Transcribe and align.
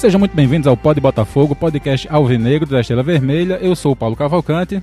Sejam 0.00 0.18
muito 0.18 0.34
bem-vindos 0.34 0.66
ao 0.66 0.78
Pod 0.78 0.98
Botafogo, 0.98 1.54
podcast 1.54 2.08
alvinegro 2.10 2.66
da 2.66 2.80
Estrela 2.80 3.02
Vermelha. 3.02 3.58
Eu 3.60 3.76
sou 3.76 3.92
o 3.92 3.96
Paulo 3.96 4.16
Cavalcante. 4.16 4.82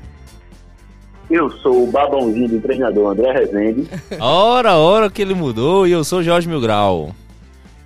Eu 1.27 1.49
sou 1.57 1.85
o 1.87 1.91
babãozinho 1.91 2.47
do 2.47 2.59
treinador 2.61 3.09
André 3.13 3.31
Rezende. 3.31 3.87
Ora, 4.21 4.75
ora 4.75 5.09
que 5.09 5.19
ele 5.19 5.33
mudou 5.33 5.87
e 5.87 5.91
eu 5.91 6.03
sou 6.03 6.21
Jorge 6.21 6.47
Milgrau. 6.47 7.15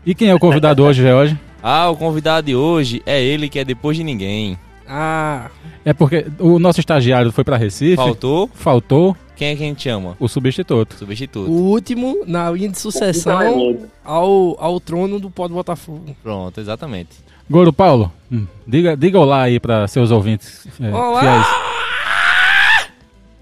E 0.05 0.13
quem 0.13 0.27
é 0.27 0.36
o 0.36 0.39
convidado 0.39 0.84
hoje, 0.84 1.02
Jorge? 1.02 1.39
Ah, 1.63 1.91
o 1.91 1.95
convidado 1.95 2.48
de 2.48 2.55
hoje 2.55 3.03
é 3.05 3.23
ele 3.23 3.48
que 3.48 3.59
é 3.59 3.63
depois 3.63 3.95
de 3.95 4.03
ninguém. 4.03 4.58
Ah, 4.89 5.48
É 5.86 5.94
porque 5.94 6.25
o 6.39 6.58
nosso 6.58 6.80
estagiário 6.80 7.31
foi 7.31 7.44
para 7.44 7.55
Recife. 7.55 7.98
Faltou? 7.98 8.50
Faltou 8.52 9.16
Quem 9.41 9.48
é 9.50 9.55
que 9.55 9.63
a 9.63 9.66
gente 9.66 9.81
chama? 9.81 10.16
o 10.20 10.27
substituto. 10.27 10.94
Substituto. 11.00 11.50
o 11.50 11.72
último 11.72 12.23
na 12.27 12.52
linha 12.52 12.70
de 12.70 12.80
sucessão 12.80 13.76
ao, 14.05 14.55
ao 14.64 14.80
trono 14.80 15.20
do 15.20 15.31
Pó 15.31 15.48
do 15.48 15.55
Botafogo. 15.55 16.16
Pronto, 16.22 16.59
exatamente. 16.62 17.09
Goro 17.50 17.73
Paulo, 17.73 18.12
hum, 18.31 18.45
diga, 18.67 18.95
diga 18.95 19.20
olá 19.20 19.41
aí 19.41 19.59
para 19.59 19.88
seus 19.88 20.12
ouvintes 20.12 20.67
é, 20.80 20.91
Olá! 20.94 21.22
fiéis. 21.22 21.48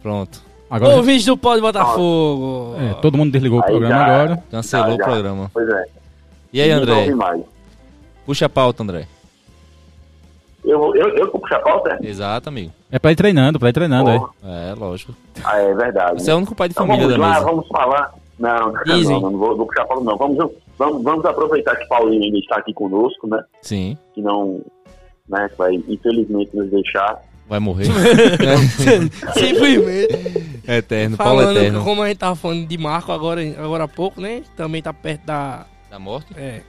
Pronto. 0.01 0.41
Agora, 0.69 0.95
Ouvintes 0.95 1.25
do 1.25 1.35
Pó 1.35 1.55
do 1.57 1.61
Botafogo. 1.61 2.75
é, 2.79 2.93
todo 3.01 3.17
mundo 3.17 3.33
desligou 3.33 3.59
o 3.59 3.63
Aí 3.63 3.69
programa 3.69 3.95
já- 3.97 4.05
agora. 4.05 4.43
Cancelou 4.49 4.87
Já, 4.87 4.93
o 4.93 4.97
já. 4.99 5.03
programa. 5.03 5.51
Pois 5.53 5.67
é. 5.67 5.83
E 6.53 6.61
aí, 6.61 6.71
André? 6.71 7.07
Puxa 8.25 8.45
a 8.45 8.49
pauta, 8.49 8.83
André. 8.83 9.05
Eu, 10.63 10.93
eu, 10.95 11.09
eu 11.17 11.31
vou 11.31 11.39
puxar 11.41 11.57
a 11.57 11.59
pauta? 11.61 11.97
é? 12.01 12.05
Exato, 12.07 12.49
amigo. 12.49 12.71
É 12.91 12.99
pra 12.99 13.11
ir 13.11 13.15
treinando, 13.15 13.59
pra 13.59 13.69
ir 13.69 13.73
treinando. 13.73 14.11
Porra. 14.11 14.29
É, 14.43 14.73
lógico. 14.77 15.13
Ah, 15.43 15.57
é 15.57 15.73
verdade. 15.73 16.21
Você 16.21 16.31
é 16.31 16.33
o 16.33 16.37
único 16.37 16.53
pai 16.55 16.67
de 16.67 16.73
Então 16.73 16.85
família 16.85 17.07
vamos 17.07 17.19
da 17.21 17.27
lá, 17.27 17.33
mesa. 17.33 17.45
vamos 17.45 17.67
falar. 17.67 18.13
Não, 18.37 18.71
não, 18.71 19.01
não, 19.01 19.19
não 19.31 19.37
vou, 19.37 19.57
vou 19.57 19.65
puxar 19.67 19.83
a 19.83 19.85
pauta 19.85 20.03
não. 20.03 20.17
Vamos, 20.17 20.51
vamos, 20.77 21.03
vamos 21.03 21.25
aproveitar 21.25 21.75
que 21.75 21.85
Paulinho 21.87 22.23
ainda 22.23 22.37
está 22.37 22.57
aqui 22.57 22.73
conosco, 22.73 23.27
né? 23.27 23.43
Sim, 23.61 23.97
Que 24.13 24.21
não, 24.21 24.61
né, 25.27 25.49
que 25.49 25.57
vai 25.57 25.75
infelizmente 25.75 26.55
nos 26.55 26.69
deixar. 26.69 27.19
vai 27.49 27.59
morrer. 27.59 27.85
Simplesmente. 29.33 30.61
é 30.67 30.77
eterno, 30.77 31.17
Paulo 31.17 31.39
Falando, 31.41 31.57
eterno. 31.57 31.83
como 31.83 32.01
a 32.01 32.07
gente 32.07 32.17
tava 32.17 32.35
falando 32.35 32.65
de 32.65 32.77
Marco 32.77 33.11
agora, 33.11 33.41
agora 33.57 33.83
há 33.85 33.87
pouco, 33.87 34.21
né? 34.21 34.43
Também 34.55 34.81
tá 34.81 34.93
perto 34.93 35.25
da. 35.25 35.65
Da 35.89 35.99
morte? 35.99 36.27
É. 36.37 36.61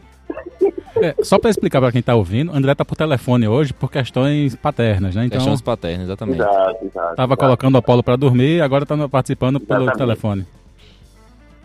É, 1.00 1.14
só 1.22 1.38
pra 1.38 1.50
explicar 1.50 1.80
pra 1.80 1.90
quem 1.92 2.02
tá 2.02 2.14
ouvindo, 2.14 2.54
André 2.54 2.74
tá 2.74 2.84
por 2.84 2.94
telefone 2.96 3.48
hoje 3.48 3.72
por 3.72 3.90
questões 3.90 4.54
paternas, 4.56 5.14
né? 5.14 5.24
Então, 5.26 5.38
Questões 5.38 5.60
paternas, 5.60 6.04
exatamente. 6.04 6.40
Exato, 6.40 6.84
exato. 6.84 7.16
tava 7.16 7.32
exato, 7.32 7.36
colocando 7.36 7.74
o 7.74 7.78
Apolo 7.78 8.02
pra 8.02 8.16
dormir, 8.16 8.60
agora 8.62 8.84
tá 8.86 9.08
participando 9.08 9.58
pelo 9.60 9.84
Exatamente. 9.84 9.98
telefone. 9.98 10.46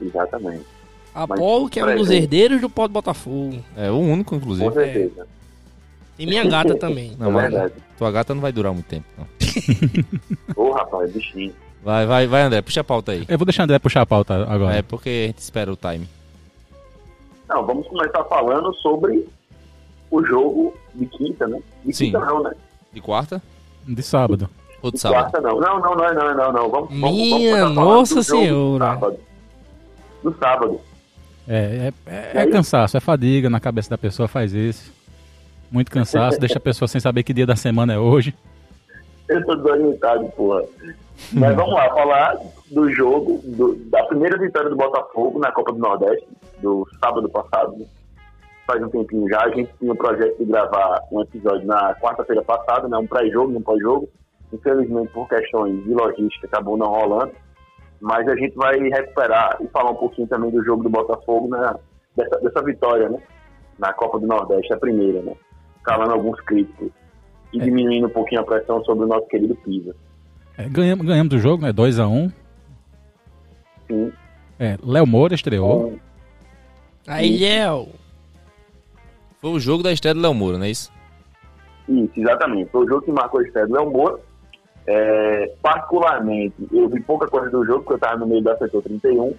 Exatamente. 0.02 0.66
Apolo, 1.14 1.70
que 1.70 1.80
é 1.80 1.86
um 1.86 1.96
dos 1.96 2.10
herdeiros 2.10 2.60
do 2.60 2.70
Pó 2.70 2.88
do 2.88 2.92
Botafogo. 2.94 3.64
É 3.78 3.90
o 3.90 3.98
único, 4.00 4.32
Com 4.32 4.36
inclusive. 4.38 4.74
certeza. 4.74 5.28
Tem 6.18 6.28
minha 6.28 6.44
gata 6.46 6.76
também. 6.80 7.14
Não, 7.18 7.30
é 7.30 7.32
mas 7.32 7.52
verdade. 7.52 7.74
tua 7.98 8.12
gata 8.12 8.34
não 8.34 8.42
vai 8.42 8.52
durar 8.52 8.74
muito 8.74 8.86
tempo, 8.88 9.06
não. 9.18 9.26
Ô, 10.56 10.72
rapaz, 10.72 11.12
bichinho. 11.12 11.54
Vai, 11.84 12.06
vai, 12.06 12.26
vai, 12.28 12.42
André, 12.42 12.62
puxa 12.62 12.82
a 12.82 12.84
pauta 12.84 13.12
aí. 13.12 13.24
Eu 13.28 13.38
vou 13.38 13.46
deixar 13.46 13.64
André 13.64 13.78
puxar 13.80 14.02
a 14.02 14.06
pauta 14.06 14.44
agora. 14.50 14.76
É 14.76 14.82
porque 14.82 15.10
a 15.10 15.28
gente 15.28 15.38
espera 15.38 15.72
o 15.72 15.76
time. 15.76 16.08
Não, 17.48 17.66
vamos 17.66 17.88
começar 17.88 18.24
falando 18.26 18.74
sobre 18.76 19.28
o 20.12 20.24
jogo 20.26 20.74
de 20.94 21.06
quinta, 21.08 21.48
né? 21.48 21.60
De 21.84 21.94
Sim. 21.94 22.06
quinta 22.06 22.20
não, 22.26 22.44
né? 22.44 22.52
De 22.92 23.02
quarta 23.02 23.42
De 23.88 24.02
sábado. 24.02 24.50
ou 24.82 24.90
de 24.92 24.96
De 24.96 25.02
sábado? 25.02 25.32
quarta 25.32 25.42
não. 25.42 25.60
Não, 25.60 25.80
não, 25.80 25.96
não, 25.96 26.14
não, 26.14 26.36
não, 26.36 26.54
não. 26.54 26.70
Vamos, 26.70 26.90
vamos, 26.90 27.00
vamos 27.02 27.18
Minha 27.18 27.32
começar 27.38 27.76
falando 27.76 27.76
Nossa 27.76 28.16
do 28.16 28.24
Senhora. 28.24 28.86
sábado. 28.86 29.20
Do 30.24 30.36
sábado. 30.38 30.82
É, 31.48 31.92
é, 32.08 32.12
é- 32.12 32.32
é 32.42 32.48
cansaço, 32.48 32.98
é 32.98 33.00
fadiga 33.00 33.50
na 33.50 33.60
cabeça 33.60 33.90
da 33.92 33.98
pessoa, 33.98 34.28
faz 34.28 34.54
isso. 34.54 34.92
Muito 35.72 35.92
cansaço, 35.92 36.40
deixa 36.42 36.58
a 36.58 36.62
pessoa 36.62 36.88
sem 36.88 37.00
saber 37.00 37.22
que 37.24 37.34
dia 37.34 37.46
da 37.46 37.56
semana 37.56 37.94
é 37.94 38.00
hoje. 38.00 38.34
Eu 39.30 39.46
tô 39.46 39.56
desorientado, 39.56 40.26
porra. 40.36 40.64
Mas 41.34 41.56
vamos 41.56 41.74
lá, 41.74 41.90
falar 41.90 42.38
do 42.72 42.90
jogo, 42.92 43.40
do- 43.44 43.76
da 43.90 44.04
primeira 44.06 44.38
vitória 44.38 44.70
do 44.70 44.76
Botafogo 44.76 45.40
na 45.40 45.52
Copa 45.52 45.72
do 45.72 45.80
Nordeste, 45.80 46.28
do 46.62 46.86
sábado 47.04 47.30
passado. 47.30 47.78
né? 47.78 47.86
Faz 48.68 48.82
um 48.84 48.90
tempinho 48.90 49.28
já. 49.30 49.42
A 49.44 49.50
gente 49.50 49.72
tinha 49.80 49.92
o 49.94 49.96
projeto 49.96 50.38
de 50.38 50.46
gravar 50.46 51.02
um 51.12 51.22
episódio 51.22 51.66
na 51.68 51.94
quarta-feira 51.96 52.42
passada, 52.44 52.88
né? 52.88 52.98
um 52.98 53.08
pré-jogo 53.08 53.56
um 53.58 53.62
pós-jogo. 53.62 54.10
Infelizmente, 54.52 55.12
por 55.14 55.28
questões 55.28 55.84
de 55.84 55.94
logística, 55.94 56.48
acabou 56.48 56.76
não 56.78 56.88
rolando. 56.88 57.32
Mas 58.02 58.28
a 58.28 58.36
gente 58.36 58.56
vai 58.56 58.78
recuperar 58.78 59.58
e 59.62 59.68
falar 59.68 59.92
um 59.92 59.96
pouquinho 59.96 60.28
também 60.28 60.52
do 60.52 60.64
jogo 60.64 60.84
do 60.84 60.90
Botafogo, 60.90 61.48
na, 61.48 61.78
dessa, 62.16 62.40
dessa 62.42 62.62
vitória, 62.64 63.10
né? 63.10 63.20
Na 63.80 63.94
Copa 63.94 64.20
do 64.20 64.28
Nordeste, 64.28 64.74
a 64.74 64.78
primeira, 64.78 65.22
né? 65.22 65.34
Calando 65.84 66.12
alguns 66.14 66.40
críticos 66.42 66.90
e 67.54 67.60
diminuindo 67.60 68.08
um 68.08 68.12
pouquinho 68.12 68.42
a 68.42 68.46
pressão 68.46 68.84
sobre 68.84 69.06
o 69.06 69.08
nosso 69.08 69.28
querido 69.28 69.56
Pisa. 69.56 69.96
É, 70.58 70.70
ganhamos, 70.70 71.06
ganhamos 71.06 71.34
o 71.34 71.40
jogo, 71.40 71.64
né? 71.64 71.74
2x1. 71.74 72.32
Sim. 73.88 74.14
É, 74.60 74.78
Léo 74.84 75.06
Moura 75.06 75.36
estreou. 75.36 75.98
Aí, 77.08 77.38
Léo. 77.38 77.90
Foi 79.40 79.52
o 79.52 79.60
jogo 79.60 79.84
da 79.84 79.92
estreia 79.92 80.16
do 80.16 80.22
Léo 80.22 80.34
Moura, 80.34 80.58
não 80.58 80.66
é 80.66 80.70
isso? 80.70 80.92
Isso, 81.88 82.14
exatamente. 82.16 82.72
Foi 82.72 82.86
o 82.86 82.88
jogo 82.88 83.02
que 83.02 83.12
marcou 83.12 83.42
a 83.42 83.44
estreia 83.44 83.68
do 83.68 83.74
Léo 83.74 83.92
Moura. 83.92 84.20
É, 84.88 85.54
particularmente, 85.62 86.56
eu 86.72 86.88
vi 86.88 87.02
pouca 87.02 87.28
coisa 87.28 87.50
do 87.50 87.66
jogo, 87.66 87.80
porque 87.80 87.94
eu 87.94 87.98
estava 87.98 88.18
no 88.18 88.28
meio 88.28 88.44
da 88.44 88.58
setor 88.58 88.84
31, 88.84 89.34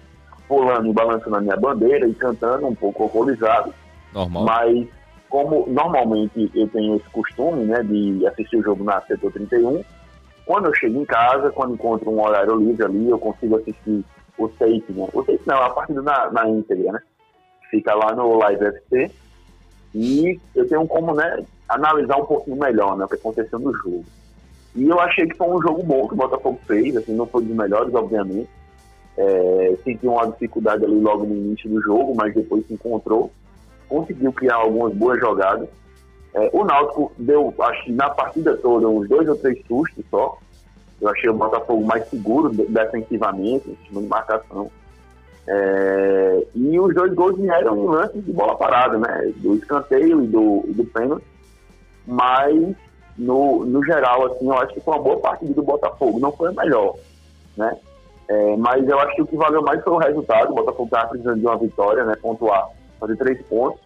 pulando 0.47 0.87
e 0.87 0.93
balançando 0.93 1.37
a 1.37 1.41
minha 1.41 1.55
bandeira 1.55 2.07
e 2.07 2.13
cantando, 2.13 2.67
um 2.67 2.75
pouco 2.75 3.05
horrorizado. 3.05 3.73
Normal. 4.13 4.45
Mas, 4.45 4.87
como 5.29 5.65
normalmente 5.67 6.51
eu 6.53 6.67
tenho 6.67 6.95
esse 6.95 7.09
costume 7.09 7.65
né, 7.65 7.81
de 7.83 8.25
assistir 8.27 8.57
o 8.57 8.63
jogo 8.63 8.83
na 8.83 9.01
setor 9.01 9.31
31, 9.31 9.83
quando 10.47 10.67
eu 10.67 10.73
chego 10.73 11.01
em 11.01 11.05
casa, 11.05 11.51
quando 11.51 11.73
encontro 11.73 12.09
um 12.09 12.23
horário 12.23 12.55
livre 12.55 12.85
ali, 12.85 13.09
eu 13.09 13.19
consigo 13.19 13.57
assistir 13.57 14.03
o 14.37 14.47
tape, 14.47 14.85
né? 14.89 15.07
O 15.13 15.21
tape 15.21 15.41
não, 15.45 15.61
a 15.61 15.69
partida 15.69 16.01
na, 16.01 16.31
na 16.31 16.49
íntegra, 16.49 16.93
né? 16.93 16.99
Fica 17.69 17.93
lá 17.93 18.15
no 18.15 18.37
Live 18.37 18.65
FC. 18.65 19.11
E 19.93 20.39
eu 20.55 20.67
tenho 20.67 20.87
como, 20.87 21.13
né, 21.13 21.43
analisar 21.67 22.17
um 22.17 22.25
pouquinho 22.25 22.57
melhor, 22.57 22.97
né, 22.97 23.05
o 23.05 23.07
que 23.07 23.15
aconteceu 23.15 23.59
no 23.59 23.73
jogo. 23.73 24.05
E 24.75 24.87
eu 24.87 24.99
achei 24.99 25.27
que 25.27 25.35
foi 25.35 25.47
um 25.47 25.61
jogo 25.61 25.83
bom 25.83 26.07
que 26.07 26.13
o 26.13 26.17
Botafogo 26.17 26.59
fez, 26.65 26.95
assim, 26.95 27.13
não 27.13 27.25
foi 27.25 27.43
dos 27.43 27.55
melhores, 27.55 27.93
obviamente. 27.93 28.49
É, 29.17 29.75
senti 29.83 30.07
uma 30.07 30.27
dificuldade 30.27 30.85
ali 30.85 30.99
logo 30.99 31.25
no 31.25 31.35
início 31.35 31.69
do 31.69 31.81
jogo, 31.81 32.13
mas 32.15 32.33
depois 32.33 32.65
se 32.67 32.73
encontrou, 32.73 33.31
conseguiu 33.89 34.31
criar 34.31 34.55
algumas 34.55 34.93
boas 34.93 35.19
jogadas. 35.19 35.67
É, 36.37 36.49
o 36.53 36.63
Náutico 36.63 37.11
deu, 37.17 37.51
acho 37.59 37.83
que 37.85 37.91
na 37.91 38.11
partida 38.11 38.55
toda, 38.57 38.87
uns 38.87 39.09
dois 39.09 39.27
ou 39.27 39.35
três 39.35 39.59
sustos 39.65 40.05
só. 40.11 40.37
Eu 41.01 41.09
achei 41.09 41.29
o 41.29 41.33
Botafogo 41.33 41.83
mais 41.83 42.07
seguro 42.09 42.49
de- 42.51 42.65
defensivamente, 42.65 43.69
em 43.69 43.87
cima 43.87 44.01
de 44.01 44.07
marcação. 44.07 44.69
É, 45.47 46.43
e 46.53 46.79
os 46.79 46.93
dois 46.93 47.13
gols 47.13 47.37
vieram 47.37 47.75
em 47.77 47.87
lances 47.87 48.23
de 48.23 48.31
bola 48.31 48.55
parada, 48.55 48.97
né? 48.99 49.33
Do 49.37 49.55
escanteio 49.55 50.23
e 50.23 50.27
do, 50.27 50.63
do 50.67 50.85
pênalti. 50.85 51.25
Mas, 52.05 52.75
no, 53.17 53.65
no 53.65 53.83
geral, 53.83 54.27
assim, 54.27 54.45
eu 54.45 54.57
acho 54.59 54.73
que 54.75 54.81
foi 54.81 54.93
uma 54.93 55.03
boa 55.03 55.19
partida 55.19 55.53
do 55.53 55.63
Botafogo. 55.63 56.19
Não 56.19 56.31
foi 56.31 56.49
a 56.49 56.53
melhor, 56.63 56.95
né? 57.55 57.75
É, 58.29 58.55
mas 58.57 58.87
eu 58.87 58.99
acho 58.99 59.15
que 59.15 59.21
o 59.23 59.27
que 59.27 59.37
valeu 59.37 59.61
mais 59.63 59.83
foi 59.83 59.93
o 59.93 59.97
resultado. 59.97 60.51
O 60.51 60.55
Botafogo 60.55 60.85
estava 60.85 61.09
precisando 61.09 61.39
de 61.39 61.45
uma 61.45 61.57
vitória, 61.57 62.03
né? 62.05 62.13
Pontuar, 62.21 62.69
fazer 62.99 63.15
três 63.17 63.41
pontos 63.47 63.79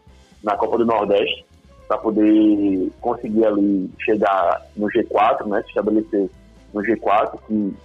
na 0.44 0.58
Copa 0.58 0.78
do 0.78 0.86
Nordeste 0.86 1.46
para 1.92 1.98
poder 1.98 2.90
conseguir 3.02 3.46
ali 3.46 3.92
chegar 4.00 4.66
no 4.78 4.88
G4, 4.88 5.46
né? 5.46 5.62
Se 5.64 5.68
estabelecer 5.68 6.30
no 6.74 6.82
G4, 6.82 7.38
que, 7.46 7.76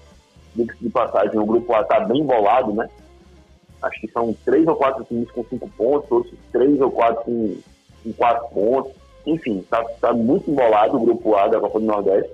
de 0.81 0.91
passagem, 0.91 1.37
o 1.41 1.45
grupo 1.45 1.75
A 1.75 1.81
está 1.81 1.99
bem 1.99 2.21
embolado, 2.21 2.73
né? 2.73 2.89
Acho 3.83 4.01
que 4.01 4.09
são 4.13 4.33
três 4.45 4.65
ou 4.69 4.77
quatro 4.77 5.03
times 5.07 5.29
com 5.33 5.43
cinco 5.47 5.69
pontos, 5.71 6.09
outros 6.09 6.39
três 6.53 6.81
ou 6.81 6.89
quatro 6.89 7.25
com, 7.25 7.57
com 8.05 8.13
quatro 8.13 8.49
pontos. 8.55 8.93
Enfim, 9.27 9.59
está 9.59 9.83
tá 10.01 10.13
muito 10.13 10.49
embolado 10.53 10.99
o 10.99 11.05
grupo 11.05 11.35
A 11.35 11.49
da 11.49 11.59
Copa 11.59 11.81
do 11.81 11.87
Nordeste. 11.87 12.31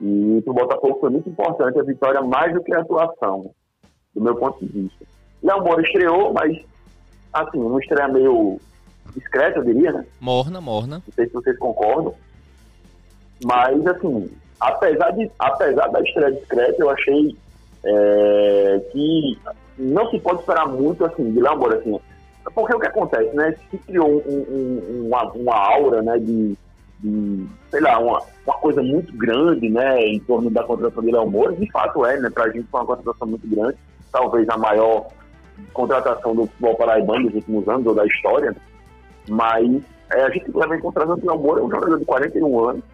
E 0.00 0.40
para 0.42 0.50
o 0.50 0.54
Botafogo 0.54 0.98
foi 0.98 1.10
muito 1.10 1.28
importante 1.28 1.78
a 1.78 1.82
vitória 1.82 2.22
mais 2.22 2.54
do 2.54 2.62
que 2.62 2.74
a 2.74 2.80
atuação, 2.80 3.50
do 4.14 4.22
meu 4.22 4.34
ponto 4.34 4.64
de 4.64 4.72
vista. 4.72 5.04
Léo 5.42 5.62
Moura 5.62 5.82
estreou, 5.82 6.32
mas 6.32 6.58
assim, 7.34 7.58
uma 7.58 7.80
estreia 7.80 8.08
meio 8.08 8.58
discreta, 9.16 9.58
eu 9.58 9.64
diria, 9.64 9.92
né? 9.92 10.04
Morna, 10.20 10.60
morna. 10.60 11.02
Não 11.06 11.12
sei 11.14 11.26
se 11.26 11.32
vocês 11.32 11.58
concordam. 11.58 12.14
Mas, 13.44 13.86
assim, 13.86 14.30
apesar, 14.60 15.10
de, 15.12 15.30
apesar 15.38 15.88
da 15.88 16.00
estreia 16.00 16.32
discreta, 16.32 16.76
eu 16.78 16.90
achei 16.90 17.36
é, 17.84 18.80
que 18.92 19.38
não 19.78 20.10
se 20.10 20.18
pode 20.18 20.40
esperar 20.40 20.66
muito, 20.66 21.04
assim, 21.04 21.32
de 21.32 21.40
Moura, 21.40 21.78
assim. 21.78 21.98
Porque 22.54 22.74
o 22.74 22.80
que 22.80 22.86
acontece, 22.86 23.34
né? 23.36 23.54
Se 23.70 23.78
criou 23.78 24.08
um- 24.26 24.46
um- 24.48 25.06
uma, 25.08 25.24
uma 25.32 25.54
aura, 25.54 26.00
né, 26.02 26.18
de, 26.18 26.56
de, 27.00 27.46
sei 27.70 27.80
lá, 27.80 27.98
uma, 27.98 28.22
uma 28.46 28.54
coisa 28.58 28.82
muito 28.82 29.12
grande, 29.16 29.68
né, 29.68 30.00
em 30.06 30.18
torno 30.20 30.48
da 30.50 30.62
contratação 30.64 31.02
de 31.04 31.10
Léo 31.12 31.28
Moura. 31.30 31.52
De 31.54 31.70
fato 31.70 32.04
é, 32.06 32.18
né? 32.18 32.30
Pra 32.30 32.48
gente 32.50 32.66
foi 32.70 32.80
uma 32.80 32.86
contratação 32.86 33.28
muito 33.28 33.46
grande. 33.48 33.76
Talvez 34.12 34.48
a 34.48 34.56
maior 34.56 35.06
contratação 35.72 36.34
do 36.34 36.46
futebol 36.46 36.74
paraibano 36.76 37.26
dos 37.26 37.34
últimos 37.36 37.68
anos, 37.68 37.86
ou 37.86 37.94
da 37.94 38.06
história. 38.06 38.56
Mas 39.28 39.82
É, 40.10 40.22
a 40.22 40.30
gente 40.30 40.50
leva 40.54 40.76
em 40.76 40.80
consideração 40.80 41.18
que 41.18 41.28
o 41.28 41.36
Moura 41.36 41.60
é 41.60 41.64
um 41.64 41.70
jogador 41.70 41.98
de 41.98 42.04
41 42.04 42.68
anos 42.68 42.84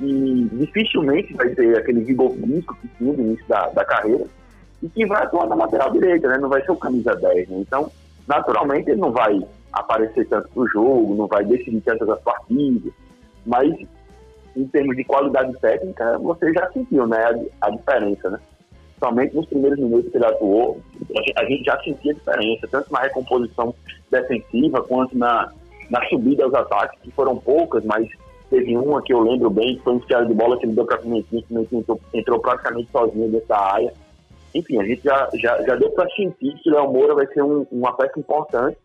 e 0.00 0.48
dificilmente 0.52 1.32
vai 1.34 1.50
ter 1.50 1.76
aquele 1.76 2.00
vigor 2.00 2.32
físico 2.32 2.76
que 2.80 2.88
tinha 2.88 3.12
no 3.12 3.22
início 3.22 3.46
da, 3.46 3.68
da 3.68 3.84
carreira 3.84 4.24
e 4.82 4.88
que 4.88 5.06
vai 5.06 5.22
atuar 5.22 5.46
na 5.46 5.54
lateral 5.54 5.92
direita, 5.92 6.26
né? 6.26 6.38
Não 6.38 6.48
vai 6.48 6.60
ser 6.64 6.72
o 6.72 6.76
camisa 6.76 7.14
10, 7.14 7.48
né? 7.48 7.58
Então, 7.60 7.90
naturalmente, 8.26 8.90
ele 8.90 9.00
não 9.00 9.12
vai 9.12 9.40
aparecer 9.72 10.26
tanto 10.28 10.48
no 10.56 10.68
jogo, 10.68 11.14
não 11.14 11.28
vai 11.28 11.44
decidir 11.44 11.80
tantas 11.82 12.08
as 12.08 12.20
partidas, 12.22 12.92
mas 13.46 13.72
em 14.56 14.66
termos 14.66 14.96
de 14.96 15.04
qualidade 15.04 15.52
técnica, 15.60 16.18
você 16.18 16.52
já 16.52 16.68
sentiu, 16.72 17.06
né? 17.06 17.18
A, 17.60 17.68
a 17.68 17.70
diferença, 17.70 18.30
né? 18.30 18.40
Somente 18.98 19.36
nos 19.36 19.46
primeiros 19.46 19.78
minutos 19.78 20.10
que 20.10 20.16
ele 20.16 20.26
atuou, 20.26 20.80
a 21.36 21.44
gente 21.44 21.64
já 21.64 21.80
sentia 21.82 22.10
a 22.10 22.14
diferença, 22.14 22.68
tanto 22.68 22.92
na 22.92 23.00
recomposição 23.00 23.72
defensiva 24.12 24.82
quanto 24.82 25.16
na, 25.16 25.50
na 25.90 26.04
subida 26.06 26.44
aos 26.44 26.54
ataques, 26.54 27.00
que 27.02 27.10
foram 27.10 27.36
poucas, 27.36 27.84
mas 27.84 28.08
teve 28.50 28.76
uma 28.76 29.02
que 29.02 29.12
eu 29.12 29.20
lembro 29.20 29.50
bem, 29.50 29.76
que 29.76 29.82
foi 29.82 29.94
um 29.94 29.96
enfiado 29.96 30.26
de 30.26 30.34
bola 30.34 30.58
que 30.58 30.66
ele 30.66 30.74
deu 30.74 30.84
para 30.84 30.98
Pimentinho, 30.98 31.66
que 31.66 31.76
entrou, 31.76 32.00
entrou 32.12 32.38
praticamente 32.38 32.90
sozinho 32.92 33.42
da 33.48 33.58
área. 33.58 33.92
Enfim, 34.54 34.78
a 34.78 34.84
gente 34.84 35.02
já, 35.02 35.28
já, 35.34 35.62
já 35.62 35.74
deu 35.76 35.90
para 35.92 36.08
sentir 36.10 36.54
que 36.62 36.70
o 36.70 36.74
Léo 36.74 36.92
Moura 36.92 37.14
vai 37.14 37.26
ser 37.28 37.42
um, 37.42 37.66
uma 37.72 37.96
peça 37.96 38.20
importante 38.20 38.76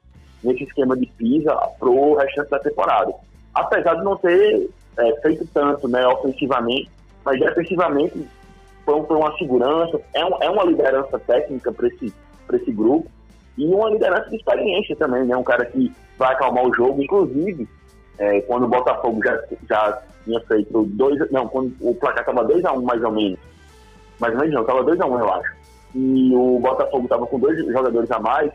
nesse 0.42 0.64
esquema 0.64 0.96
de 0.96 1.06
pisa 1.18 1.54
para 1.78 1.90
o 1.90 2.16
restante 2.16 2.50
da 2.50 2.60
temporada. 2.60 3.14
Apesar 3.54 3.96
de 3.96 4.06
não 4.06 4.16
ter 4.16 4.70
é, 4.98 5.22
feito 5.22 5.46
tanto 5.54 5.90
né, 5.90 6.08
ofensivamente, 6.08 6.90
mas 7.26 7.38
defensivamente 7.38 8.26
foi, 8.86 9.04
foi 9.04 9.18
uma 9.18 9.38
segurança, 9.38 10.00
é, 10.14 10.24
um, 10.24 10.42
é 10.42 10.50
uma 10.50 10.64
liderança 10.64 11.20
técnica 11.20 11.74
para 11.74 11.88
esse, 11.90 12.14
esse 12.54 12.72
grupo 12.72 13.10
e 13.58 13.66
uma 13.66 13.90
liderança 13.90 14.30
de 14.30 14.36
experiência 14.36 14.96
também, 14.96 15.24
né? 15.26 15.36
Um 15.36 15.44
cara 15.44 15.66
que 15.66 15.92
vai 16.18 16.34
acalmar 16.34 16.66
o 16.66 16.74
jogo, 16.74 17.02
inclusive 17.02 17.68
é, 18.20 18.42
quando 18.42 18.64
o 18.64 18.68
Botafogo 18.68 19.20
já, 19.24 19.40
já 19.70 20.02
tinha 20.24 20.40
feito 20.42 20.84
dois, 20.84 21.32
não, 21.32 21.48
quando 21.48 21.74
o 21.82 21.94
placar 21.96 22.22
estava 22.22 22.48
2x1 22.48 22.78
um, 22.78 22.82
mais 22.82 23.04
ou 23.04 23.12
menos, 23.12 23.40
mais 24.20 24.34
ou 24.34 24.40
menos 24.40 24.56
não, 24.56 24.62
estava 24.62 24.84
2x1 24.84 25.10
um, 25.10 25.20
eu 25.20 25.34
acho, 25.34 25.54
e 25.96 26.36
o 26.36 26.60
Botafogo 26.60 27.04
estava 27.04 27.26
com 27.26 27.40
dois 27.40 27.58
jogadores 27.66 28.12
a 28.12 28.20
mais, 28.20 28.52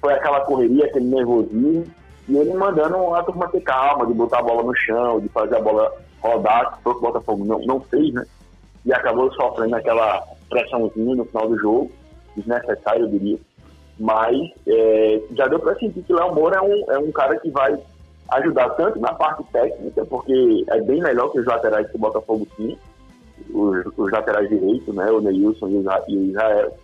foi 0.00 0.14
aquela 0.14 0.40
correria, 0.40 0.86
aquele 0.86 1.06
nervosismo, 1.06 1.84
e 2.28 2.36
ele 2.36 2.54
mandando 2.54 3.14
a 3.14 3.22
turma 3.22 3.48
ter 3.48 3.60
calma, 3.60 4.06
de 4.06 4.14
botar 4.14 4.38
a 4.38 4.42
bola 4.42 4.62
no 4.62 4.74
chão, 4.74 5.20
de 5.20 5.28
fazer 5.28 5.56
a 5.56 5.60
bola 5.60 5.92
rodar, 6.20 6.78
que 6.82 6.88
o 6.88 7.00
Botafogo 7.00 7.44
não, 7.44 7.58
não 7.60 7.80
fez, 7.80 8.12
né? 8.14 8.24
E 8.84 8.92
acabou 8.92 9.32
sofrendo 9.32 9.76
aquela 9.76 10.22
pressãozinha 10.48 11.16
no 11.16 11.24
final 11.24 11.48
do 11.48 11.58
jogo, 11.58 11.90
desnecessário, 12.36 13.02
eu 13.02 13.08
diria. 13.08 13.38
Mas 13.98 14.36
é, 14.66 15.20
já 15.36 15.46
deu 15.46 15.60
para 15.60 15.74
sentir 15.76 16.02
que 16.02 16.12
o 16.12 16.16
Léo 16.16 16.34
Moura 16.34 16.56
é 16.56 16.62
um, 16.62 16.92
é 16.92 16.98
um 16.98 17.12
cara 17.12 17.38
que 17.38 17.50
vai 17.50 17.78
ajudar 18.32 18.70
tanto 18.70 18.98
na 18.98 19.12
parte 19.12 19.44
técnica, 19.52 20.04
porque 20.06 20.64
é 20.68 20.80
bem 20.80 21.00
melhor 21.00 21.30
que 21.30 21.40
os 21.40 21.46
laterais 21.46 21.88
que 21.90 21.96
o 21.96 22.00
Botafogo 22.00 22.46
tinha, 22.56 22.76
os, 23.52 23.86
os 23.96 24.10
laterais 24.10 24.48
direitos, 24.48 24.94
né, 24.94 25.10
o 25.10 25.20
Neilson 25.20 25.68
e 25.68 25.76
o 26.16 26.30
Israel, 26.30 26.76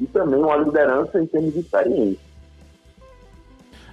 e 0.00 0.06
também 0.06 0.40
uma 0.40 0.56
liderança 0.56 1.20
em 1.20 1.26
termos 1.26 1.52
de 1.52 1.60
experiência. 1.60 2.34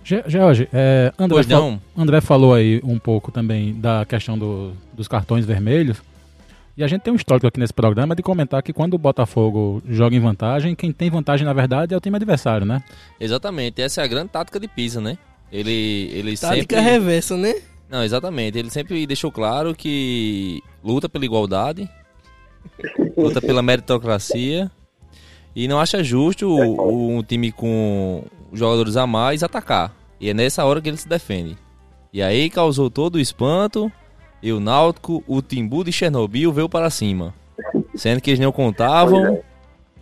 George, 0.03 0.67
é, 0.73 1.13
André, 1.17 1.43
fal 1.43 1.79
André 1.95 2.21
falou 2.21 2.53
aí 2.55 2.81
um 2.83 2.97
pouco 2.97 3.31
também 3.31 3.73
da 3.79 4.03
questão 4.03 4.37
do, 4.37 4.71
dos 4.93 5.07
cartões 5.07 5.45
vermelhos. 5.45 6.01
E 6.75 6.83
a 6.83 6.87
gente 6.87 7.01
tem 7.01 7.11
um 7.13 7.15
histórico 7.15 7.47
aqui 7.47 7.59
nesse 7.59 7.73
programa 7.73 8.15
de 8.15 8.23
comentar 8.23 8.63
que 8.63 8.71
quando 8.71 8.93
o 8.93 8.97
Botafogo 8.97 9.81
joga 9.87 10.15
em 10.15 10.19
vantagem, 10.19 10.75
quem 10.75 10.91
tem 10.91 11.09
vantagem 11.09 11.45
na 11.45 11.53
verdade 11.53 11.93
é 11.93 11.97
o 11.97 11.99
time 11.99 12.15
adversário, 12.15 12.65
né? 12.65 12.81
Exatamente, 13.19 13.81
essa 13.81 14.01
é 14.01 14.03
a 14.03 14.07
grande 14.07 14.29
tática 14.29 14.59
de 14.59 14.67
Pisa, 14.67 15.01
né? 15.01 15.17
Ele, 15.51 16.09
ele 16.13 16.37
tática 16.37 16.77
sempre... 16.77 16.91
reversa, 16.91 17.35
né? 17.35 17.55
Não, 17.89 18.03
exatamente. 18.03 18.57
Ele 18.57 18.69
sempre 18.69 19.05
deixou 19.05 19.29
claro 19.29 19.75
que 19.75 20.63
luta 20.81 21.09
pela 21.09 21.25
igualdade, 21.25 21.89
luta 23.17 23.41
pela 23.41 23.61
meritocracia 23.61 24.71
e 25.53 25.67
não 25.67 25.77
acha 25.77 26.01
justo 26.01 26.47
um 26.49 27.21
time 27.21 27.51
com 27.51 28.23
jogadores 28.53 28.95
a 28.95 29.05
mais 29.05 29.43
atacar. 29.43 29.93
E 30.21 30.29
é 30.29 30.33
nessa 30.33 30.63
hora 30.63 30.81
que 30.81 30.87
ele 30.87 30.97
se 30.97 31.07
defende. 31.07 31.57
E 32.13 32.21
aí 32.21 32.49
causou 32.49 32.89
todo 32.89 33.15
o 33.15 33.19
espanto 33.19 33.91
e 34.41 34.51
o 34.51 34.59
Náutico, 34.59 35.23
o 35.27 35.41
Timbu 35.41 35.83
de 35.83 35.91
Chernobyl 35.91 36.51
veio 36.51 36.69
para 36.69 36.89
cima. 36.89 37.33
Sendo 37.95 38.21
que 38.21 38.31
eles 38.31 38.39
não 38.39 38.51
contavam 38.51 39.39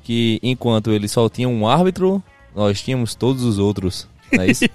que 0.03 0.39
enquanto 0.41 0.91
eles 0.91 1.11
só 1.11 1.27
tinham 1.29 1.53
um 1.53 1.67
árbitro, 1.67 2.23
nós 2.55 2.81
tínhamos 2.81 3.15
todos 3.15 3.43
os 3.43 3.59
outros. 3.59 4.07
Não 4.31 4.43
é 4.43 4.47
isso? 4.47 4.65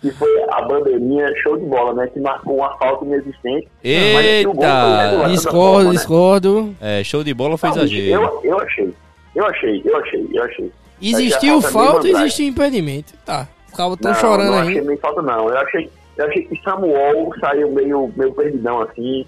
que 0.00 0.10
foi 0.12 0.42
a 0.50 0.62
bandeirinha 0.62 1.30
show 1.42 1.56
de 1.58 1.66
bola, 1.66 1.94
né? 1.94 2.06
Que 2.08 2.20
marcou 2.20 2.56
uma 2.56 2.76
falta 2.78 3.04
inexistente. 3.04 3.68
Eita! 3.82 5.28
Discordo, 5.28 5.88
né? 5.88 5.94
discordo. 5.94 6.76
É, 6.80 7.04
show 7.04 7.22
de 7.22 7.34
bola 7.34 7.58
foi 7.58 7.70
exagero. 7.70 8.22
Eu, 8.22 8.40
eu 8.44 8.60
achei, 8.60 8.94
eu 9.34 9.46
achei, 9.46 9.82
eu 9.84 9.96
achei, 9.96 10.28
eu 10.32 10.42
achei. 10.44 10.72
Existiu 11.00 11.60
falta 11.60 12.08
e 12.08 12.10
existiu 12.12 12.48
impedimento. 12.48 13.12
Tá. 13.24 13.46
Ficava 13.68 13.96
tão 13.96 14.14
chorando 14.14 14.50
não 14.50 14.58
aí. 14.58 14.64
Não 14.64 14.70
achei 14.70 14.82
nem 14.82 14.96
falta, 14.96 15.22
não. 15.22 15.48
Eu 15.48 15.58
achei, 15.58 15.90
eu 16.18 16.26
achei 16.26 16.42
que 16.42 16.60
Samuel 16.62 17.30
saiu 17.40 17.70
meio, 17.70 18.12
meio 18.16 18.34
perdidão 18.34 18.82
assim. 18.82 19.24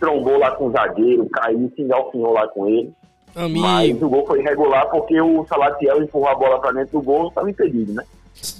Trombou 0.00 0.38
lá 0.38 0.50
com 0.50 0.66
o 0.66 0.72
zagueiro, 0.72 1.28
caiu, 1.30 1.72
se 1.74 1.82
engalfinhou 1.82 2.32
lá 2.32 2.46
com 2.48 2.68
ele. 2.68 2.92
Amigo. 3.34 3.60
Mas 3.60 4.02
o 4.02 4.08
gol 4.08 4.26
foi 4.26 4.40
irregular 4.40 4.86
porque 4.90 5.18
o 5.20 5.46
Salatiel 5.46 6.02
empurrou 6.02 6.28
a 6.28 6.34
bola 6.34 6.60
pra 6.60 6.72
dentro 6.72 6.98
do 6.98 7.02
gol 7.02 7.24
e 7.24 7.28
estava 7.28 7.50
impedido, 7.50 7.92
né? 7.94 8.02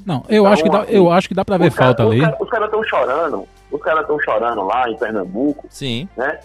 Não, 0.07 0.23
eu, 0.29 0.43
então, 0.43 0.53
acho, 0.53 0.63
que 0.63 0.71
dá, 0.71 0.81
assim, 0.81 0.93
eu 0.95 1.11
acho 1.11 1.29
que 1.29 1.35
dá 1.35 1.45
pra 1.45 1.59
ver 1.59 1.71
falta 1.71 2.03
cara, 2.03 2.09
ali. 2.09 2.21
Os 2.41 2.49
caras 2.49 2.67
estão 2.67 2.85
chorando, 2.85 3.49
os 3.71 3.83
caras 3.83 4.01
estão 4.03 4.21
chorando 4.21 4.63
lá 4.63 4.89
em 4.89 4.97
Pernambuco. 4.97 5.67
Sim. 5.69 6.09
Né? 6.17 6.41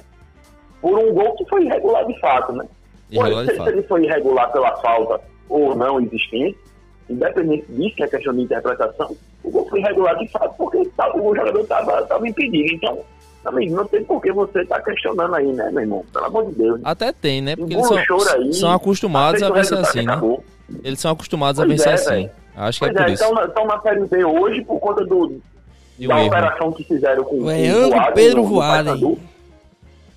Por 0.82 0.98
um 0.98 1.14
gol 1.14 1.36
que 1.36 1.46
foi 1.46 1.64
irregular 1.64 2.06
de 2.06 2.20
fato, 2.20 2.52
né? 2.54 2.66
Irregular 3.10 3.46
de 3.46 3.52
se, 3.52 3.58
fato. 3.58 3.70
se 3.70 3.74
ele 3.76 3.88
foi 3.88 4.04
irregular 4.06 4.52
pela 4.52 4.76
falta 4.78 5.22
ou 5.48 5.76
não 5.76 6.00
existente, 6.02 6.58
independente 7.12 7.66
disso, 7.70 7.96
que 7.96 8.04
é 8.04 8.08
questão 8.08 8.34
de 8.34 8.42
interpretação, 8.42 9.16
o 9.44 9.52
gol 9.52 9.68
foi 9.70 9.80
irregular 9.80 10.18
de 10.18 10.28
fato 10.28 10.56
porque 10.58 10.86
tá, 10.98 11.16
o 11.16 11.36
jogador 11.36 11.62
estava 11.62 12.28
impedido. 12.28 12.74
Então, 12.74 13.00
amigo, 13.46 13.76
não 13.76 13.86
tem 13.86 14.04
por 14.04 14.22
que 14.22 14.32
você 14.32 14.62
estar 14.62 14.78
tá 14.78 14.82
questionando 14.82 15.36
aí, 15.36 15.52
né, 15.52 15.70
meu 15.72 15.82
irmão? 15.82 16.06
Pelo 16.12 16.26
amor 16.26 16.46
de 16.48 16.56
Deus. 16.56 16.80
Né? 16.80 16.84
Até 16.86 17.12
tem, 17.12 17.42
né? 17.42 17.56
Porque 17.56 17.74
eles 17.74 17.88
são, 17.88 17.98
aí, 17.98 18.54
são 18.54 18.72
acostumados 18.72 19.42
a 19.42 19.50
ver 19.50 19.60
assim, 19.60 20.06
né? 20.06 20.20
Eles 20.84 21.00
são 21.00 21.12
acostumados 21.12 21.60
pois 21.60 21.70
a 21.70 21.72
vencer 21.72 21.92
é, 21.92 21.94
assim. 21.94 22.10
Véio. 22.10 22.32
Acho 22.56 22.80
que 22.80 22.86
é 22.86 22.88
pois 22.90 23.02
é, 23.02 23.04
por 23.06 23.14
isso. 23.14 23.24
Então, 23.24 23.46
então 23.46 23.66
na 23.68 23.82
Série 23.82 24.06
B 24.06 24.26
hoje, 24.26 24.62
por 24.62 24.80
conta 24.80 25.06
do, 25.06 25.42
da 26.08 26.18
erro. 26.18 26.28
operação 26.28 26.72
que 26.72 26.84
fizeram 26.84 27.24
com, 27.24 27.36
o 27.38 27.46
Leandro 27.46 28.00
Pedro 28.14 28.44
Voaden. 28.44 29.18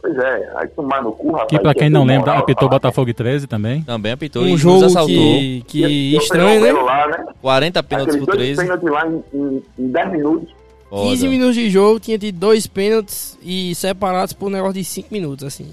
Pois 0.04 0.18
é, 0.18 0.52
aí 0.56 0.68
tomar 0.68 1.02
no 1.02 1.12
cu, 1.12 1.32
rapaz. 1.32 1.48
Que 1.48 1.58
pra 1.58 1.72
quem 1.72 1.88
não 1.88 2.04
lembra, 2.04 2.32
moral, 2.32 2.42
apitou 2.42 2.64
rapaz. 2.64 2.82
Botafogo 2.82 3.14
13 3.14 3.46
também. 3.46 3.80
Também 3.80 4.12
apitou 4.12 4.42
um 4.42 4.54
jogo 4.54 4.86
que, 5.06 5.64
que 5.66 6.14
estranho, 6.16 6.60
né? 6.60 6.72
Lá, 6.72 7.06
né? 7.06 7.26
40 7.40 7.82
pênaltis 7.82 8.16
por 8.18 8.26
13. 8.26 8.60
pênaltis 8.60 8.90
lá 8.90 9.08
em, 9.08 9.24
em, 9.32 9.62
em 9.78 9.88
10 9.88 10.12
minutos. 10.12 10.54
Foda. 10.90 11.08
15 11.08 11.28
minutos 11.28 11.54
de 11.54 11.70
jogo, 11.70 11.98
tinha 11.98 12.18
tido 12.18 12.38
dois 12.38 12.66
pênaltis 12.66 13.38
e 13.42 13.74
separados 13.74 14.34
por 14.34 14.48
um 14.48 14.50
negócio 14.50 14.74
de 14.74 14.84
5 14.84 15.08
minutos, 15.10 15.42
assim. 15.42 15.68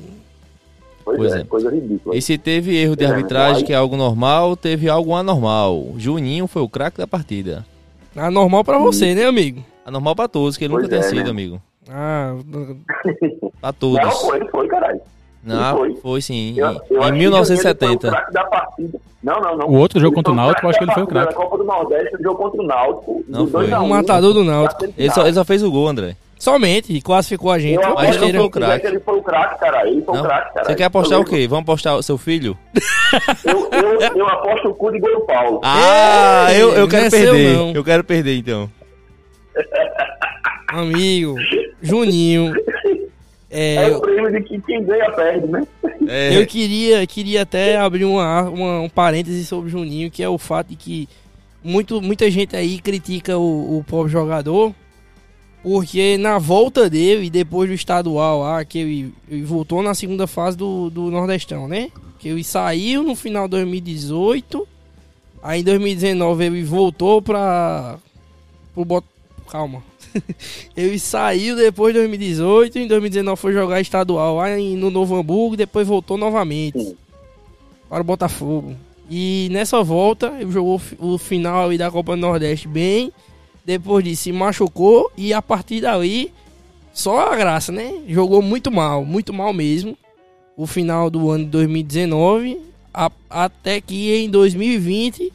Pois, 1.04 1.18
pois 1.18 1.34
é, 1.34 1.42
é, 1.42 1.44
coisa 1.44 1.70
ridícula. 1.70 2.16
E 2.16 2.22
se 2.22 2.38
teve 2.38 2.78
erro 2.78 2.96
de 2.96 3.04
é, 3.04 3.08
arbitragem, 3.08 3.66
que 3.66 3.74
é 3.74 3.76
algo 3.76 3.98
normal, 3.98 4.56
teve 4.56 4.88
algo 4.88 5.14
anormal. 5.14 5.88
Juninho 5.98 6.48
foi 6.48 6.62
o 6.62 6.70
craque 6.70 6.98
da 6.98 7.06
partida. 7.06 7.66
Anormal 8.16 8.64
pra 8.64 8.78
você, 8.78 9.14
né, 9.14 9.26
amigo? 9.26 9.62
Anormal 9.86 10.16
pra 10.16 10.30
todos, 10.30 10.56
que 10.56 10.64
ele 10.64 10.72
pois 10.72 10.86
nunca 10.86 10.96
é, 10.96 11.00
tem 11.02 11.10
sido, 11.10 11.26
né? 11.26 11.32
amigo. 11.32 11.62
Ah, 11.90 12.36
pra 13.60 13.74
todos. 13.74 14.02
Não, 14.02 14.12
foi, 14.12 14.48
foi, 14.50 14.68
caralho. 14.68 15.02
Não, 15.44 15.78
foi. 15.78 15.96
foi 15.96 16.22
sim. 16.22 16.54
Eu, 16.56 16.80
eu 16.90 17.04
em 17.04 17.12
1970. 17.14 18.12
Não, 19.24 19.40
não, 19.40 19.58
não. 19.58 19.68
O 19.68 19.78
outro 19.78 20.00
jogo 20.00 20.16
contra 20.16 20.32
o 20.32 20.36
Náutico, 20.36 20.66
eu 20.66 20.70
acho 20.70 20.80
que 20.80 20.86
ele 20.86 20.94
foi 20.94 21.04
o 21.04 21.08
craque. 21.08 21.34
Na 21.34 21.36
Copa 21.36 21.58
do 21.58 21.64
Nordeste, 21.64 22.16
o 22.16 22.24
jogo 22.24 22.38
contra 22.38 22.62
o 22.62 22.66
Náutico. 22.66 23.24
Não 23.28 23.48
foi. 23.48 23.72
O 23.72 23.88
matador 23.88 24.34
do 24.34 24.44
Náutico. 24.44 24.86
Ele 24.98 25.12
só, 25.12 25.24
ele 25.24 25.34
só 25.34 25.44
fez 25.44 25.64
o 25.64 25.72
gol, 25.72 25.88
André. 25.88 26.16
Somente, 26.38 27.00
classificou 27.02 27.52
a 27.52 27.60
gente. 27.60 27.84
Eu 27.84 27.94
mas 27.94 28.20
ele 28.20 28.34
foi 28.34 28.46
o 28.46 28.50
craque. 28.50 28.88
Ele 28.88 29.00
foi 29.00 29.18
o 29.20 29.22
craque, 29.22 29.60
cara. 29.60 29.88
Ele 29.88 30.02
foi 30.02 30.20
o 30.20 30.24
craque, 30.24 30.54
cara. 30.56 30.66
Você 30.66 30.76
quer 30.76 30.84
apostar 30.86 31.20
o 31.20 31.26
quê? 31.26 31.48
Vamos 31.48 31.64
apostar 31.64 31.96
o 31.96 32.02
seu 32.02 32.18
filho? 32.18 32.58
eu, 33.46 33.70
eu, 33.72 34.18
eu 34.18 34.28
aposto 34.28 34.70
o 34.70 34.74
cu 34.74 34.92
de 34.92 35.00
Gol 35.00 35.22
Paulo. 35.22 35.62
Ah, 35.64 36.48
eu, 36.52 36.72
eu 36.74 36.88
quero 36.88 37.06
é 37.06 37.10
perder. 37.12 37.76
Eu 37.76 37.84
quero 37.84 38.04
perder, 38.04 38.38
então. 38.38 38.68
Amigo, 40.68 41.36
Juninho. 41.82 42.54
É, 43.50 43.76
é 43.76 43.96
o 43.96 44.00
prêmio 44.00 44.32
de 44.32 44.42
que 44.44 44.62
quem 44.62 44.84
ganha 44.84 45.12
perde, 45.12 45.48
né? 45.48 45.68
É. 46.08 46.38
Eu 46.38 46.48
queria, 46.48 47.06
queria 47.06 47.42
até 47.42 47.78
abrir 47.78 48.06
uma, 48.06 48.44
uma, 48.44 48.80
um 48.82 48.90
parêntese 48.90 49.46
sobre 49.46 49.68
o 49.68 49.70
Juninho, 49.70 50.10
que 50.10 50.24
é 50.24 50.30
o 50.30 50.38
fato 50.38 50.70
de 50.70 50.76
que 50.76 51.10
muito, 51.64 52.02
muita 52.02 52.32
gente 52.32 52.56
aí 52.56 52.80
critica 52.80 53.38
o, 53.38 53.78
o 53.78 53.84
pobre 53.84 54.12
jogador 54.12 54.74
porque 55.64 56.18
na 56.18 56.40
volta 56.40 56.90
dele, 56.90 57.30
depois 57.30 57.70
do 57.70 57.76
estadual 57.76 58.42
lá, 58.42 58.66
que 58.66 58.80
ele, 58.80 59.14
ele 59.30 59.44
voltou 59.44 59.84
na 59.84 59.94
segunda 59.94 60.26
fase 60.26 60.58
do, 60.58 60.90
do 60.90 61.12
Nordestão, 61.12 61.68
né? 61.68 61.92
Que 62.18 62.30
ele 62.30 62.44
saiu 62.44 63.04
no 63.04 63.16
final 63.16 63.48
de 63.48 63.52
2018. 63.52 64.68
Aí 65.44 65.62
em 65.62 65.64
2019 65.64 66.46
ele 66.46 66.64
voltou 66.64 67.22
pra, 67.22 67.98
pro 68.74 68.86
Bot... 68.86 69.06
Calma. 69.50 69.84
ele 70.76 71.00
saiu 71.00 71.56
depois 71.56 71.94
de 71.94 72.00
2018, 72.00 72.80
em 72.80 72.88
2019 72.88 73.40
foi 73.40 73.54
jogar 73.54 73.82
estadual 73.82 74.38
lá 74.38 74.56
no 74.58 74.90
Novo 74.90 75.16
Hamburgo, 75.16 75.56
depois 75.56 75.88
voltou 75.88 76.18
novamente 76.18 76.96
para 77.90 78.02
o 78.02 78.04
Botafogo. 78.04 78.76
E 79.10 79.50
nessa 79.52 79.84
volta, 79.84 80.34
ele 80.40 80.52
jogou 80.52 80.82
o 81.00 81.18
final 81.18 81.76
da 81.78 81.92
Copa 81.92 82.16
do 82.16 82.22
Nordeste 82.22 82.68
bem, 82.68 83.12
depois 83.66 84.04
disso 84.04 84.24
se 84.24 84.32
machucou 84.32 85.12
e 85.18 85.34
a 85.34 85.42
partir 85.42 85.82
daí 85.82 86.32
só 86.94 87.32
a 87.32 87.36
graça, 87.36 87.72
né? 87.72 88.02
Jogou 88.08 88.42
muito 88.42 88.72
mal, 88.72 89.06
muito 89.06 89.34
mal 89.34 89.54
mesmo. 89.54 89.98
O 90.58 90.68
final 90.68 91.10
do 91.10 91.30
ano 91.30 91.46
de 91.46 91.52
2019, 91.52 92.60
a, 92.94 93.12
até 93.30 93.80
que 93.80 94.14
em 94.14 94.30
2020 94.30 95.32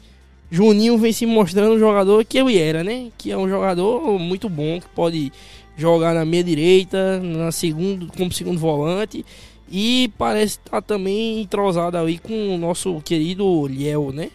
Juninho 0.49 0.97
vem 0.97 1.11
se 1.11 1.25
mostrando 1.25 1.73
um 1.73 1.79
jogador 1.79 2.23
que 2.23 2.37
ele 2.37 2.57
era, 2.57 2.83
né? 2.83 3.11
Que 3.17 3.31
é 3.31 3.37
um 3.37 3.49
jogador 3.49 4.17
muito 4.17 4.47
bom, 4.47 4.79
que 4.79 4.87
pode 4.89 5.31
jogar 5.75 6.13
na 6.13 6.25
meia 6.25 6.43
direita, 6.43 7.19
na 7.19 7.51
segundo, 7.51 8.07
como 8.15 8.31
segundo 8.31 8.59
volante. 8.59 9.25
E 9.69 10.09
parece 10.17 10.57
estar 10.57 10.71
tá 10.71 10.81
também 10.81 11.41
entrosado 11.41 11.97
aí 11.97 12.17
com 12.17 12.55
o 12.55 12.57
nosso 12.57 13.01
querido 13.01 13.67
Liel, 13.67 14.11
né? 14.13 14.29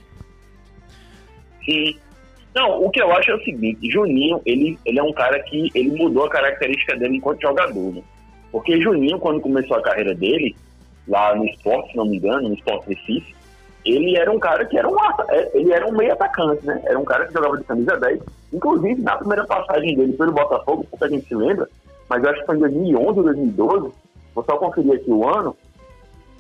Sim. 1.64 1.97
Não, 2.54 2.85
o 2.85 2.90
que 2.90 3.00
eu 3.00 3.11
acho 3.12 3.31
é 3.31 3.35
o 3.35 3.45
seguinte, 3.45 3.90
Juninho, 3.90 4.42
ele, 4.45 4.78
ele 4.85 4.99
é 4.99 5.02
um 5.02 5.12
cara 5.12 5.42
que 5.45 5.71
ele 5.75 5.90
mudou 5.92 6.26
a 6.26 6.31
característica 6.31 6.95
dele 6.95 7.16
enquanto 7.16 7.40
jogador, 7.40 7.95
né? 7.95 8.02
Porque 8.50 8.78
Juninho, 8.78 9.19
quando 9.19 9.40
começou 9.40 9.78
a 9.78 9.83
carreira 9.83 10.14
dele, 10.14 10.54
lá 11.09 11.35
no 11.35 11.47
esporte, 11.47 11.92
se 11.92 11.97
não 11.97 12.04
me 12.04 12.19
engano, 12.19 12.50
no 12.50 12.54
esporte 12.54 12.90
Recife, 12.90 13.35
ele 13.85 14.17
era 14.17 14.31
um 14.31 14.39
cara 14.39 14.65
que 14.65 14.79
era 14.79 14.89
um, 14.89 14.97
é, 15.29 15.51
ele 15.55 15.73
era 15.73 15.87
um 15.87 15.93
meio 15.93 16.12
atacante, 16.12 16.65
né? 16.65 16.81
Era 16.85 16.99
um 16.99 17.05
cara 17.05 17.27
que 17.27 17.33
jogava 17.33 17.57
de 17.57 17.65
camisa 17.65 17.97
10. 17.97 18.21
Inclusive, 18.53 19.03
na 19.03 19.17
primeira 19.17 19.45
passagem 19.45 19.97
dele 19.97 20.12
pelo 20.12 20.33
Botafogo, 20.33 20.87
pouca 20.89 21.09
gente 21.09 21.27
se 21.27 21.35
lembra, 21.35 21.69
mas 22.09 22.23
eu 22.23 22.31
acho 22.31 22.41
que 22.41 22.47
foi 22.47 22.57
em 22.57 22.61
2011 22.61 23.19
ou 23.19 23.25
2012, 23.25 23.93
vou 24.35 24.45
só 24.45 24.57
conferir 24.57 24.95
aqui 24.95 25.11
o 25.11 25.29
ano, 25.29 25.57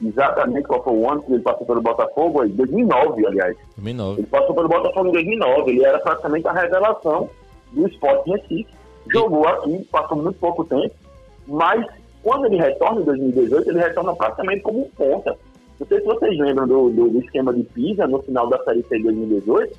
exatamente 0.04 0.68
qual 0.68 0.84
foi 0.84 0.94
o 0.94 1.10
ano 1.10 1.22
que 1.22 1.32
ele 1.32 1.42
passou 1.42 1.66
pelo 1.66 1.82
Botafogo, 1.82 2.46
2009, 2.46 3.26
aliás. 3.26 3.56
2009. 3.76 4.20
Ele 4.20 4.26
passou 4.28 4.54
pelo 4.54 4.68
Botafogo 4.68 5.08
em 5.08 5.12
2009, 5.12 5.70
ele 5.70 5.84
era 5.84 5.98
praticamente 5.98 6.46
a 6.46 6.52
revelação 6.52 7.28
do 7.72 7.88
esporte 7.88 8.30
Recife. 8.30 8.68
Jogou 9.10 9.48
aqui, 9.48 9.84
passou 9.90 10.16
muito 10.16 10.38
pouco 10.38 10.64
tempo, 10.64 10.94
mas 11.48 11.84
quando 12.22 12.46
ele 12.46 12.56
retorna 12.56 13.00
em 13.00 13.04
2018, 13.04 13.70
ele 13.70 13.80
retorna 13.80 14.14
praticamente 14.14 14.62
como 14.62 14.82
um 14.82 14.90
ponta 14.90 15.36
não 15.82 15.86
sei 15.88 15.98
se 15.98 16.06
vocês 16.06 16.38
lembram 16.38 16.68
do, 16.68 16.90
do, 16.90 17.08
do 17.10 17.18
esquema 17.18 17.52
de 17.52 17.64
Pisa 17.64 18.06
no 18.06 18.22
final 18.22 18.48
da 18.48 18.62
Série 18.62 18.84
C 18.84 18.98
de 18.98 19.02
2018, 19.02 19.76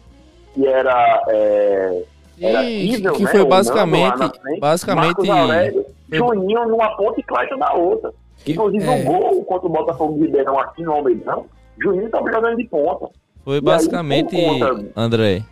que 0.54 0.68
era. 0.68 1.24
É, 1.30 2.04
era 2.42 2.62
Kiesel, 2.62 3.14
que 3.14 3.24
né, 3.24 3.32
foi 3.32 3.46
basicamente. 3.46 4.18
Frente, 4.18 4.60
basicamente. 4.60 5.32
Aurélio, 5.32 5.86
Juninho 6.12 6.68
numa 6.68 6.98
ponta 6.98 7.20
e 7.22 7.24
Clayton 7.24 7.56
na 7.56 7.74
outra. 7.74 8.12
Inclusive, 8.46 8.84
é. 8.84 9.04
gol 9.04 9.46
contra 9.46 9.68
o 9.68 9.72
Botafogo 9.72 10.16
de 10.16 10.26
Ribeirão 10.26 10.60
aqui 10.60 10.84
no 10.84 10.92
Almeidão, 10.92 11.46
Juninho 11.82 12.08
estava 12.08 12.30
jogando 12.30 12.58
de 12.58 12.66
ponta. 12.66 13.10
Foi 13.46 13.62
basicamente, 13.62 14.36
aí, 14.36 14.60
conta... 14.60 14.86
André. 14.96 15.44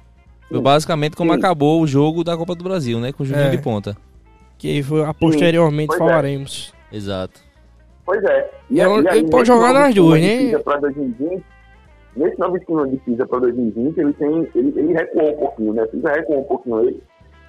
Foi 0.50 0.60
basicamente 0.60 1.16
como 1.16 1.32
Sim. 1.32 1.40
acabou 1.40 1.82
o 1.82 1.88
jogo 1.88 2.26
da 2.26 2.36
Copa 2.36 2.56
do 2.56 2.64
Brasil, 2.64 3.00
né? 3.00 3.14
Com 3.14 3.24
o 3.24 3.26
Juninho 3.26 3.48
é. 3.48 3.52
de 3.52 3.58
ponta. 3.58 3.96
Que 4.58 4.84
foi, 4.84 5.02
posteriormente 5.14 5.96
é. 5.96 5.98
falaremos. 5.98 6.74
É. 6.92 6.98
Exato. 6.98 7.51
Pois 8.12 8.24
é. 8.26 8.52
E, 8.70 8.76
e, 8.76 8.82
aí, 8.82 9.20
ele 9.20 9.30
pode 9.30 9.48
jogar 9.48 9.74
nas 9.74 9.96
duas, 9.96 10.20
né? 10.20 10.52
2020, 10.82 11.44
nesse 12.18 12.38
novo 12.38 12.58
esquema 12.58 12.86
de 12.90 12.98
Pisa 12.98 13.26
para 13.26 13.40
2020, 13.40 13.98
ele, 13.98 14.14
tem, 14.14 14.50
ele, 14.54 14.74
ele 14.76 14.92
recuou 14.92 15.32
um 15.32 15.38
pouquinho, 15.38 15.74
né? 15.74 15.86
Pisa 15.86 16.12
recuou 16.12 16.42
um 16.42 16.44
pouquinho 16.44 16.82
ele 16.82 17.02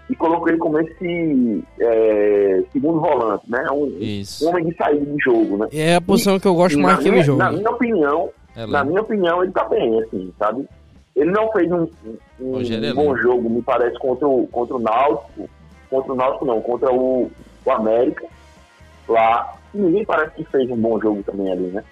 e 0.09 0.15
colocou 0.15 0.49
ele 0.49 0.59
como 0.59 0.79
esse 0.79 1.65
é, 1.81 2.63
segundo 2.73 3.01
volante, 3.01 3.51
né? 3.51 3.67
Um, 3.73 3.87
um, 3.87 4.49
homem 4.49 4.67
de 4.67 4.77
saída 4.77 5.05
de 5.05 5.17
jogo, 5.25 5.57
né? 5.57 5.67
É 5.73 5.97
a 5.97 6.01
posição 6.01 6.37
e, 6.37 6.41
que 6.41 6.47
eu 6.47 6.55
gosto 6.55 6.79
mais 6.79 7.01
que 7.01 7.09
ele 7.09 7.25
joga. 7.25 7.43
Na 7.43 7.51
minha 7.51 7.71
opinião, 7.71 8.31
é 8.55 8.65
na 8.65 8.85
minha 8.85 9.01
opinião, 9.01 9.43
ele 9.43 9.51
tá 9.51 9.65
bem, 9.65 10.01
assim, 10.01 10.33
sabe? 10.39 10.65
Ele 11.17 11.33
não 11.33 11.51
fez 11.51 11.73
um, 11.73 11.89
um, 12.41 12.59
um 12.59 12.95
bom 12.95 13.17
jogo, 13.17 13.51
me 13.51 13.63
parece, 13.63 13.99
contra 13.99 14.29
o, 14.29 14.47
contra 14.47 14.77
o 14.77 14.79
Náutico, 14.81 15.51
contra 15.91 16.13
o 16.13 16.17
Náutico 16.17 16.45
não, 16.45 16.61
contra 16.61 16.93
o, 16.93 17.29
o 17.65 17.71
América, 17.73 18.25
lá, 19.09 19.57
ninguém 19.75 20.05
parece 20.05 20.35
que 20.37 20.45
fez 20.45 20.71
um 20.71 20.77
bom 20.77 21.01
jogo 21.01 21.23
também 21.23 21.51
ali, 21.51 21.67
né? 21.69 21.85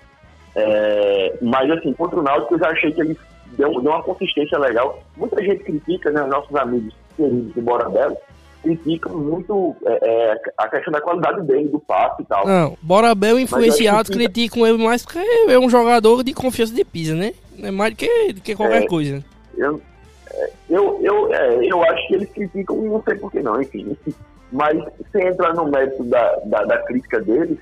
É, 0.55 1.39
mas 1.41 1.71
assim, 1.71 1.93
contra 1.93 2.19
o 2.19 2.23
Náutico 2.23 2.55
eu 2.55 2.59
já 2.59 2.71
achei 2.71 2.93
que 2.93 3.01
ele 3.01 3.17
deu, 3.57 3.81
deu 3.81 3.93
uma 3.93 4.03
consistência 4.03 4.59
legal. 4.59 5.03
Muita 5.17 5.43
gente 5.43 5.63
critica, 5.65 6.11
né? 6.11 6.23
Os 6.23 6.31
nossos 6.31 6.55
amigos 6.57 6.95
queridos 7.17 7.55
do 7.55 7.63
Bora 7.63 7.89
Belo 7.89 8.17
criticam 8.63 9.17
muito 9.17 9.75
é, 9.87 9.99
é, 10.03 10.41
a 10.59 10.69
questão 10.69 10.93
da 10.93 11.01
qualidade 11.01 11.43
dele, 11.47 11.69
do 11.69 11.81
passe 11.81 12.23
e 12.23 12.25
tal. 12.27 12.47
Não, 12.47 12.77
Bora 12.83 13.15
Bel 13.15 13.39
influenciados 13.39 14.11
criticam 14.11 14.67
ele 14.67 14.83
mais 14.83 15.03
porque 15.03 15.19
é 15.19 15.59
um 15.59 15.71
jogador 15.71 16.23
de 16.23 16.35
confiança 16.35 16.75
de 16.75 16.85
pisa, 16.85 17.15
né? 17.15 17.33
É 17.63 17.71
mais 17.71 17.93
do 17.93 17.97
que, 17.97 18.33
do 18.33 18.41
que 18.41 18.55
qualquer 18.55 18.83
é, 18.83 18.87
coisa. 18.87 19.25
Eu, 19.57 19.81
é, 20.33 20.51
eu, 20.69 21.01
eu, 21.03 21.35
é, 21.35 21.67
eu 21.67 21.83
acho 21.85 22.09
que 22.09 22.15
eles 22.15 22.31
criticam, 22.31 22.77
não 22.77 23.03
sei 23.03 23.15
por 23.17 23.31
que 23.31 23.41
não, 23.41 23.61
enfim. 23.61 23.97
Mas, 24.53 24.83
sem 25.13 25.27
entrar 25.27 25.55
no 25.55 25.67
mérito 25.67 26.03
da, 26.05 26.37
da, 26.45 26.65
da 26.65 26.79
crítica 26.79 27.21
deles, 27.21 27.59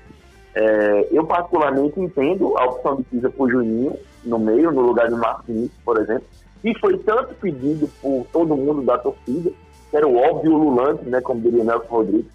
é, 0.55 1.07
eu 1.11 1.25
particularmente 1.25 1.99
entendo 1.99 2.57
a 2.57 2.65
opção 2.65 2.97
de 2.97 3.03
Pisa 3.03 3.29
por 3.29 3.49
Juninho 3.49 3.95
no 4.23 4.39
meio, 4.39 4.71
no 4.71 4.81
lugar 4.81 5.07
de 5.07 5.15
Vinícius, 5.47 5.79
por 5.85 5.99
exemplo, 5.99 6.25
e 6.63 6.77
foi 6.79 6.97
tanto 6.99 7.33
pedido 7.35 7.87
por 8.01 8.25
todo 8.33 8.55
mundo 8.55 8.81
da 8.81 8.97
torcida, 8.97 9.51
que 9.89 9.97
era 9.97 10.07
o 10.07 10.17
óbvio 10.17 10.57
lulante, 10.57 11.07
né, 11.07 11.21
como 11.21 11.41
diria 11.41 11.63
Nelson 11.63 11.87
Rodrigues, 11.87 12.31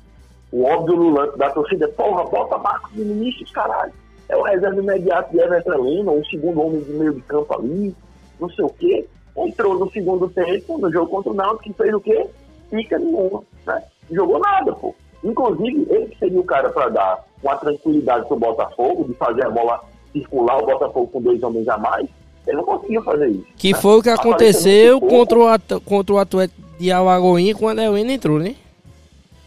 o 0.51 0.65
óbvio 0.65 0.97
lulante 0.97 1.37
da 1.37 1.51
torcida, 1.51 1.89
porra, 1.89 2.25
bota 2.25 2.57
Marcos 2.59 2.93
Vinícius, 2.93 3.51
caralho, 3.51 3.93
é 4.29 4.37
o 4.37 4.43
reserva 4.43 4.81
imediato 4.81 5.31
de 5.33 5.41
Everton 5.41 5.85
Lima, 5.85 6.13
o 6.13 6.25
segundo 6.27 6.63
homem 6.63 6.81
de 6.81 6.93
meio 6.93 7.13
de 7.13 7.21
campo 7.23 7.55
ali, 7.55 7.95
não 8.41 8.49
sei 8.49 8.65
o 8.65 8.71
quê, 8.71 9.07
entrou 9.37 9.79
no 9.79 9.91
segundo 9.91 10.29
tempo, 10.29 10.79
no 10.79 10.91
jogo 10.91 11.11
contra 11.11 11.33
o 11.33 11.35
Náutico, 11.35 11.65
que 11.65 11.73
fez 11.75 11.93
o 11.93 12.01
quê? 12.01 12.27
Fica 12.71 12.99
nenhuma, 12.99 13.43
né? 13.67 13.83
Jogou 14.11 14.39
nada, 14.39 14.73
pô. 14.73 14.95
Inclusive, 15.23 15.87
ele 15.91 16.07
que 16.07 16.19
seria 16.19 16.41
o 16.41 16.45
cara 16.45 16.69
para 16.71 16.89
dar 16.91 17.25
uma 17.43 17.57
tranquilidade 17.57 18.27
pro 18.27 18.37
Botafogo, 18.37 19.05
de 19.05 19.15
fazer 19.15 19.47
a 19.47 19.51
bola 19.51 19.81
circular 20.13 20.59
o 20.59 20.67
Botafogo 20.67 21.09
com 21.09 21.23
dois 21.23 21.43
homens 21.43 21.69
a 21.69 21.79
mais, 21.79 22.07
ele 22.47 22.59
não 22.59 22.65
conseguiu 22.65 23.03
fazer 23.03 23.29
isso. 23.29 23.47
Que 23.57 23.73
né? 23.73 23.79
foi 23.81 23.99
o 23.99 24.03
que 24.03 24.11
aconteceu 24.11 25.01
contra 25.01 25.39
o, 25.39 25.81
contra 25.81 26.15
o 26.15 26.19
Atlético 26.19 26.61
de 26.79 26.91
Alagoinha 26.91 27.55
quando 27.55 27.79
a 27.79 27.85
Helena 27.85 28.13
entrou, 28.13 28.39
né? 28.39 28.55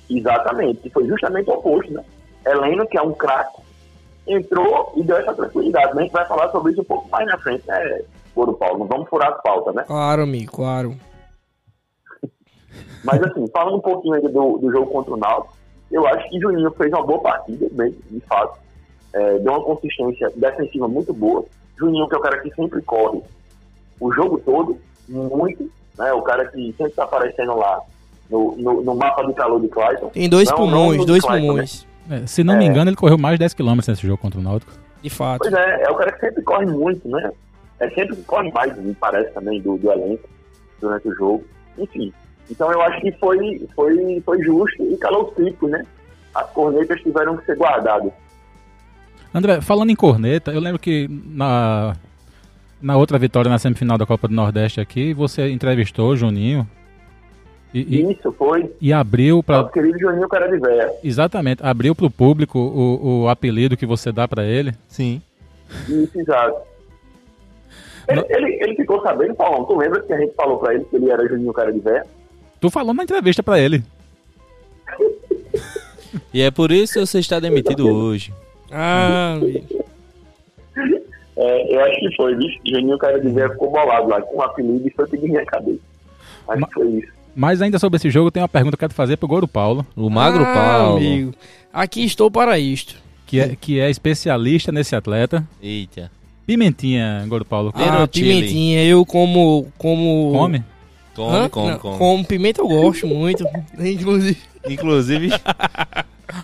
Exatamente, 0.09 0.81
que 0.81 0.89
foi 0.89 1.05
justamente 1.05 1.49
o 1.49 1.53
oposto, 1.53 1.93
né? 1.93 2.03
Helena, 2.45 2.85
que 2.85 2.97
é 2.97 3.01
um 3.01 3.13
craque, 3.13 3.61
entrou 4.25 4.93
e 4.95 5.03
deu 5.03 5.17
essa 5.17 5.33
tranquilidade. 5.33 5.87
Mas 5.87 5.97
a 5.97 6.01
gente 6.01 6.13
vai 6.13 6.25
falar 6.25 6.49
sobre 6.49 6.71
isso 6.71 6.81
um 6.81 6.85
pouco 6.85 7.09
mais 7.09 7.27
na 7.27 7.37
frente, 7.37 7.67
né, 7.67 8.01
Ouro 8.35 8.53
Paulo? 8.53 8.79
Não 8.79 8.87
vamos 8.87 9.09
furar 9.09 9.33
as 9.33 9.41
pautas, 9.41 9.75
né? 9.75 9.83
Claro, 9.85 10.23
amigo, 10.23 10.51
claro. 10.51 10.95
Mas 13.07 13.23
assim, 13.23 13.47
falando 13.47 13.77
um 13.77 13.81
pouquinho 13.81 14.15
ainda 14.15 14.27
do, 14.27 14.57
do 14.57 14.69
jogo 14.69 14.91
contra 14.91 15.13
o 15.13 15.17
Náutico, 15.17 15.55
eu 15.89 16.05
acho 16.05 16.29
que 16.29 16.39
Juninho 16.39 16.69
fez 16.71 16.91
uma 16.91 17.05
boa 17.05 17.21
partida, 17.21 17.65
bem, 17.71 17.95
de 18.11 18.19
fato. 18.21 18.59
É, 19.13 19.39
deu 19.39 19.53
uma 19.53 19.63
consistência 19.63 20.29
defensiva 20.35 20.89
muito 20.89 21.13
boa. 21.13 21.45
Juninho, 21.79 22.07
que 22.09 22.15
é 22.15 22.17
o 22.17 22.21
cara 22.21 22.39
que 22.41 22.53
sempre 22.53 22.81
corre 22.81 23.21
o 23.97 24.11
jogo 24.11 24.39
todo, 24.39 24.77
muito, 25.07 25.71
né? 25.97 26.11
O 26.11 26.21
cara 26.21 26.45
que 26.47 26.57
sempre 26.73 26.87
está 26.87 27.05
aparecendo 27.05 27.55
lá 27.55 27.81
no, 28.29 28.57
no, 28.57 28.83
no, 28.83 28.95
mapa 28.95 29.25
de 29.25 29.33
calor 29.33 29.61
de 29.61 29.69
Clayton. 29.69 30.09
Tem 30.09 30.27
dois 30.27 30.49
não, 30.49 30.57
pulmões, 30.57 30.97
não 30.97 31.05
dois 31.05 31.23
Clayton, 31.23 31.41
né? 31.41 31.47
pulmões. 31.47 31.87
Né? 32.07 32.21
É, 32.23 32.27
se 32.27 32.43
não 32.43 32.57
me 32.57 32.65
é. 32.65 32.67
engano, 32.67 32.89
ele 32.89 32.97
correu 32.97 33.17
mais 33.17 33.35
de 33.35 33.39
10 33.39 33.53
km 33.53 33.75
nesse 33.87 34.05
jogo 34.05 34.17
contra 34.17 34.37
o 34.37 34.43
Náutico. 34.43 34.73
De 35.01 35.09
fato. 35.09 35.39
Pois 35.39 35.53
é, 35.53 35.83
é 35.83 35.89
o 35.89 35.95
cara 35.95 36.11
que 36.11 36.19
sempre 36.19 36.43
corre 36.43 36.65
muito, 36.65 37.07
né? 37.07 37.31
É 37.79 37.89
sempre 37.91 38.17
que 38.17 38.23
corre 38.23 38.51
mais, 38.51 38.77
me 38.77 38.93
parece 38.95 39.31
também, 39.31 39.61
do, 39.61 39.77
do 39.77 39.91
elenco 39.91 40.27
durante 40.81 41.07
o 41.07 41.15
jogo. 41.15 41.45
Enfim, 41.77 42.11
então 42.49 42.71
eu 42.71 42.81
acho 42.81 43.01
que 43.01 43.11
foi, 43.13 43.67
foi, 43.75 44.21
foi 44.25 44.41
justo 44.41 44.83
e 44.83 44.97
calou 44.97 45.33
os 45.35 45.69
né? 45.69 45.85
As 46.33 46.49
cornetas 46.51 47.01
tiveram 47.01 47.37
que 47.37 47.45
ser 47.45 47.57
guardadas. 47.57 48.11
André, 49.33 49.61
falando 49.61 49.89
em 49.89 49.95
corneta, 49.95 50.51
eu 50.51 50.59
lembro 50.59 50.79
que 50.79 51.07
na, 51.09 51.95
na 52.81 52.97
outra 52.97 53.17
vitória 53.17 53.49
na 53.49 53.59
semifinal 53.59 53.97
da 53.97 54.05
Copa 54.05 54.27
do 54.27 54.33
Nordeste 54.33 54.79
aqui, 54.79 55.13
você 55.13 55.49
entrevistou 55.49 56.09
o 56.09 56.17
Juninho. 56.17 56.67
E, 57.73 58.11
Isso, 58.11 58.31
foi. 58.31 58.71
E 58.79 58.93
abriu 58.93 59.43
para. 59.43 59.57
Nosso 59.57 59.73
querido 59.73 59.99
Juninho 59.99 60.27
Cara 60.29 60.47
de 60.47 60.57
Véia. 60.57 60.93
Exatamente, 61.03 61.63
abriu 61.63 61.93
para 61.93 62.05
o 62.05 62.11
público 62.11 62.57
o 62.57 63.27
apelido 63.27 63.77
que 63.77 63.85
você 63.85 64.11
dá 64.11 64.27
para 64.27 64.45
ele. 64.45 64.73
Sim. 64.87 65.21
Isso, 65.87 66.19
exato. 66.19 66.55
Ele, 68.07 68.25
ele, 68.29 68.63
ele, 68.63 68.75
ficou 68.75 69.01
sabendo, 69.01 69.35
Paulão, 69.35 69.65
tu 69.65 69.75
lembra 69.75 70.01
que 70.01 70.13
a 70.13 70.17
gente 70.17 70.33
falou 70.33 70.57
para 70.59 70.75
ele 70.75 70.85
que 70.85 70.95
ele 70.95 71.11
era 71.11 71.27
Juninho 71.27 71.51
Cara 71.51 71.73
de 71.73 71.79
Véia? 71.81 72.05
Tu 72.59 72.69
falou 72.69 72.93
na 72.93 73.03
entrevista 73.03 73.43
para 73.43 73.59
ele. 73.59 73.83
e 76.33 76.41
é 76.41 76.49
por 76.51 76.71
isso 76.71 76.93
que 76.93 76.99
você 76.99 77.19
está 77.19 77.39
demitido 77.39 77.87
hoje. 77.87 78.33
Ah, 78.71 79.39
é, 81.37 81.75
eu 81.75 81.79
acho 81.83 81.99
que 81.99 82.15
foi, 82.15 82.35
viu? 82.35 82.47
Juninho, 82.65 82.95
o 82.95 82.99
cara 82.99 83.19
de 83.19 83.29
ver 83.29 83.51
ficou 83.51 83.71
bolado 83.71 84.07
lá 84.07 84.21
com 84.21 84.37
o 84.37 84.41
apelido 84.41 84.87
e 84.87 84.91
foi 84.91 85.07
pedir 85.07 85.29
minha 85.29 85.45
cabeça. 85.45 85.79
Acho 86.47 86.59
mas, 86.61 86.69
que 86.69 86.73
foi 86.73 86.87
isso. 86.89 87.07
Mas 87.35 87.61
ainda 87.61 87.77
sobre 87.77 87.97
esse 87.97 88.09
jogo, 88.09 88.31
tem 88.31 88.41
uma 88.41 88.49
pergunta 88.49 88.75
que 88.75 88.83
eu 88.83 88.89
quero 88.89 88.95
fazer 88.95 89.17
pro 89.17 89.27
Goro 89.27 89.47
Paulo. 89.47 89.85
O 89.95 90.09
Magro 90.09 90.43
Ah, 90.43 90.53
Paulo. 90.53 90.97
amigo. 90.97 91.33
Aqui 91.71 92.03
estou 92.03 92.31
para 92.31 92.57
isto. 92.57 92.95
Que 93.27 93.39
é, 93.39 93.55
que 93.55 93.79
é 93.79 93.89
especialista 93.89 94.71
nesse 94.71 94.95
atleta. 94.95 95.47
Eita. 95.61 96.09
Pimentinha, 96.47 97.23
Goro 97.27 97.45
Paulo. 97.45 97.71
Ah, 97.75 98.07
pimentinha, 98.07 98.83
eu 98.85 99.05
como. 99.05 99.67
como... 99.77 100.31
Come? 100.33 100.63
Come, 101.17 101.35
Hã? 101.35 101.49
come, 101.49 101.71
Não, 101.71 101.79
come. 101.79 101.97
Como 101.97 102.25
pimenta 102.25 102.61
eu 102.61 102.67
gosto 102.67 103.07
muito. 103.07 103.43
Inclusive. 103.79 104.37
Inclusive, 104.69 105.29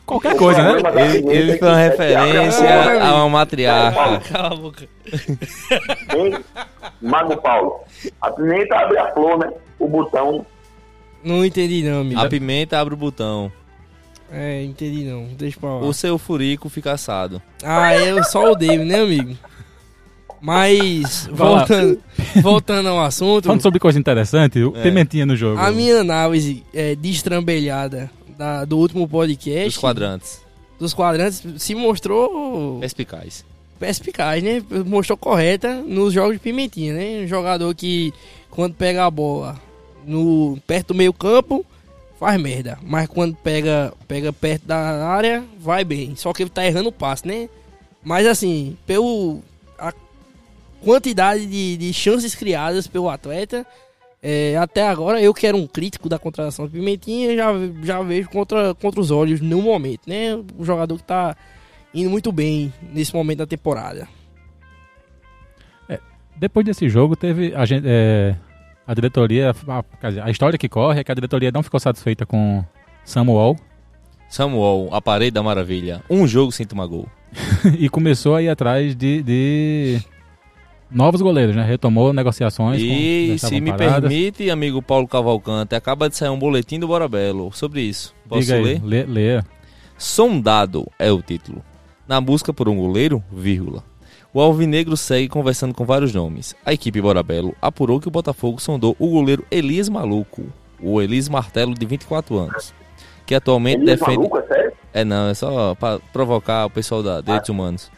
Qualquer 0.06 0.36
coisa, 0.36 0.63
né? 0.63 0.82
ele, 1.12 1.30
ele 1.30 1.58
foi 1.60 1.68
uma 1.68 1.77
referência 1.77 3.03
a 3.03 3.15
uma 3.18 3.30
matriarca. 3.30 4.20
Cala 4.32 4.53
a 4.53 4.56
boca. 4.56 4.88
Hein? 6.15 6.39
Mago 7.01 7.38
Paulo. 7.38 7.82
A 8.22 8.32
pimenta 8.32 8.77
abre 8.77 8.98
a 8.98 9.13
flor, 9.13 9.38
né? 9.38 9.51
O 9.77 9.88
botão. 9.88 10.46
Não 11.24 11.46
entendi 11.46 11.84
não, 11.84 12.01
amigo. 12.01 12.20
A 12.20 12.27
pimenta 12.27 12.80
abre 12.80 12.94
o 12.94 12.98
botão. 12.98 13.51
É, 14.32 14.63
entendi 14.63 15.03
não. 15.03 15.25
Deixa 15.38 15.60
pra 15.60 15.70
lá. 15.70 15.80
O 15.82 15.94
seu 15.94 16.18
furico 16.18 16.68
fica 16.70 16.94
assado. 16.94 17.39
Ah, 17.63 17.96
eu 17.96 18.24
só 18.24 18.51
odeio, 18.51 18.84
né, 18.84 19.01
amigo? 19.01 19.38
Mas, 20.45 21.25
voltando, 21.31 22.00
voltando 22.43 22.89
ao 22.89 23.01
assunto, 23.01 23.45
Falando 23.45 23.62
sobre 23.62 23.79
coisa 23.79 23.97
interessante, 23.97 24.62
o 24.62 24.75
É. 24.75 24.83
Pimentinha 24.83 25.25
no 25.25 25.38
jogo. 25.38 25.57
a 25.57 25.71
minha 25.71 26.01
análise 26.01 26.62
é, 26.73 26.95
destrambelhada 26.95 28.12
da, 28.38 28.65
do 28.65 28.77
último 28.77 29.07
podcast 29.07 29.63
Dos 29.69 29.77
quadrantes. 29.77 30.41
dos 30.77 30.93
quadrantes 30.93 31.41
se 31.57 31.73
mostrou 31.73 32.77
Perspicaz. 32.81 33.45
perspicaz, 33.79 34.43
né? 34.43 34.62
Mostrou 34.85 35.17
correta 35.17 35.75
nos 35.75 36.12
jogos 36.13 36.33
de 36.33 36.39
Pimentinha, 36.39 36.93
né? 36.93 37.21
Um 37.23 37.27
jogador 37.27 37.73
que, 37.73 38.13
quando 38.51 38.73
pega 38.75 39.05
a 39.05 39.09
bola 39.09 39.57
no, 40.05 40.57
perto 40.67 40.89
do 40.89 40.95
meio 40.95 41.13
campo, 41.13 41.65
faz 42.19 42.38
merda. 42.41 42.77
Mas 42.83 43.07
quando 43.07 43.33
pega, 43.38 43.93
pega 44.09 44.33
perto 44.33 44.65
da 44.65 45.07
área, 45.07 45.41
vai 45.57 45.85
bem. 45.85 46.17
Só 46.17 46.33
que 46.33 46.43
ele 46.43 46.50
tá 46.50 46.65
errando 46.65 46.89
o 46.89 46.91
passe, 46.91 47.25
né? 47.25 47.47
Mas 48.03 48.27
assim, 48.27 48.75
pelo 48.85 49.39
quantidade 50.84 51.46
de, 51.46 51.78
de 51.78 51.94
chances 51.94 52.36
criadas 52.36 52.88
pelo 52.88 53.10
atleta, 53.10 53.66
é, 54.22 54.56
até 54.58 54.88
agora 54.88 55.22
eu 55.22 55.34
que 55.34 55.46
era 55.48 55.56
um 55.56 55.68
crítico 55.68 56.10
da 56.10 56.20
contratação 56.20 56.66
de 56.66 56.74
Pimentinha, 56.74 57.36
já, 57.36 57.52
já 57.84 58.02
vejo 58.02 58.30
contra, 58.30 58.74
contra 58.75 59.00
os 59.00 59.12
olhos 59.12 59.42
no 59.42 59.62
momento, 59.62 60.02
né? 60.08 60.36
O 60.58 60.63
jogador 60.63 60.98
que 60.98 61.04
tá 61.04 61.36
indo 61.94 62.10
muito 62.10 62.32
bem 62.32 62.74
nesse 62.94 63.13
momento 63.13 63.40
da 63.40 63.48
temporada. 63.48 64.08
Depois 66.36 66.66
desse 66.66 66.90
jogo, 66.90 67.16
teve 67.16 67.54
a 67.56 67.66
gente. 67.66 67.86
é, 67.88 68.36
a 68.86 68.94
diretoria. 68.94 69.52
A, 69.52 69.84
quer 70.02 70.08
dizer, 70.10 70.22
a 70.24 70.30
história 70.30 70.58
que 70.58 70.68
corre 70.68 71.00
é 71.00 71.04
que 71.04 71.12
a 71.12 71.16
diretoria 71.16 71.52
não 71.52 71.63
ficou 71.63 71.80
satisfeita 71.80 72.25
com 72.25 72.63
Samuel 73.06 73.56
Samuel, 74.30 74.90
a 74.92 75.00
parede 75.00 75.32
da 75.32 75.44
maravilha. 75.44 76.04
Um 76.10 76.28
jogo 76.28 76.52
sem 76.52 76.66
tomar 76.66 76.88
gol. 76.88 77.08
e 77.78 77.88
começou 77.88 78.36
a 78.36 78.42
ir 78.42 78.50
atrás 78.50 78.96
de, 78.96 79.22
de 79.22 80.02
novos 80.93 81.21
goleiros, 81.21 81.55
né? 81.55 81.63
Retomou 81.63 82.13
negociações. 82.13 82.81
E 82.81 83.35
se 83.39 83.59
me 83.59 83.71
paradas. 83.71 84.09
permite, 84.09 84.50
amigo 84.50 84.81
Paulo 84.81 85.07
Cavalcante, 85.07 85.75
acaba 85.75 86.09
de 86.09 86.15
sair 86.15 86.29
um 86.29 86.39
boletim 86.39 86.79
do 86.79 86.88
Bora 86.88 87.07
Belo 87.07 87.51
sobre 87.51 87.81
isso. 87.81 88.13
Posso 88.27 88.41
Diga 88.41 88.55
aí, 88.55 88.63
ler? 88.63 88.81
lê, 88.83 89.03
leia. 89.03 89.45
Sondado 89.97 90.88
é 90.99 91.12
o 91.12 91.21
título. 91.21 91.63
Na 92.08 92.19
busca 92.19 92.53
por 92.53 92.67
um 92.67 92.77
goleiro, 92.77 93.23
vírgula. 93.32 93.84
O 94.34 94.41
Alvinegro 94.41 94.97
segue 94.97 95.27
conversando 95.27 95.73
com 95.73 95.86
vários 95.86 96.13
nomes. 96.13 96.56
A 96.65 96.73
equipe 96.73 96.99
Borabelo 96.99 97.56
apurou 97.62 97.99
que 97.99 98.08
o 98.08 98.12
Botafogo 98.12 98.60
sondou 98.60 98.95
o 98.97 99.08
goleiro 99.10 99.45
Elias 99.51 99.88
Maluco, 99.88 100.43
o 100.82 100.99
Elias 101.01 101.29
Martelo, 101.29 101.73
de 101.73 101.86
24 101.86 102.38
anos, 102.38 102.73
que 103.25 103.36
atualmente 103.36 103.84
é 103.84 103.86
defende... 103.86 104.17
maluco, 104.17 104.39
é 104.39 104.47
sério? 104.47 104.73
É 104.91 105.06
não, 105.06 105.29
é 105.29 105.34
só 105.34 105.75
pra 105.75 105.99
provocar 106.12 106.65
o 106.65 106.69
pessoal 106.69 107.03
da 107.03 107.21
Direitos 107.21 107.49
Humanos. 107.49 107.91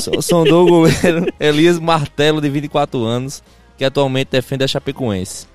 So- 0.00 0.20
Sondou 0.22 0.64
o 0.64 0.66
goleiro 0.68 1.32
Elias 1.40 1.78
Martelo, 1.78 2.40
de 2.40 2.48
24 2.48 3.02
anos, 3.04 3.42
que 3.78 3.84
atualmente 3.84 4.28
defende 4.32 4.64
a 4.64 4.68
Chapecoense. 4.68 5.46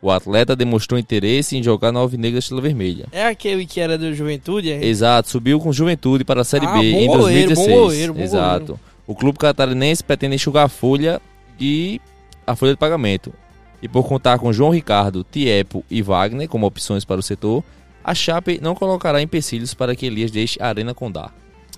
O 0.00 0.10
atleta 0.10 0.56
demonstrou 0.56 0.98
interesse 0.98 1.56
em 1.56 1.62
jogar 1.62 1.92
na 1.92 2.00
Alvinegra 2.00 2.38
Estrela 2.40 2.60
Vermelha. 2.60 3.06
É 3.12 3.24
aquele 3.26 3.64
que 3.64 3.80
era 3.80 3.96
do 3.96 4.12
Juventude? 4.12 4.72
É? 4.72 4.84
Exato, 4.84 5.30
subiu 5.30 5.60
com 5.60 5.72
Juventude 5.72 6.24
para 6.24 6.40
a 6.40 6.44
Série 6.44 6.66
Ah, 6.66 6.72
B 6.72 6.78
em 6.90 7.06
goleiro, 7.06 7.54
2016. 7.54 7.68
bom 7.68 7.82
goleiro, 7.84 8.14
bom 8.14 8.20
Exato. 8.20 8.80
O 9.06 9.14
clube 9.14 9.38
catarinense 9.38 10.02
pretende 10.02 10.34
enxugar 10.34 10.64
a 10.66 10.68
folha 10.68 11.20
e 11.60 12.00
a 12.44 12.56
folha 12.56 12.72
de 12.72 12.78
pagamento. 12.78 13.32
E 13.80 13.86
por 13.88 14.04
contar 14.06 14.38
com 14.40 14.52
João 14.52 14.70
Ricardo, 14.70 15.24
Tiepo 15.28 15.84
e 15.90 16.02
Wagner 16.02 16.48
como 16.48 16.66
opções 16.66 17.04
para 17.04 17.20
o 17.20 17.22
setor, 17.22 17.62
a 18.02 18.12
Chape 18.14 18.58
não 18.60 18.74
colocará 18.74 19.22
empecilhos 19.22 19.72
para 19.74 19.94
que 19.94 20.06
Elias 20.06 20.30
deixe 20.32 20.60
a 20.60 20.66
Arena 20.68 20.94
Condá. 20.94 21.30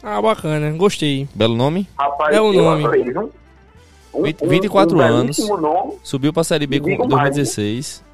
Ah, 0.06 0.20
bacana, 0.20 0.70
gostei. 0.76 1.26
Belo 1.34 1.56
nome? 1.56 1.88
Rapaz, 1.98 2.36
É 2.36 2.40
o 2.40 2.52
nome. 2.52 3.02
viu? 3.04 3.32
Um, 4.12 4.22
20 4.22 4.46
24 4.46 4.96
um 4.96 5.00
anos. 5.00 5.38
nome. 5.38 5.94
Subiu 6.02 6.32
para 6.32 6.42
a 6.42 6.44
Série 6.44 6.66
B 6.66 6.78
com 6.78 6.90
digo 6.90 7.06
2016. 7.06 8.04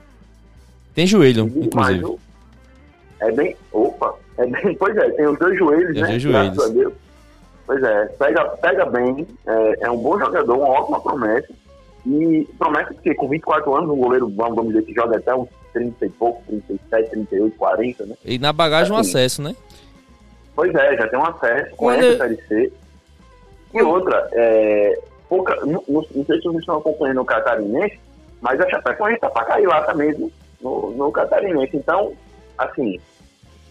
Tem 0.95 1.07
joelho, 1.07 1.45
mais, 1.47 1.67
inclusive. 1.67 1.99
viu? 1.99 2.21
É 3.21 3.33
bem. 3.33 3.57
Opa! 3.73 4.15
É 4.39 4.47
bem, 4.47 4.75
pois 4.79 4.97
é, 4.97 5.11
tem 5.11 5.27
os 5.27 5.39
dois 5.39 5.59
joelhos, 5.59 5.93
Tem 5.95 6.03
os 6.03 6.25
né? 6.25 6.51
dois 6.51 6.73
joelhos. 6.73 6.93
Pois 7.67 7.83
é, 7.83 8.05
pega, 8.19 8.45
pega 8.57 8.87
bem, 8.87 9.27
é, 9.47 9.77
é 9.87 9.91
um 9.91 9.99
bom 9.99 10.19
jogador, 10.19 10.57
uma 10.57 10.69
ótima 10.69 11.01
promessa. 11.01 11.49
E 12.07 12.49
promessa 12.59 12.95
que 12.95 13.15
com 13.15 13.29
24 13.29 13.75
anos, 13.77 13.91
um 13.91 13.97
goleiro, 13.97 14.29
vamos, 14.35 14.57
vamos 14.57 14.73
dizer 14.73 14.87
que 14.87 14.95
joga 14.95 15.19
até 15.19 15.35
uns 15.35 15.49
30 15.75 16.07
e 16.07 16.11
pouco, 16.11 16.43
37, 16.47 17.11
38, 17.11 17.57
40, 17.59 18.07
né? 18.07 18.15
E 18.25 18.39
na 18.39 18.53
bagagem 18.53 18.93
um 18.93 18.97
Assim. 18.97 19.11
acesso, 19.11 19.43
né? 19.43 19.55
Pois 20.61 20.75
é, 20.75 20.95
já 20.97 21.09
tem 21.09 21.19
um 21.19 21.25
acesso, 21.25 21.75
Quando- 21.77 21.99
conhece 22.01 22.15
a 22.15 22.19
Série 22.19 22.43
C. 22.47 22.73
E 23.73 23.83
outra, 23.83 24.29
é, 24.33 25.01
pouca, 25.27 25.57
não, 25.65 25.83
não 25.89 26.03
sei 26.27 26.37
se 26.37 26.43
vocês 26.43 26.57
estão 26.59 26.77
acompanhando 26.77 27.23
o 27.23 27.25
Catarinense, 27.25 27.99
mas 28.43 28.61
a 28.61 28.69
Chapecoense 28.69 29.21
tá 29.21 29.31
pra 29.31 29.45
cair 29.47 29.67
lá 29.67 29.81
também, 29.85 30.13
viu? 30.13 30.31
no, 30.61 30.91
no 30.91 31.11
Catarinense. 31.13 31.75
Então, 31.75 32.13
assim, 32.59 33.01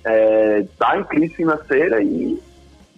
é, 0.03 0.65
tá 0.79 0.97
em 0.97 1.03
crise 1.03 1.35
financeira 1.35 2.01
e 2.01 2.41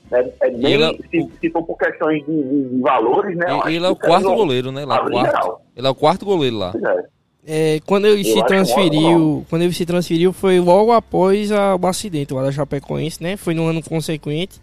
é, 0.10 0.32
é 0.42 0.50
bem, 0.52 0.74
ele 0.74 0.84
é- 0.86 0.94
se, 1.10 1.30
se 1.42 1.50
for 1.50 1.64
por 1.64 1.78
questões 1.78 2.26
de, 2.26 2.44
de- 2.44 2.70
de 2.70 2.82
valores, 2.82 3.36
né? 3.36 3.46
Ele, 3.66 3.76
ele 3.76 3.86
é 3.86 3.90
o 3.90 3.96
que 3.98 4.08
quarto 4.08 4.34
goleiro, 4.34 4.72
né? 4.72 4.86
Lá, 4.86 5.00
abrir 5.00 5.20
quarto. 5.20 5.58
Ele 5.76 5.88
é 5.88 5.90
o 5.90 5.96
quarto 5.96 6.26
goleiro 6.26 6.58
lá. 6.58 6.72
Pois 6.72 6.84
é. 6.86 7.06
É, 7.46 7.80
quando 7.86 8.06
ele 8.06 8.22
Eu 8.22 8.26
se 8.26 8.38
acho 8.40 8.46
transferiu, 8.48 9.46
quando 9.50 9.64
ele 9.64 9.74
se 9.74 9.86
transferiu 9.86 10.32
foi 10.32 10.60
logo 10.60 10.92
após 10.92 11.52
a, 11.52 11.76
o 11.76 11.88
acidente 11.88 12.34
lá 12.34 12.44
da 12.44 12.52
Chapecoense, 12.52 13.22
né? 13.22 13.36
Foi 13.36 13.54
no 13.54 13.66
ano 13.66 13.82
consequente. 13.82 14.60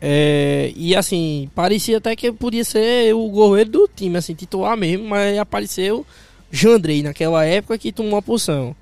É, 0.00 0.72
e 0.76 0.94
assim, 0.94 1.50
parecia 1.54 1.98
até 1.98 2.14
que 2.14 2.30
podia 2.32 2.64
ser 2.64 3.14
o 3.14 3.28
goleiro 3.28 3.70
do 3.70 3.90
time, 3.94 4.16
assim, 4.16 4.32
titular 4.34 4.76
mesmo, 4.76 5.08
mas 5.08 5.36
apareceu 5.38 6.06
Jandrei 6.50 7.02
naquela 7.02 7.44
época 7.44 7.76
que 7.76 7.92
tomou 7.92 8.18
a 8.18 8.22
posição. 8.22 8.74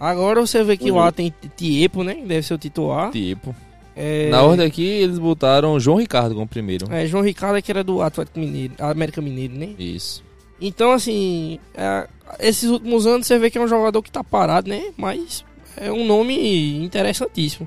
Agora 0.00 0.40
você 0.40 0.62
vê 0.64 0.76
que 0.76 0.90
Uhum. 0.90 0.98
lá 0.98 1.12
tem 1.12 1.32
Tiepo, 1.56 2.02
né? 2.02 2.14
Deve 2.26 2.42
ser 2.42 2.54
o 2.54 2.58
titular. 2.58 3.10
Tipo. 3.10 3.54
É, 3.94 4.30
Na 4.30 4.42
ordem 4.42 4.66
aqui, 4.66 4.82
eles 4.82 5.18
botaram 5.18 5.78
João 5.78 5.98
Ricardo 5.98 6.34
como 6.34 6.46
primeiro. 6.48 6.86
é, 6.90 7.06
João 7.06 7.22
Ricardo 7.22 7.60
que 7.60 7.70
era 7.70 7.84
do 7.84 8.00
Atlético 8.00 8.38
Mineiro, 8.40 8.72
América 8.78 9.20
Mineiro, 9.20 9.54
né? 9.54 9.68
Isso. 9.78 10.24
Então, 10.64 10.92
assim, 10.92 11.58
é, 11.74 12.06
esses 12.38 12.70
últimos 12.70 13.04
anos 13.04 13.26
você 13.26 13.36
vê 13.36 13.50
que 13.50 13.58
é 13.58 13.60
um 13.60 13.66
jogador 13.66 14.00
que 14.00 14.12
tá 14.12 14.22
parado, 14.22 14.68
né? 14.70 14.92
Mas 14.96 15.44
é 15.76 15.90
um 15.90 16.06
nome 16.06 16.84
interessantíssimo. 16.84 17.66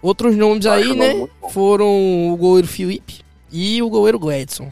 Outros 0.00 0.36
nomes 0.36 0.64
aí, 0.64 0.94
né? 0.94 1.28
Foram 1.50 2.32
o 2.32 2.36
goleiro 2.36 2.68
Felipe 2.68 3.22
e 3.52 3.82
o 3.82 3.90
goleiro 3.90 4.18
Gladson. 4.18 4.70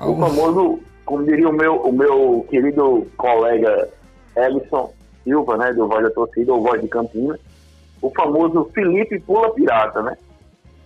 O 0.00 0.16
famoso, 0.16 0.80
como 1.04 1.24
diria 1.24 1.48
o 1.48 1.52
meu, 1.52 1.76
o 1.76 1.92
meu 1.92 2.46
querido 2.50 3.06
colega 3.16 3.88
Ellison 4.36 4.92
Silva, 5.22 5.56
né, 5.56 5.72
do 5.72 5.86
Voz 5.86 6.02
da 6.02 6.10
Torcida, 6.10 6.52
ou 6.52 6.62
Voz 6.62 6.80
de 6.80 6.88
Campina, 6.88 7.38
o 8.02 8.10
famoso 8.10 8.68
Felipe 8.74 9.20
Pula 9.20 9.52
Pirata, 9.54 10.02
né? 10.02 10.16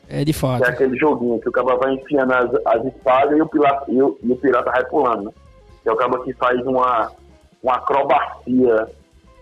É 0.09 0.19
de 0.25 0.33
Que 0.33 0.39
fato. 0.39 0.65
é 0.65 0.69
aquele 0.69 0.97
joguinho 0.99 1.41
que 1.41 1.49
o 1.49 1.53
cara 1.53 1.77
vai 1.77 1.95
enfiando 1.95 2.33
as, 2.35 2.51
as 2.67 2.85
espadas 2.85 3.39
e 3.39 3.41
o, 3.41 3.47
pirata, 3.49 3.91
e, 3.91 4.03
o, 4.03 4.19
e 4.23 4.33
o 4.33 4.37
pirata 4.37 4.71
vai 4.71 4.85
pulando, 4.87 5.25
né? 5.25 5.31
Que 5.85 5.89
é 5.89 5.93
o 5.93 5.97
cara 5.97 6.19
que 6.25 6.33
faz 6.35 6.61
uma, 6.67 7.13
uma 7.63 7.75
acrobacia 7.77 8.89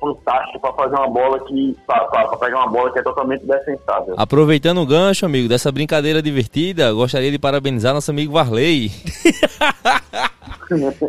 fantástica 0.01 0.59
para 0.59 0.73
fazer 0.73 0.97
uma 0.97 1.09
bola 1.09 1.39
que. 1.47 1.77
para 1.87 2.37
pegar 2.37 2.59
uma 2.59 2.69
bola 2.69 2.93
que 2.93 2.99
é 2.99 3.03
totalmente 3.03 3.47
defensável. 3.47 4.15
Aproveitando 4.19 4.83
o 4.83 4.87
gancho, 4.87 5.25
amigo, 5.25 5.49
dessa 5.49 5.71
brincadeira 5.73 6.21
divertida, 6.21 6.93
gostaria 6.93 7.31
de 7.31 7.39
parabenizar 7.39 7.95
nosso 7.95 8.11
amigo 8.11 8.33
Varley. 8.33 8.91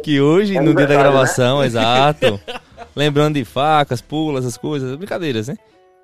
que 0.04 0.19
hoje, 0.22 0.58
É 0.58 0.62
no 0.62 0.74
dia 0.76 0.86
da 0.88 0.93
aniversário, 0.93 1.12
gravação, 1.12 1.63
exato. 1.63 2.39
Lembrando 2.96 3.36
de 3.36 3.46
facas, 3.46 4.02
pulas, 4.02 4.43
essas 4.46 4.58
coisas, 4.58 4.96
brincadeiras, 4.96 5.48
né? 5.48 5.56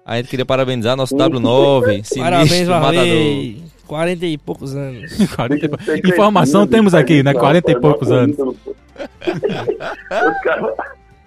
A 0.06 0.18
gente 0.18 0.30
queria 0.30 0.46
parabenizar 0.46 0.96
nosso 0.96 1.16
W9, 1.16 1.86
sinistro, 2.04 2.22
Parabéns, 2.24 2.68
matador. 2.68 2.96
Varley. 2.96 3.64
40 3.86 4.26
e 4.26 4.38
poucos 4.38 4.76
anos. 4.76 5.12
40 5.36 5.66
e 5.66 5.70
pou- 5.70 5.80
Informação 6.12 6.66
temos 6.66 6.94
aqui, 6.96 7.22
né? 7.24 7.34
40 7.34 7.72
e 7.72 7.80
poucos 7.80 8.12
anos. 8.12 8.36
Os 9.00 10.44
caras 10.44 10.74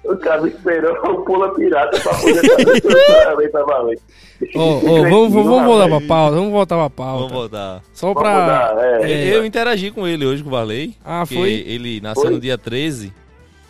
O 0.05 0.17
cara 0.17 0.49
esperou 0.49 0.97
o 1.05 1.25
pula 1.25 1.55
pirata 1.55 1.99
pra 2.01 2.15
poder 2.15 2.43
fazer 3.53 4.01
oh, 4.57 4.59
oh, 4.59 5.03
vamos, 5.03 5.33
vamos 5.33 5.65
voltar 5.65 5.89
pra 5.89 6.01
pauta, 6.01 6.37
vamos 6.37 6.51
voltar 6.53 6.77
pra 6.77 6.91
pauta. 6.91 7.19
Vamos 7.19 7.33
voltar. 7.33 7.83
Só 7.93 8.13
pra. 8.13 8.41
Mudar, 8.41 8.85
é. 8.85 9.13
É, 9.13 9.37
eu 9.37 9.47
interagi 9.47 9.93
com 9.93 10.07
ele 10.07 10.27
hoje, 10.27 10.43
com 10.43 10.49
o 10.49 10.53
Varley. 10.53 10.97
Ah, 11.05 11.25
foi? 11.25 11.65
Ele 11.67 12.01
nasceu 12.01 12.25
foi? 12.25 12.33
no 12.33 12.41
dia 12.41 12.59
13 12.59 13.13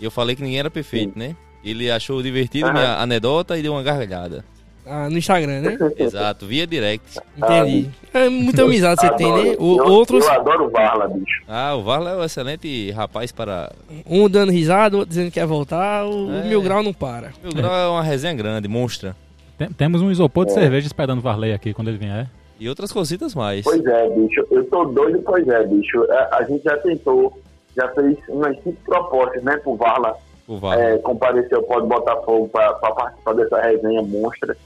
e 0.01 0.05
eu 0.05 0.11
falei 0.11 0.35
que 0.35 0.43
ninguém 0.43 0.59
era 0.59 0.71
perfeito, 0.71 1.13
Sim. 1.13 1.19
né? 1.19 1.37
Ele 1.63 1.91
achou 1.91 2.23
divertido 2.23 2.69
a 2.69 2.73
minha 2.73 2.97
anedota 2.97 3.57
e 3.57 3.63
deu 3.63 3.73
uma 3.73 3.83
gargalhada. 3.83 4.45
Ah, 4.85 5.09
no 5.09 5.17
Instagram, 5.17 5.61
né? 5.61 5.79
Exato, 5.97 6.45
via 6.45 6.67
direct. 6.67 7.19
Entendi. 7.37 7.89
É 8.13 8.29
muita 8.29 8.63
amizade 8.63 9.01
você 9.01 9.11
tem, 9.15 9.33
né? 9.33 9.57
O, 9.59 9.79
eu, 9.79 9.87
outros... 9.87 10.25
eu 10.25 10.33
adoro 10.33 10.67
o 10.67 10.71
Varla, 10.71 11.09
bicho. 11.09 11.43
Ah, 11.47 11.75
o 11.77 11.83
Varla 11.83 12.11
é 12.11 12.17
um 12.17 12.25
excelente 12.25 12.91
rapaz 12.91 13.31
para. 13.31 13.71
Um 14.05 14.29
dando 14.29 14.51
risada, 14.51 14.97
outro 14.97 15.11
dizendo 15.11 15.27
que 15.27 15.35
quer 15.35 15.47
voltar, 15.47 16.05
o 16.05 16.33
é. 16.33 16.45
Mil 16.49 16.61
Grau 16.61 16.83
não 16.83 16.93
para. 16.93 17.31
Mil 17.43 17.53
Grau 17.53 17.73
é 17.73 17.89
uma 17.89 18.03
resenha 18.03 18.35
grande, 18.35 18.67
monstra. 18.67 19.15
Tem, 19.57 19.69
temos 19.69 20.03
um 20.03 20.11
isopor 20.11 20.47
de 20.47 20.53
é. 20.53 20.55
cerveja 20.55 20.87
esperando 20.89 21.19
o 21.19 21.23
Varley 21.23 21.53
aqui 21.53 21.73
quando 21.73 21.89
ele 21.89 21.99
vier. 21.99 22.29
E 22.59 22.69
outras 22.69 22.91
cositas 22.91 23.37
mais. 23.37 23.63
Pois 23.63 23.85
é, 23.87 24.09
bicho. 24.11 24.45
Eu 24.51 24.65
tô 24.65 24.85
doido, 24.87 25.23
pois 25.25 25.47
é, 25.47 25.65
bicho. 25.65 26.05
A, 26.11 26.15
é, 26.15 26.29
a 26.33 26.43
gente 26.43 26.65
já 26.65 26.77
tentou, 26.79 27.41
já 27.77 27.89
fez 27.91 28.19
umas 28.29 28.57
cinco 28.65 28.79
propostas, 28.85 29.45
né, 29.45 29.57
pro 29.59 29.77
Varla. 29.77 30.17
O 30.49 30.59
Varla. 30.59 30.83
É, 30.83 30.99
compareceu, 30.99 31.63
pode 31.63 31.87
botar 31.87 32.17
fogo 32.23 32.49
para 32.49 32.73
participar 32.75 33.35
dessa 33.35 33.61
resenha 33.61 34.03
monstra 34.03 34.57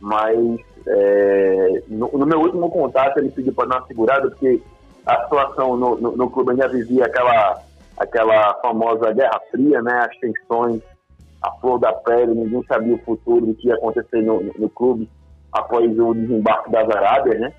mas 0.00 0.60
é, 0.86 1.82
no, 1.88 2.10
no, 2.12 2.26
meu 2.26 2.40
último 2.40 2.70
contato 2.70 3.18
ele 3.18 3.30
pediu 3.30 3.52
para 3.52 3.68
dar 3.68 3.78
uma 3.78 3.86
segurada, 3.86 4.28
porque 4.28 4.60
a 5.06 5.22
situação 5.24 5.76
no, 5.76 5.96
no, 5.96 6.16
no, 6.16 6.30
clube 6.30 6.52
ainda 6.52 6.68
vivia 6.68 7.06
aquela, 7.06 7.60
aquela 7.96 8.54
famosa 8.62 9.12
Guerra 9.12 9.40
Fria, 9.50 9.82
né, 9.82 10.06
as 10.08 10.16
tensões, 10.18 10.80
a 11.42 11.50
flor 11.52 11.78
da 11.78 11.92
pele, 11.92 12.34
ninguém 12.34 12.62
sabia 12.66 12.94
o 12.94 12.98
futuro 12.98 13.46
do 13.46 13.54
que 13.54 13.68
ia 13.68 13.74
acontecer 13.74 14.22
no, 14.22 14.42
no 14.58 14.68
clube 14.70 15.08
após 15.52 15.98
o 15.98 16.14
desembarque 16.14 16.70
das 16.70 16.88
Arábias, 16.90 17.40
né? 17.40 17.52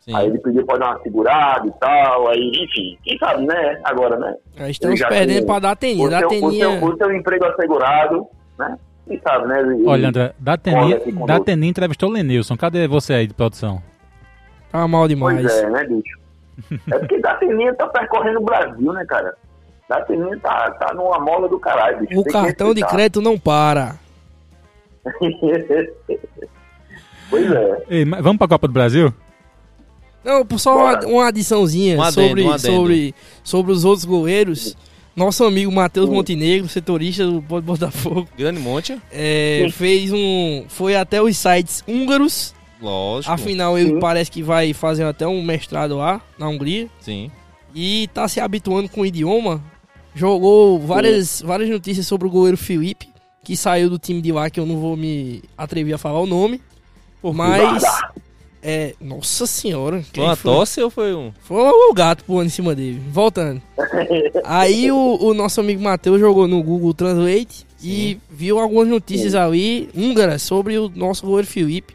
Sim. 0.00 0.14
Aí 0.14 0.26
ele 0.26 0.38
pediu 0.38 0.64
para 0.64 0.78
dar 0.78 0.90
uma 0.90 1.02
segurada 1.02 1.66
e 1.66 1.72
tal, 1.72 2.28
aí, 2.28 2.52
enfim, 2.54 2.98
quem 3.02 3.18
sabe, 3.18 3.46
né? 3.46 3.80
Agora, 3.84 4.16
né? 4.18 4.34
estamos 4.68 5.00
perdendo 5.00 5.46
para 5.46 5.60
dar 5.60 5.76
teninha. 5.76 6.08
Dar 6.08 6.26
teninha... 6.26 6.68
O, 6.68 6.78
seu, 6.78 6.88
o 6.88 6.96
seu 6.96 7.12
emprego 7.14 7.44
assegurado, 7.44 8.26
né? 8.58 8.78
Quem 9.08 9.20
sabe, 9.20 9.48
né? 9.48 9.56
Olha, 9.86 10.08
André, 10.08 10.34
da 10.38 10.56
Teni 11.40 11.66
entrevistou 11.66 12.10
o 12.10 12.12
Lenilson. 12.12 12.56
Cadê 12.56 12.86
você 12.86 13.14
aí 13.14 13.26
de 13.26 13.32
produção? 13.34 13.82
Tá 14.70 14.86
mal 14.86 15.08
demais. 15.08 15.40
Pois 15.40 15.56
é, 15.56 15.70
né, 15.70 15.84
bicho? 15.84 16.18
é 16.92 16.98
porque 16.98 17.18
da 17.20 17.34
Teninha 17.36 17.74
tá 17.74 17.86
percorrendo 17.86 18.40
o 18.40 18.44
Brasil, 18.44 18.92
né, 18.92 19.04
cara? 19.06 19.34
Da 19.88 20.02
Teninha 20.02 20.38
tá, 20.40 20.70
tá 20.72 20.92
numa 20.92 21.18
mola 21.18 21.48
do 21.48 21.58
caralho, 21.58 22.00
bicho. 22.00 22.20
O 22.20 22.24
Tem 22.24 22.32
cartão 22.32 22.74
de 22.74 22.84
crédito 22.86 23.22
não 23.22 23.38
para. 23.38 23.96
pois 27.30 27.50
é. 27.50 27.84
Ei, 27.88 28.04
vamos 28.04 28.36
pra 28.36 28.48
Copa 28.48 28.66
do 28.66 28.74
Brasil? 28.74 29.14
Não, 30.22 30.44
só 30.58 30.76
uma, 30.76 30.98
uma 31.06 31.28
adiçãozinha 31.28 31.96
um 31.96 32.02
adendo, 32.02 32.28
sobre, 32.28 32.42
um 32.42 32.58
sobre, 32.58 33.14
sobre 33.42 33.72
os 33.72 33.84
outros 33.84 34.04
goleiros. 34.04 34.76
Nosso 35.18 35.42
amigo 35.42 35.72
Matheus 35.72 36.08
Montenegro, 36.08 36.68
setorista 36.68 37.26
do 37.26 37.40
Botafogo. 37.40 38.28
Grande 38.38 38.60
Monte. 38.60 38.96
É, 39.10 39.66
fez 39.72 40.12
um. 40.12 40.64
Foi 40.68 40.94
até 40.94 41.20
os 41.20 41.36
sites 41.36 41.82
húngaros. 41.88 42.54
Lógico. 42.80 43.34
Afinal, 43.34 43.76
ele 43.76 43.94
Sim. 43.94 43.98
parece 43.98 44.30
que 44.30 44.44
vai 44.44 44.72
fazer 44.72 45.02
até 45.02 45.26
um 45.26 45.42
mestrado 45.42 45.96
lá, 45.96 46.20
na 46.38 46.48
Hungria. 46.48 46.88
Sim. 47.00 47.32
E 47.74 48.08
tá 48.14 48.28
se 48.28 48.38
habituando 48.38 48.88
com 48.88 49.00
o 49.00 49.06
idioma. 49.06 49.60
Jogou 50.14 50.78
várias, 50.78 51.42
várias 51.42 51.68
notícias 51.68 52.06
sobre 52.06 52.28
o 52.28 52.30
goleiro 52.30 52.56
Felipe, 52.56 53.08
que 53.42 53.56
saiu 53.56 53.90
do 53.90 53.98
time 53.98 54.22
de 54.22 54.30
lá, 54.30 54.48
que 54.48 54.60
eu 54.60 54.66
não 54.66 54.76
vou 54.76 54.96
me 54.96 55.42
atrever 55.56 55.96
a 55.96 55.98
falar 55.98 56.20
o 56.20 56.26
nome. 56.26 56.62
Mas 57.20 57.82
é, 58.70 58.94
nossa 59.00 59.46
senhora. 59.46 60.04
Foi 60.12 60.24
uma 60.24 60.36
foi? 60.36 60.52
tosse 60.52 60.82
ou 60.82 60.90
foi 60.90 61.14
um? 61.14 61.32
Foi 61.40 61.56
o 61.56 61.94
gato 61.94 62.22
pulando 62.22 62.48
em 62.48 62.50
cima 62.50 62.74
dele. 62.74 63.00
Voltando. 63.10 63.62
Aí 64.44 64.92
o, 64.92 65.16
o 65.18 65.32
nosso 65.32 65.58
amigo 65.58 65.82
Matheus 65.82 66.20
jogou 66.20 66.46
no 66.46 66.62
Google 66.62 66.92
Translate 66.92 67.66
Sim. 67.78 67.88
e 67.88 68.20
viu 68.30 68.58
algumas 68.58 68.86
notícias 68.86 69.32
Sim. 69.32 69.38
ali 69.38 69.88
húngaras 69.96 70.42
sobre 70.42 70.76
o 70.76 70.92
nosso 70.94 71.24
goleiro 71.24 71.48
Felipe. 71.48 71.94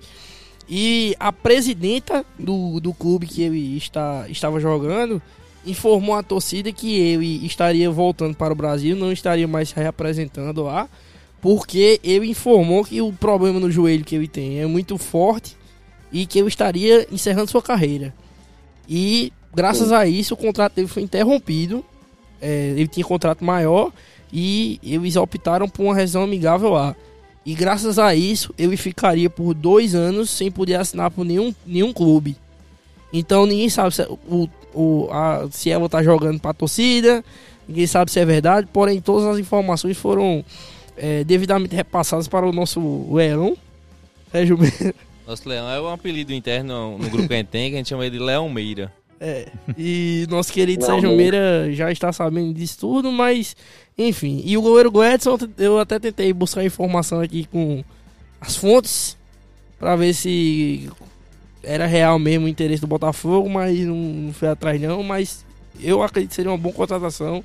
E 0.68 1.16
a 1.20 1.32
presidenta 1.32 2.26
do, 2.40 2.80
do 2.80 2.92
clube 2.92 3.28
que 3.28 3.44
ele 3.44 3.78
está, 3.78 4.26
estava 4.28 4.60
jogando 4.60 5.22
informou 5.64 6.16
a 6.16 6.24
torcida 6.24 6.72
que 6.72 7.00
ele 7.00 7.46
estaria 7.46 7.90
voltando 7.92 8.36
para 8.36 8.52
o 8.52 8.56
Brasil, 8.56 8.96
não 8.96 9.12
estaria 9.12 9.48
mais 9.48 9.70
se 9.70 9.76
reapresentando 9.76 10.64
lá, 10.64 10.90
porque 11.40 12.00
ele 12.04 12.32
informou 12.32 12.84
que 12.84 13.00
o 13.00 13.14
problema 13.14 13.60
no 13.60 13.70
joelho 13.70 14.04
que 14.04 14.16
ele 14.16 14.28
tem 14.28 14.60
é 14.60 14.66
muito 14.66 14.98
forte 14.98 15.56
e 16.14 16.28
que 16.28 16.38
eu 16.38 16.48
estaria 16.48 17.08
encerrando 17.12 17.50
sua 17.50 17.62
carreira. 17.62 18.14
E 18.88 19.34
graças 19.54 19.92
a 19.92 20.06
isso 20.06 20.36
o 20.36 20.38
contrato 20.38 20.76
dele 20.76 20.88
foi 20.88 21.02
interrompido. 21.02 21.84
É, 22.40 22.74
ele 22.78 22.88
tinha 22.88 23.06
contrato 23.06 23.44
maior 23.44 23.92
e 24.32 24.80
eles 24.84 25.16
optaram 25.16 25.68
por 25.68 25.84
uma 25.84 25.96
rescisão 25.96 26.24
amigável 26.24 26.70
lá. 26.70 26.96
E 27.46 27.56
graças 27.56 27.98
a 27.98 28.14
isso 28.14 28.54
ele 28.58 28.78
ficaria 28.78 29.30
por 29.30 29.54
dois 29.54 29.96
anos 29.96 30.30
sem 30.30 30.52
poder 30.52 30.76
assinar 30.76 31.10
por 31.10 31.26
nenhum, 31.26 31.54
nenhum 31.66 31.92
clube. 31.92 32.38
Então 33.12 33.46
ninguém 33.46 33.70
sabe 33.70 33.96
se, 33.96 34.04
o, 34.04 34.48
o, 34.74 35.10
a, 35.12 35.48
se 35.52 35.72
ela 35.72 35.88
está 35.88 36.04
jogando 36.04 36.40
para 36.40 36.52
a 36.52 36.54
torcida, 36.54 37.24
ninguém 37.68 37.88
sabe 37.88 38.12
se 38.12 38.20
é 38.20 38.26
verdade, 38.26 38.68
porém 38.72 39.02
todas 39.02 39.26
as 39.26 39.40
informações 39.40 39.98
foram 39.98 40.46
é, 40.96 41.24
devidamente 41.24 41.76
repassadas 41.76 42.28
para 42.28 42.46
o 42.46 42.52
nosso 42.52 42.80
Leão, 43.12 43.58
Sérgio 44.32 44.58
nosso 45.28 45.48
Leão 45.48 45.70
é 45.70 45.82
um 45.82 45.90
apelido 45.90 46.34
interno 46.34 46.98
no 46.98 47.10
grupo 47.10 47.28
que 47.28 47.34
a 47.34 47.38
gente 47.38 47.48
tem, 47.48 47.70
que 47.70 47.76
a 47.76 47.78
gente 47.78 47.90
chama 47.90 48.06
ele 48.06 48.18
de 48.18 48.24
Leão 48.24 48.50
Meira. 48.50 48.92
É, 49.20 49.48
e 49.78 50.28
nosso 50.30 50.52
querido 50.52 50.86
Sérgio 50.86 51.16
Meira 51.16 51.72
já 51.72 51.90
está 51.92 52.12
sabendo 52.12 52.54
disso 52.54 52.80
tudo, 52.80 53.12
mas 53.12 53.56
enfim. 53.98 54.42
E 54.44 54.58
o 54.58 54.62
goleiro 54.62 54.92
Gladson, 54.92 55.38
eu 55.58 55.80
até 55.80 55.98
tentei 55.98 56.34
buscar 56.34 56.66
informação 56.66 57.22
aqui 57.22 57.46
com 57.46 57.84
as 58.42 58.56
fontes 58.58 59.18
para 59.80 59.96
ver 59.96 60.14
se 60.14 60.90
era 61.64 61.86
real 61.86 62.20
mesmo 62.20 62.46
o 62.46 62.50
interesse 62.50 62.82
do 62.82 62.88
Botafogo, 62.88 63.50
mas 63.50 63.80
não, 63.80 63.96
não 63.96 64.34
foi 64.34 64.50
atrás 64.50 64.82
não, 64.82 65.02
mas 65.04 65.46
eu 65.82 66.04
acredito 66.04 66.32
que 66.32 66.36
seria 66.36 66.52
uma 66.52 66.58
boa 66.58 66.76
contratação 66.76 67.42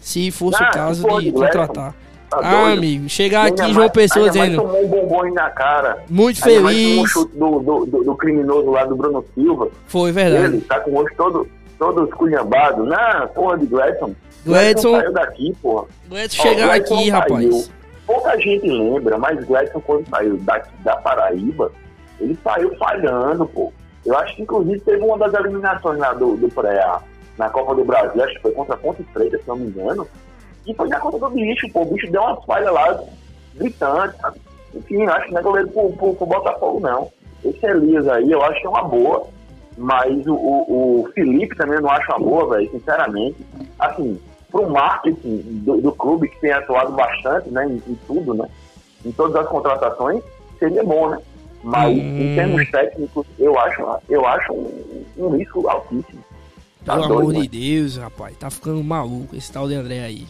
se 0.00 0.30
fosse 0.30 0.62
ah, 0.62 0.68
o 0.68 0.72
caso 0.72 1.20
de 1.20 1.32
contratar. 1.32 1.94
Tá 2.30 2.40
ah, 2.42 2.72
amigo, 2.72 3.08
chegar 3.08 3.46
aqui 3.46 3.62
em 3.62 3.72
João 3.72 3.88
Pessoa 3.88 4.28
dizendo. 4.28 4.60
tomou 4.60 4.84
um 4.84 4.88
bombom 4.88 5.32
na 5.32 5.48
cara. 5.50 6.04
Muito 6.10 6.42
feliz. 6.42 7.00
Um 7.00 7.06
chute 7.06 7.36
do, 7.36 7.58
do, 7.60 7.86
do, 7.86 8.04
do, 8.04 8.16
criminoso 8.16 8.70
lá 8.70 8.84
do 8.84 8.96
Bruno 8.96 9.24
Silva. 9.34 9.68
Foi 9.86 10.12
verdade. 10.12 10.44
Ele 10.44 10.60
tá 10.60 10.78
com 10.80 10.90
o 10.90 10.94
rosto 10.94 11.16
todo, 11.16 11.48
todo 11.78 12.04
esculhambado. 12.04 12.84
Na 12.84 13.26
porra 13.28 13.56
de 13.56 13.66
Gladson. 13.66 14.14
Gladson. 14.44 14.96
saiu 14.96 15.12
daqui, 15.12 15.56
porra. 15.62 15.86
Gladson 16.10 16.42
chegar 16.42 16.70
aqui, 16.74 16.88
saiu. 16.88 17.12
rapaz. 17.12 17.70
Pouca 18.06 18.38
gente 18.38 18.68
lembra, 18.68 19.16
mas 19.16 19.42
Gladson, 19.46 19.80
quando 19.80 20.08
saiu 20.08 20.36
daqui 20.38 20.70
da 20.84 20.96
Paraíba, 20.96 21.72
ele 22.20 22.38
saiu 22.44 22.76
falhando, 22.76 23.46
pô. 23.46 23.72
Eu 24.04 24.16
acho 24.18 24.36
que, 24.36 24.42
inclusive, 24.42 24.80
teve 24.80 25.02
uma 25.02 25.18
das 25.18 25.32
eliminações 25.32 25.98
lá 25.98 26.12
do, 26.12 26.36
do 26.36 26.48
pré 26.50 26.84
na 27.38 27.48
Copa 27.48 27.74
do 27.74 27.84
Brasil, 27.84 28.22
acho 28.22 28.34
que 28.34 28.42
foi 28.42 28.52
contra 28.52 28.74
a 28.74 28.78
Ponte 28.78 29.02
Preta, 29.14 29.38
se 29.38 29.46
não 29.46 29.56
me 29.56 29.68
engano 29.68 30.06
e 30.68 30.74
foi 30.74 30.88
na 30.88 31.00
conta 31.00 31.18
do 31.18 31.30
bicho, 31.30 31.66
pô. 31.72 31.82
O 31.82 31.86
bicho 31.86 32.10
deu 32.10 32.20
uma 32.20 32.36
falha 32.42 32.70
lá, 32.70 33.02
gritante. 33.54 34.14
Enfim, 34.74 35.06
acho 35.06 35.26
que 35.26 35.32
não 35.32 35.40
é 35.40 35.42
goleiro 35.42 35.68
pro, 35.70 35.92
pro, 35.92 36.14
pro 36.14 36.26
Botafogo, 36.26 36.80
não. 36.80 37.10
Esse 37.42 37.66
Elias 37.66 38.06
aí, 38.06 38.30
eu 38.30 38.42
acho 38.44 38.60
que 38.60 38.66
é 38.66 38.70
uma 38.70 38.84
boa. 38.84 39.26
Mas 39.78 40.26
o, 40.26 40.34
o, 40.34 41.02
o 41.02 41.12
Felipe 41.14 41.56
também 41.56 41.76
eu 41.76 41.82
não 41.82 41.90
acho 41.90 42.10
uma 42.10 42.18
boa, 42.18 42.56
velho, 42.56 42.70
sinceramente. 42.70 43.36
Assim, 43.78 44.20
pro 44.50 44.68
marketing 44.68 45.42
do, 45.64 45.80
do, 45.80 45.92
clube, 45.92 46.28
que 46.28 46.40
tem 46.40 46.52
atuado 46.52 46.92
bastante, 46.92 47.48
né, 47.50 47.66
em, 47.66 47.82
em, 47.90 47.98
tudo, 48.06 48.34
né? 48.34 48.48
Em 49.06 49.12
todas 49.12 49.36
as 49.36 49.48
contratações, 49.48 50.22
seria 50.58 50.82
bom, 50.82 51.10
né? 51.10 51.18
Mas 51.62 51.96
hum. 51.96 52.18
em 52.18 52.34
termos 52.34 52.70
técnicos, 52.70 53.26
eu 53.38 53.58
acho, 53.58 53.86
eu 54.08 54.26
acho 54.26 54.52
um, 54.52 55.04
um 55.16 55.28
risco 55.36 55.66
altíssimo. 55.68 56.24
Tá 56.84 56.94
Pelo 56.94 57.08
doido, 57.08 57.30
amor 57.30 57.42
de 57.42 57.48
Deus, 57.48 57.96
rapaz, 57.96 58.36
tá 58.36 58.50
ficando 58.50 58.82
maluco 58.82 59.36
esse 59.36 59.52
tal 59.52 59.68
de 59.68 59.74
André 59.74 60.00
aí. 60.00 60.26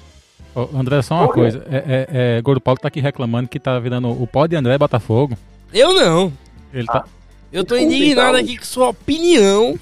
André, 0.75 1.03
só 1.03 1.15
uma 1.15 1.29
coisa. 1.29 1.65
É, 1.71 1.77
é, 1.77 2.37
é, 2.39 2.43
Gordo 2.43 2.61
Paulo 2.61 2.79
tá 2.81 2.89
aqui 2.89 3.01
reclamando 3.01 3.49
que 3.49 3.61
tá 3.61 3.79
virando 3.79 4.11
o 4.11 4.27
pó 4.27 4.47
de 4.47 4.57
André 4.57 4.79
Botafogo. 4.79 5.37
Eu 5.73 5.95
não. 5.95 6.33
Ele 6.73 6.87
tá... 6.87 7.05
Eu 7.53 7.65
tô 7.65 7.77
indignado 7.77 8.37
aqui 8.37 8.59
com 8.59 8.65
sua 8.65 8.89
opinião 8.89 9.79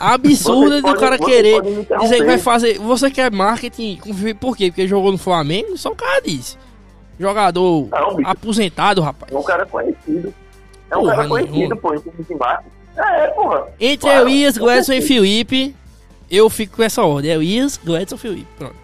absurda 0.00 0.82
do 0.82 0.94
cara 0.96 1.18
querer 1.18 1.60
dizer 1.62 2.16
que 2.18 2.24
vai 2.24 2.38
fazer. 2.38 2.78
Você 2.78 3.10
quer 3.10 3.30
marketing 3.30 3.98
por 4.40 4.56
quê? 4.56 4.70
Porque 4.70 4.88
jogou 4.88 5.12
no 5.12 5.18
Flamengo? 5.18 5.76
Só 5.76 5.90
o 5.90 5.96
cara 5.96 6.20
disse. 6.20 6.56
Jogador 7.20 7.88
não, 7.88 8.16
aposentado, 8.24 9.00
rapaz. 9.00 9.32
É 9.32 9.38
um 9.38 9.42
cara 9.42 9.66
conhecido. 9.66 10.34
É 10.90 10.96
um 10.96 11.02
porra, 11.02 11.16
cara 11.16 11.28
conhecido, 11.28 11.76
pô. 11.76 11.94
É, 12.96 13.26
porra. 13.28 13.66
Entre 13.78 14.10
claro, 14.10 14.28
Elias, 14.28 14.58
Gledson 14.58 14.94
e 14.94 15.02
Felipe, 15.02 15.76
eu 16.30 16.50
fico 16.50 16.76
com 16.76 16.82
essa 16.82 17.02
ordem. 17.02 17.30
Elias, 17.30 17.78
Gledson 17.82 18.16
e 18.16 18.18
Felipe. 18.18 18.48
Pronto. 18.58 18.81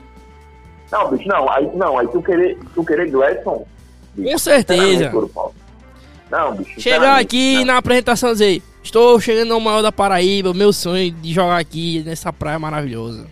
Não, 0.91 1.11
bicho, 1.11 1.29
não. 1.29 1.51
Aí, 1.51 1.71
não, 1.75 1.99
aí 1.99 2.09
tu 2.09 2.23
querer, 2.23 2.59
tu 2.75 2.85
querer 2.85 3.11
Gladson. 3.11 3.67
Bicho, 4.15 4.33
Com 4.33 4.39
certeza. 4.39 5.13
Não, 6.31 6.55
bicho. 6.55 6.81
Chegar 6.81 7.19
aqui 7.19 7.57
não. 7.57 7.67
na 7.67 7.77
apresentação 7.79 8.33
dizer, 8.33 8.63
estou 8.83 9.21
chegando 9.21 9.49
no 9.49 9.61
maior 9.61 9.83
da 9.83 9.93
Paraíba, 9.93 10.53
meu 10.55 10.73
sonho 10.73 11.11
de 11.11 11.33
jogar 11.33 11.59
aqui 11.59 12.03
nessa 12.05 12.33
praia 12.33 12.59
maravilhosa. 12.59 13.27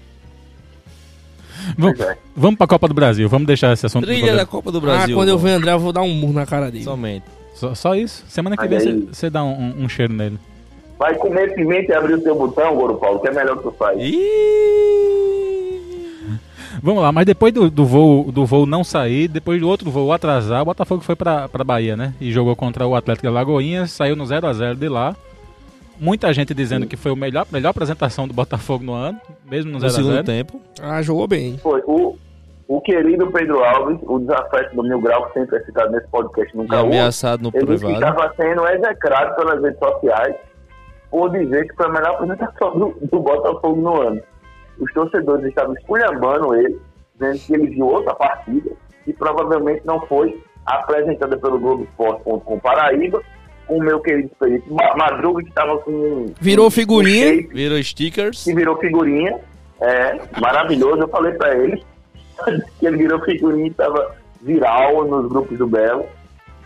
Vamos, 1.76 1.98
é. 1.98 2.16
vamos 2.36 2.58
pra 2.58 2.66
Copa 2.66 2.86
do 2.86 2.94
Brasil, 2.94 3.28
vamos 3.28 3.46
deixar 3.46 3.72
esse 3.72 3.86
assunto. 3.86 4.04
Trilha 4.04 4.36
da 4.36 4.46
Copa 4.46 4.70
do 4.70 4.80
Brasil. 4.80 5.14
Ah, 5.14 5.18
quando 5.18 5.30
eu 5.30 5.38
ver 5.38 5.52
André, 5.52 5.72
eu 5.72 5.78
vou 5.78 5.92
dar 5.92 6.02
um 6.02 6.14
murro 6.14 6.34
na 6.34 6.46
cara 6.46 6.70
dele. 6.70 6.84
Somente. 6.84 7.24
Só, 7.54 7.74
só 7.74 7.94
isso? 7.94 8.24
Semana 8.28 8.56
que 8.56 8.68
vem 8.68 9.08
você 9.10 9.30
dá 9.30 9.42
um, 9.42 9.84
um, 9.84 9.88
cheiro 9.88 10.12
nele. 10.12 10.38
Vai 10.98 11.14
comer 11.14 11.54
pimenta 11.54 11.92
e 11.92 11.94
abrir 11.94 12.14
o 12.14 12.20
teu 12.20 12.34
botão, 12.34 12.76
Goro 12.76 12.96
Paulo, 12.96 13.18
que 13.20 13.28
é 13.28 13.32
melhor 13.32 13.56
que 13.56 13.62
tu 13.64 13.72
faz. 13.72 13.98
Vamos 16.86 17.02
lá, 17.02 17.10
mas 17.10 17.26
depois 17.26 17.52
do, 17.52 17.68
do, 17.68 17.84
voo, 17.84 18.30
do 18.30 18.46
voo 18.46 18.64
não 18.64 18.84
sair, 18.84 19.26
depois 19.26 19.60
do 19.60 19.68
outro 19.68 19.90
voo 19.90 20.12
atrasar, 20.12 20.62
o 20.62 20.66
Botafogo 20.66 21.02
foi 21.02 21.16
pra, 21.16 21.48
pra 21.48 21.64
Bahia, 21.64 21.96
né? 21.96 22.14
E 22.20 22.30
jogou 22.30 22.54
contra 22.54 22.86
o 22.86 22.94
Atlético 22.94 23.28
Lagoinha, 23.28 23.88
saiu 23.88 24.14
no 24.14 24.24
0 24.24 24.46
a 24.46 24.52
0 24.52 24.76
de 24.76 24.88
lá. 24.88 25.16
Muita 25.98 26.32
gente 26.32 26.54
dizendo 26.54 26.84
Sim. 26.84 26.88
que 26.88 26.96
foi 26.96 27.10
a 27.10 27.16
melhor, 27.16 27.44
melhor 27.50 27.70
apresentação 27.70 28.28
do 28.28 28.32
Botafogo 28.32 28.84
no 28.84 28.94
ano, 28.94 29.20
mesmo 29.50 29.72
no 29.72 29.80
0 29.80 29.90
a 29.90 29.96
0 29.96 30.06
segundo 30.06 30.24
tempo. 30.24 30.60
Ah, 30.80 31.02
jogou 31.02 31.26
bem. 31.26 31.58
Foi. 31.58 31.82
O, 31.88 32.16
o 32.68 32.80
querido 32.80 33.32
Pedro 33.32 33.64
Alves, 33.64 33.98
o 34.04 34.20
desafeto 34.20 34.76
do 34.76 34.84
Mil 34.84 35.00
Grau, 35.00 35.26
que 35.26 35.40
sempre 35.40 35.56
é 35.56 35.64
citado 35.64 35.90
nesse 35.90 36.06
podcast 36.06 36.56
nunca 36.56 36.78
ameaçado 36.78 37.42
no 37.42 37.50
ele 37.52 37.66
privado. 37.66 37.94
estava 37.94 38.32
sendo 38.36 38.64
execrado 38.64 39.34
pelas 39.34 39.60
redes 39.60 39.78
sociais 39.80 40.36
por 41.10 41.32
dizer 41.32 41.66
que 41.66 41.74
foi 41.74 41.86
a 41.86 41.88
melhor 41.88 42.10
apresentação 42.12 42.78
do, 42.78 42.96
do 43.10 43.18
Botafogo 43.18 43.80
no 43.80 44.02
ano. 44.02 44.22
Os 44.78 44.92
torcedores 44.92 45.46
estavam 45.46 45.74
esculhambando 45.74 46.54
ele, 46.54 46.78
dizendo 47.14 47.38
que 47.38 47.54
ele 47.54 47.66
viu 47.70 47.86
outra 47.86 48.14
partida 48.14 48.70
e 49.06 49.12
provavelmente 49.12 49.82
não 49.84 50.00
foi 50.06 50.40
apresentada 50.66 51.36
pelo 51.38 51.58
Globoesporte.com 51.58 52.58
Paraíba, 52.58 53.22
com 53.66 53.78
o 53.78 53.82
meu 53.82 54.00
querido 54.00 54.30
Felipe 54.38 54.68
Madruga, 54.70 55.42
que 55.42 55.48
estava 55.48 55.78
com. 55.78 56.26
Virou 56.40 56.70
figurinha. 56.70 57.32
Um 57.32 57.48
virou 57.48 57.82
stickers. 57.82 58.44
Que 58.44 58.54
virou 58.54 58.76
figurinha. 58.78 59.38
É, 59.80 60.20
maravilhoso. 60.40 61.02
Eu 61.02 61.08
falei 61.08 61.32
para 61.34 61.56
ele 61.56 61.82
que 62.78 62.86
ele 62.86 62.96
virou 62.96 63.20
figurinha 63.24 63.66
e 63.66 63.70
estava 63.70 64.14
viral 64.40 65.04
nos 65.06 65.28
grupos 65.28 65.58
do 65.58 65.66
Belo. 65.66 66.06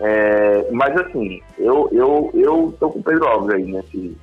É, 0.00 0.66
mas 0.72 0.96
assim, 0.96 1.42
eu, 1.58 1.88
eu, 1.92 2.30
eu 2.34 2.74
tô 2.80 2.88
com 2.90 3.00
o 3.00 3.02
Pedro 3.02 3.26
Alves 3.26 3.54
aí 3.54 3.64
nesse, 3.64 4.16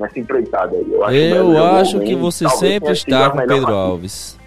nessa 0.00 0.18
empreitada 0.18 0.76
aí. 0.76 0.86
Eu 0.90 1.04
acho, 1.04 1.16
eu 1.16 1.64
acho 1.64 2.00
que 2.00 2.14
você 2.16 2.48
sempre 2.48 2.92
está 2.92 3.30
com 3.30 3.38
o 3.38 3.46
Pedro 3.46 3.74
Alves. 3.74 4.38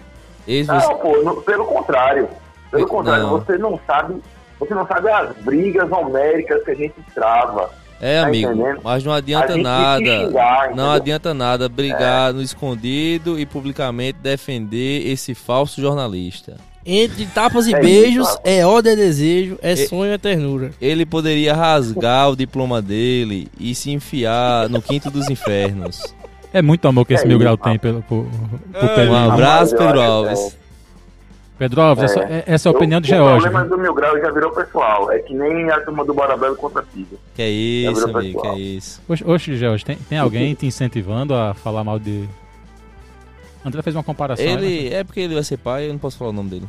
Esse 0.46 0.68
não, 0.68 0.80
você... 0.80 0.94
pô, 0.94 1.42
pelo 1.42 1.64
contrário. 1.64 2.28
Pelo 2.70 2.86
contrário, 2.86 3.22
não. 3.22 3.38
você 3.38 3.56
não 3.56 3.80
sabe. 3.86 4.20
Você 4.58 4.74
não 4.74 4.86
sabe 4.86 5.08
as 5.08 5.36
brigas 5.38 5.90
homéricas 5.90 6.62
que 6.64 6.70
a 6.72 6.74
gente 6.74 6.94
trava. 7.14 7.70
É, 8.00 8.20
tá 8.20 8.26
amigo, 8.26 8.52
entendendo? 8.52 8.80
mas 8.82 9.04
não 9.04 9.12
adianta 9.12 9.56
nada. 9.56 10.04
Xingar, 10.04 10.74
não 10.74 10.90
adianta 10.90 11.32
nada 11.32 11.68
brigar 11.68 12.30
é. 12.30 12.32
no 12.32 12.42
escondido 12.42 13.38
e 13.38 13.46
publicamente 13.46 14.18
defender 14.18 15.06
esse 15.06 15.34
falso 15.34 15.80
jornalista. 15.80 16.56
Entre 16.86 17.24
tapas 17.26 17.66
e 17.66 17.74
é 17.74 17.80
beijos, 17.80 18.28
isso, 18.28 18.40
é 18.44 18.66
ódio 18.66 18.92
e 18.92 18.96
desejo, 18.96 19.58
é 19.62 19.74
sonho 19.74 20.12
e 20.12 20.18
ternura. 20.18 20.70
Ele 20.80 21.06
poderia 21.06 21.54
rasgar 21.54 22.30
o 22.30 22.36
diploma 22.36 22.82
dele 22.82 23.48
e 23.58 23.74
se 23.74 23.90
enfiar 23.90 24.68
no 24.68 24.82
quinto 24.82 25.10
dos 25.10 25.30
infernos. 25.30 26.14
É 26.52 26.60
muito 26.60 26.86
amor 26.86 27.06
que 27.06 27.14
esse 27.14 27.24
é 27.24 27.26
Mil 27.26 27.38
Grau 27.38 27.56
tem 27.56 27.78
pelo, 27.78 28.02
por, 28.02 28.26
por 28.72 28.88
Pedro. 28.94 29.12
Um 29.12 29.32
abraço, 29.32 29.76
Pedro 29.76 30.00
Alves. 30.00 30.56
Pedro 31.58 31.80
Alves, 31.80 32.02
é. 32.02 32.04
essa, 32.04 32.20
é, 32.20 32.44
essa 32.46 32.68
é 32.68 32.72
a 32.72 32.72
opinião 32.72 33.00
do 33.00 33.06
George. 33.06 33.48
O 33.48 33.50
problema 33.50 33.68
do 33.68 33.78
Mil 33.78 33.94
Grau 33.94 34.18
já 34.20 34.30
virou 34.30 34.52
pessoal. 34.52 35.10
É 35.10 35.18
que 35.20 35.34
nem 35.34 35.70
a 35.70 35.80
turma 35.80 36.04
do 36.04 36.12
Bora 36.12 36.36
Belo 36.36 36.56
contra 36.56 36.80
a 36.80 36.84
Pisa. 36.84 37.16
Que 37.34 37.42
é 37.42 37.50
isso, 37.50 38.04
amigo, 38.04 38.40
pessoal. 38.40 38.54
que 38.54 38.60
é 38.60 38.62
isso. 38.62 39.02
Oxe, 39.08 39.24
oxe 39.26 39.56
George, 39.56 39.84
tem, 39.84 39.96
tem 39.96 40.18
alguém 40.18 40.54
te 40.54 40.66
incentivando 40.66 41.34
a 41.34 41.54
falar 41.54 41.82
mal 41.82 41.98
de... 41.98 42.28
André 43.64 43.82
fez 43.82 43.96
uma 43.96 44.02
comparação. 44.02 44.44
Ele, 44.44 44.90
né? 44.90 44.96
é 44.96 45.04
porque 45.04 45.20
ele 45.20 45.34
vai 45.34 45.42
ser 45.42 45.56
pai, 45.56 45.88
eu 45.88 45.92
não 45.92 45.98
posso 45.98 46.18
falar 46.18 46.30
o 46.30 46.34
nome 46.34 46.50
dele. 46.50 46.68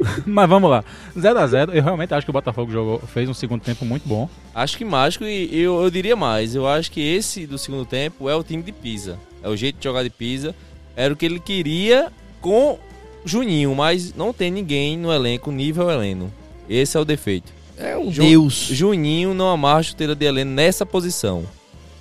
Mas 0.24 0.48
vamos 0.48 0.70
lá. 0.70 0.84
0x0, 1.16 1.74
eu 1.74 1.82
realmente 1.82 2.14
acho 2.14 2.26
que 2.26 2.30
o 2.30 2.32
Botafogo 2.32 2.72
jogou, 2.72 2.98
fez 3.00 3.28
um 3.28 3.34
segundo 3.34 3.60
tempo 3.60 3.84
muito 3.84 4.08
bom. 4.08 4.28
Acho 4.54 4.78
que 4.78 4.84
mágico 4.84 5.24
e 5.24 5.60
eu, 5.60 5.82
eu 5.82 5.90
diria 5.90 6.16
mais. 6.16 6.54
Eu 6.54 6.66
acho 6.66 6.90
que 6.90 7.00
esse 7.00 7.46
do 7.46 7.58
segundo 7.58 7.84
tempo 7.84 8.28
é 8.28 8.34
o 8.34 8.42
time 8.42 8.62
de 8.62 8.72
Pisa. 8.72 9.18
É 9.42 9.48
o 9.48 9.56
jeito 9.56 9.76
de 9.78 9.84
jogar 9.84 10.02
de 10.02 10.10
Pisa. 10.10 10.54
Era 10.96 11.12
o 11.12 11.16
que 11.16 11.26
ele 11.26 11.38
queria 11.38 12.10
com 12.40 12.78
Juninho, 13.24 13.74
mas 13.74 14.14
não 14.14 14.32
tem 14.32 14.50
ninguém 14.50 14.96
no 14.96 15.12
elenco 15.12 15.52
nível 15.52 15.90
Heleno. 15.90 16.32
Esse 16.68 16.96
é 16.96 17.00
o 17.00 17.04
defeito. 17.04 17.52
É 17.76 17.96
um 17.96 18.12
Ju, 18.12 18.22
Deus. 18.22 18.54
Juninho 18.54 19.34
não 19.34 19.50
amarra 19.50 19.80
a 19.80 19.82
chuteira 19.82 20.14
de 20.14 20.24
Heleno 20.24 20.50
nessa 20.50 20.84
posição. 20.84 21.44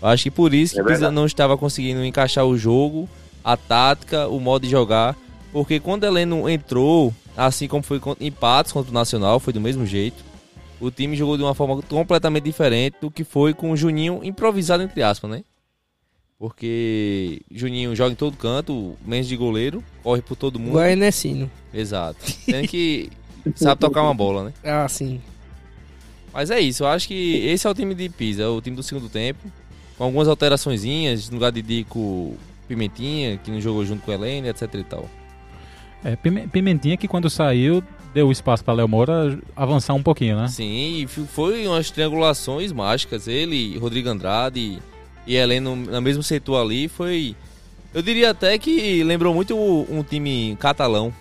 Acho 0.01 0.23
que 0.23 0.31
por 0.31 0.53
isso 0.53 0.75
que 0.75 0.81
é 0.81 0.83
Pisa 0.83 1.11
não 1.11 1.25
estava 1.25 1.57
conseguindo 1.57 2.03
encaixar 2.03 2.45
o 2.45 2.57
jogo, 2.57 3.09
a 3.43 3.57
tática, 3.57 4.27
o 4.27 4.39
modo 4.39 4.63
de 4.63 4.69
jogar. 4.69 5.15
Porque 5.51 5.79
quando 5.79 6.05
Heleno 6.05 6.47
entrou, 6.49 7.13
assim 7.35 7.67
como 7.67 7.83
foi 7.83 7.99
empates 8.19 8.71
contra 8.71 8.91
o 8.91 8.93
Nacional, 8.93 9.39
foi 9.39 9.51
do 9.51 9.59
mesmo 9.59 9.85
jeito. 9.85 10.23
O 10.79 10.89
time 10.89 11.15
jogou 11.15 11.35
de 11.35 11.43
uma 11.43 11.53
forma 11.53 11.81
completamente 11.81 12.43
diferente 12.43 12.95
do 13.01 13.11
que 13.11 13.23
foi 13.23 13.53
com 13.53 13.71
o 13.71 13.75
Juninho 13.75 14.21
improvisado, 14.23 14.83
entre 14.83 15.03
aspas, 15.03 15.29
né? 15.29 15.43
Porque 16.37 17.41
Juninho 17.51 17.93
joga 17.93 18.13
em 18.13 18.15
todo 18.15 18.37
canto, 18.37 18.95
menos 19.05 19.27
de 19.27 19.35
goleiro, 19.35 19.83
corre 20.01 20.21
por 20.21 20.37
todo 20.37 20.57
mundo. 20.57 20.75
Vai 20.75 20.95
Nessino. 20.95 21.51
Exato. 21.73 22.19
Tem 22.45 22.65
que 22.65 23.09
sabe 23.55 23.81
tocar 23.81 24.03
uma 24.03 24.13
bola, 24.13 24.45
né? 24.45 24.53
Ah, 24.63 24.87
sim. 24.87 25.19
Mas 26.31 26.49
é 26.49 26.59
isso, 26.61 26.83
eu 26.83 26.87
acho 26.87 27.07
que 27.07 27.45
esse 27.45 27.67
é 27.67 27.69
o 27.69 27.73
time 27.73 27.93
de 27.93 28.07
Pisa, 28.07 28.43
é 28.43 28.47
o 28.47 28.61
time 28.61 28.75
do 28.75 28.83
segundo 28.83 29.09
tempo. 29.09 29.51
Com 29.99 30.05
algumas 30.05 30.27
alterações, 30.27 31.29
no 31.29 31.35
lugar 31.35 31.51
de 31.51 31.61
Dico 31.61 32.35
Pimentinha, 32.69 33.37
que 33.37 33.51
não 33.51 33.59
jogou 33.59 33.85
junto 33.85 34.01
com 34.01 34.09
o 34.09 34.13
Helene, 34.13 34.47
etc 34.47 34.73
e 34.73 34.83
tal. 34.83 35.09
É, 36.03 36.15
Pimentinha 36.15 36.95
que 36.95 37.07
quando 37.07 37.29
saiu 37.29 37.83
deu 38.13 38.31
espaço 38.31 38.63
para 38.63 38.73
Léo 38.73 38.87
Moura 38.87 39.37
avançar 39.55 39.93
um 39.93 40.01
pouquinho, 40.01 40.37
né? 40.37 40.47
Sim, 40.47 41.05
foi 41.07 41.67
umas 41.67 41.91
triangulações 41.91 42.71
mágicas. 42.71 43.27
Ele, 43.27 43.77
Rodrigo 43.77 44.09
Andrade 44.09 44.79
e 45.27 45.35
Heleno 45.35 45.75
no 45.75 46.01
mesmo 46.01 46.23
setor 46.23 46.61
ali 46.61 46.87
foi. 46.87 47.35
Eu 47.93 48.01
diria 48.01 48.31
até 48.31 48.57
que 48.57 49.03
lembrou 49.03 49.35
muito 49.35 49.55
um 49.57 50.01
time 50.01 50.55
catalão. 50.59 51.13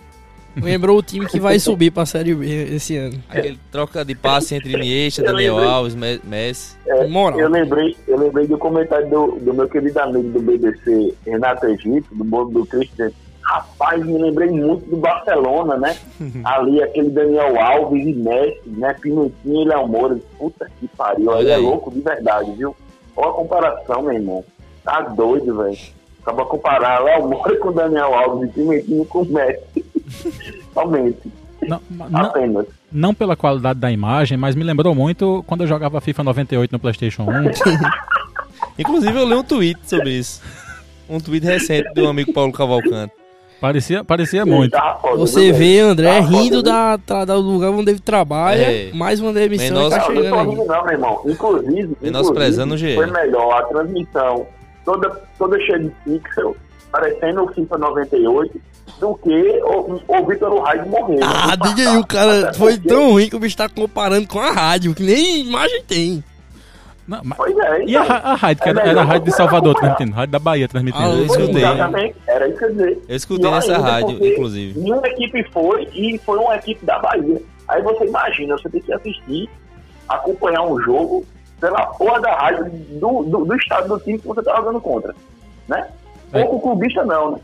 Lembrou 0.55 0.97
o 0.97 1.03
time 1.03 1.25
que 1.25 1.39
vai 1.39 1.59
subir 1.59 1.91
para 1.91 2.03
a 2.03 2.05
Série 2.05 2.33
B 2.33 2.75
esse 2.75 2.97
ano. 2.97 3.21
Aquele 3.29 3.59
troca 3.71 4.03
de 4.03 4.15
passe 4.15 4.55
entre 4.55 4.73
Iniesta, 4.73 5.21
Daniel 5.23 5.55
lembrei, 5.55 5.71
Alves, 5.71 5.95
Messi. 6.23 6.77
É, 6.87 7.07
Moral. 7.07 7.39
Eu 7.39 7.49
lembrei, 7.49 7.95
eu 8.07 8.17
lembrei 8.17 8.47
do 8.47 8.57
comentário 8.57 9.09
do, 9.09 9.39
do 9.39 9.53
meu 9.53 9.67
querido 9.69 9.99
amigo 9.99 10.29
do 10.29 10.41
BBC, 10.41 11.13
Renato 11.25 11.65
Egito, 11.67 12.13
do 12.13 12.25
mundo 12.25 12.59
do 12.59 12.65
Christian 12.65 13.11
Rapaz, 13.49 14.05
me 14.05 14.15
lembrei 14.15 14.51
muito 14.51 14.87
do 14.87 14.97
Barcelona, 14.97 15.75
né? 15.75 15.97
Ali, 16.45 16.83
aquele 16.83 17.09
Daniel 17.09 17.59
Alves 17.59 18.05
e 18.05 18.13
Messi, 18.13 18.61
né? 18.67 18.93
Pimentinha 18.93 19.63
e 19.63 19.67
Léo 19.67 19.87
Moura. 19.87 20.19
Puta 20.37 20.69
que 20.79 20.87
pariu. 20.89 21.31
Aí 21.33 21.49
é 21.49 21.57
louco 21.57 21.89
de 21.89 21.99
verdade, 21.99 22.51
viu? 22.51 22.75
Olha 23.15 23.29
a 23.29 23.33
comparação, 23.33 24.03
meu 24.03 24.13
irmão. 24.13 24.45
Tá 24.83 25.01
doido, 25.01 25.57
velho. 25.57 25.77
Acaba 26.21 26.45
comparar 26.45 27.03
Léo 27.03 27.27
Moura 27.27 27.57
com 27.57 27.71
Daniel 27.71 28.13
Alves 28.13 28.49
e 28.49 28.53
Pimentinha 28.53 29.05
com 29.05 29.25
Messi. 29.25 29.85
Somente. 30.73 31.31
Não. 31.67 31.81
Não, 31.89 32.65
não 32.91 33.13
pela 33.13 33.35
qualidade 33.35 33.79
da 33.79 33.91
imagem, 33.91 34.37
mas 34.37 34.55
me 34.55 34.63
lembrou 34.63 34.95
muito 34.95 35.43
quando 35.45 35.61
eu 35.61 35.67
jogava 35.67 35.99
FIFA 36.01 36.23
98 36.23 36.71
no 36.71 36.79
PlayStation 36.79 37.23
1. 37.23 37.27
Inclusive, 38.79 39.19
eu 39.19 39.27
li 39.27 39.35
um 39.35 39.43
tweet 39.43 39.79
sobre 39.83 40.11
isso. 40.11 40.41
Um 41.09 41.19
tweet 41.19 41.45
recente 41.45 41.93
do 41.93 42.07
amigo 42.07 42.31
Paulo 42.33 42.53
Cavalcante. 42.53 43.13
Parecia, 43.59 44.05
parecia 44.05 44.45
muito. 44.45 44.71
Tá 44.71 44.99
Você 45.17 45.51
vê 45.51 45.79
André 45.79 46.21
tá 46.21 46.25
rindo 46.25 46.63
da, 46.63 46.95
da, 46.95 47.25
do 47.25 47.41
lugar 47.41 47.71
onde 47.71 47.91
ele 47.91 47.99
trabalha, 47.99 48.61
é. 48.61 48.91
mais 48.93 49.19
uma 49.19 49.33
demissão 49.33 49.75
Menos... 49.75 49.89
tá 49.89 50.01
chegando 50.01 50.29
não, 50.29 50.45
não, 50.45 50.65
não, 50.65 50.83
meu 50.83 50.93
irmão. 50.93 51.21
Inclusive, 51.25 51.97
Menosprezando 52.01 52.75
inclusive 52.75 52.95
foi 52.95 53.07
melhor 53.07 53.51
a 53.51 53.63
transmissão 53.63 54.47
toda, 54.85 55.09
toda 55.37 55.59
cheia 55.59 55.79
de 55.79 55.89
pixel, 56.05 56.55
parecendo 56.89 57.43
o 57.43 57.53
FIFA 57.53 57.77
98, 57.79 58.61
do 58.99 59.15
que 59.15 59.61
o, 59.63 60.01
o 60.07 60.25
Vitor 60.25 60.61
Raid 60.61 60.89
morrendo. 60.89 61.23
Ah, 61.23 61.55
diga 61.55 61.91
aí, 61.91 61.97
o 61.97 62.05
cara 62.05 62.53
foi 62.53 62.77
tão 62.77 63.11
ruim 63.11 63.29
que 63.29 63.35
o 63.35 63.39
bicho 63.39 63.57
tá 63.57 63.67
comparando 63.69 64.27
com 64.27 64.39
a 64.39 64.51
rádio, 64.51 64.95
que 64.95 65.03
nem 65.03 65.41
imagem 65.41 65.83
tem. 65.83 66.23
Não, 67.07 67.21
mas... 67.23 67.37
Pois 67.37 67.57
é. 67.57 67.83
E 67.85 67.97
a, 67.97 68.03
então. 68.03 68.15
a 68.15 68.35
rádio, 68.35 68.63
que 68.63 68.69
é 68.69 68.71
era, 68.71 68.81
era 68.81 69.01
a 69.01 69.03
rádio 69.03 69.25
de 69.25 69.31
Salvador 69.31 69.75
transmitindo, 69.75 70.11
rádio 70.13 70.31
da 70.31 70.39
Bahia 70.39 70.67
transmitindo. 70.67 71.03
Ah, 71.03 71.15
eu 71.15 71.25
escutei. 71.25 71.63
Exatamente, 71.63 72.15
era 72.27 72.47
isso 72.47 72.57
que 72.57 72.63
eu 72.63 72.69
dizer. 72.69 73.01
Eu 73.09 73.15
escutei 73.15 73.51
nessa 73.51 73.77
rádio, 73.79 74.25
inclusive. 74.25 74.79
Nenhuma 74.79 75.07
equipe 75.07 75.43
foi 75.51 75.89
e 75.93 76.19
foi 76.19 76.37
uma 76.37 76.55
equipe 76.55 76.85
da 76.85 76.99
Bahia. 76.99 77.41
Aí 77.67 77.81
você 77.81 78.05
imagina, 78.05 78.57
você 78.57 78.69
tem 78.69 78.81
que 78.81 78.93
assistir, 78.93 79.49
acompanhar 80.07 80.61
um 80.61 80.79
jogo 80.81 81.25
pela 81.59 81.85
porra 81.87 82.21
da 82.21 82.35
rádio 82.35 82.65
do, 82.99 83.23
do, 83.23 83.45
do 83.45 83.55
estado 83.55 83.87
do 83.87 83.99
time 84.03 84.19
que 84.19 84.27
você 84.27 84.43
tá 84.43 84.55
jogando 84.55 84.79
contra. 84.79 85.15
Né? 85.67 85.87
É. 86.31 86.43
Pouco 86.43 86.59
clubista 86.61 87.03
não, 87.03 87.31
né? 87.31 87.39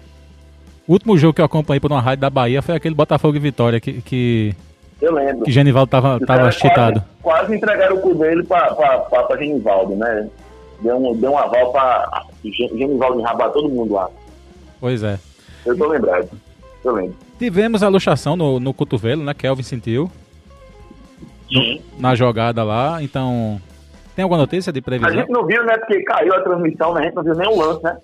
O 0.88 0.94
último 0.94 1.18
jogo 1.18 1.34
que 1.34 1.42
eu 1.42 1.46
acompanhei 1.46 1.80
por 1.80 1.92
uma 1.92 2.02
rádio 2.02 2.22
da 2.22 2.30
Bahia 2.30 2.62
foi 2.62 2.76
aquele 2.76 2.94
Botafogo 2.96 3.36
e 3.36 3.40
Vitória 3.40 3.80
que, 3.80 4.02
que 4.02 4.54
Eu 5.02 5.14
lembro. 5.14 5.44
que 5.44 5.52
Genivaldo 5.52 5.90
tava, 5.90 6.20
tava 6.20 6.26
caras 6.40 6.56
cheatado. 6.56 7.04
Quase, 7.22 7.40
quase 7.48 7.56
entregaram 7.56 7.96
o 7.96 8.02
cu 8.02 8.14
dele 8.14 8.44
pra, 8.44 8.74
pra, 8.76 9.00
pra, 9.00 9.24
pra 9.24 9.38
Genivaldo, 9.38 9.96
né? 9.96 10.30
Deu 10.82 10.98
um, 10.98 11.16
deu 11.16 11.32
um 11.32 11.38
aval 11.38 11.72
pra 11.72 12.24
Gen- 12.44 12.78
Genivaldo 12.78 13.20
enrabar 13.20 13.52
todo 13.52 13.68
mundo 13.70 13.94
lá. 13.96 14.10
Pois 14.80 15.02
é. 15.02 15.18
Eu 15.66 15.76
tô 15.76 15.88
lembrado. 15.88 16.30
Eu 16.84 16.94
lembro. 16.94 17.16
Tivemos 17.40 17.82
a 17.82 17.88
luxação 17.88 18.36
no, 18.36 18.60
no 18.60 18.74
cotovelo, 18.74 19.24
né? 19.24 19.34
Kelvin 19.34 19.64
sentiu 19.64 20.12
Sim. 21.52 21.82
na 21.98 22.14
jogada 22.14 22.64
lá, 22.64 23.02
então. 23.02 23.60
Tem 24.16 24.24
alguma 24.24 24.40
notícia 24.40 24.72
de 24.72 24.80
A 24.80 24.84
previsão? 24.84 25.14
gente 25.14 25.30
não 25.32 25.46
viu, 25.46 25.64
né? 25.66 25.76
Porque 25.78 26.02
caiu 26.04 26.34
a 26.36 26.42
transmissão, 26.42 26.94
né? 26.94 27.02
A 27.02 27.04
gente 27.06 27.16
não 27.16 27.24
viu 27.24 27.36
nem 27.36 27.48
o 27.50 27.58
lance, 27.60 27.84
né? 27.84 27.98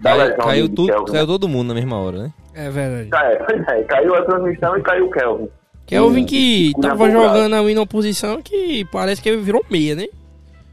Da 0.00 0.10
Caiu, 0.10 0.18
lesão 0.24 0.36
caiu 0.46 0.68
tudo, 0.68 1.04
caiu 1.06 1.26
todo 1.26 1.48
mundo 1.48 1.68
na 1.68 1.74
mesma 1.74 1.98
hora, 1.98 2.18
né? 2.24 2.32
É 2.54 2.70
verdade. 2.70 3.10
É, 3.14 3.78
é, 3.80 3.82
caiu 3.84 4.14
a 4.14 4.22
transmissão 4.24 4.76
e 4.76 4.82
caiu 4.82 5.06
o 5.06 5.10
Kelvin. 5.10 5.48
Kelvin 5.86 6.24
que 6.24 6.72
Cunha 6.74 6.88
tava 6.88 7.04
Bolgado. 7.08 7.22
jogando 7.34 7.54
ali 7.56 7.74
numa 7.74 7.86
posição 7.86 8.40
que 8.42 8.84
parece 8.92 9.20
que 9.22 9.28
ele 9.28 9.40
virou 9.42 9.64
meia, 9.70 9.94
né? 9.94 10.06